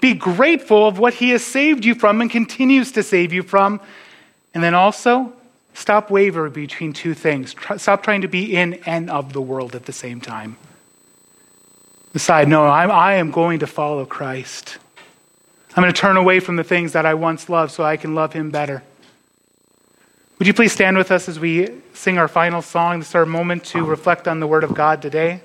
be 0.01 0.15
grateful 0.15 0.87
of 0.87 0.99
what 0.99 1.15
he 1.15 1.31
has 1.31 1.45
saved 1.45 1.85
you 1.85 1.95
from 1.95 2.21
and 2.21 2.31
continues 2.31 2.93
to 2.93 3.03
save 3.03 3.33
you 3.33 3.43
from. 3.43 3.81
And 4.55 4.63
then 4.63 4.75
also, 4.75 5.33
stop 5.75 6.11
wavering 6.11 6.53
between 6.53 6.93
two 6.93 7.15
things. 7.15 7.55
Stop 7.77 8.03
trying 8.03 8.23
to 8.23 8.29
be 8.29 8.57
in 8.57 8.75
and 8.87 9.11
of 9.11 9.33
the 9.33 9.41
world 9.41 9.75
at 9.75 9.87
the 9.87 9.93
same 9.93 10.21
time. 10.21 10.57
Decide, 12.13 12.49
no, 12.49 12.67
I'm, 12.67 12.91
I 12.91 13.15
am 13.15 13.31
going 13.31 13.61
to 13.61 13.67
follow 13.67 14.05
Christ. 14.05 14.79
I'm 15.75 15.83
going 15.83 15.93
to 15.93 15.99
turn 15.99 16.19
away 16.19 16.41
from 16.41 16.57
the 16.57 16.65
things 16.65 16.93
that 16.93 17.07
I 17.07 17.15
once 17.15 17.49
loved 17.49 17.73
so 17.73 17.83
I 17.83 17.97
can 17.97 18.15
love 18.15 18.35
him 18.35 18.51
better. 18.51 18.83
Would 20.39 20.47
you 20.47 20.53
please 20.53 20.73
stand 20.73 20.97
with 20.97 21.11
us 21.11 21.29
as 21.29 21.41
we 21.41 21.69
sing 21.95 22.19
our 22.19 22.29
final 22.29 22.61
song? 22.61 22.99
This 22.99 23.11
is 23.11 23.15
our 23.15 23.25
moment 23.25 23.65
to 23.67 23.85
reflect 23.85 24.29
on 24.29 24.41
the 24.41 24.47
Word 24.47 24.65
of 24.65 24.75
God 24.75 25.01
today. 25.01 25.41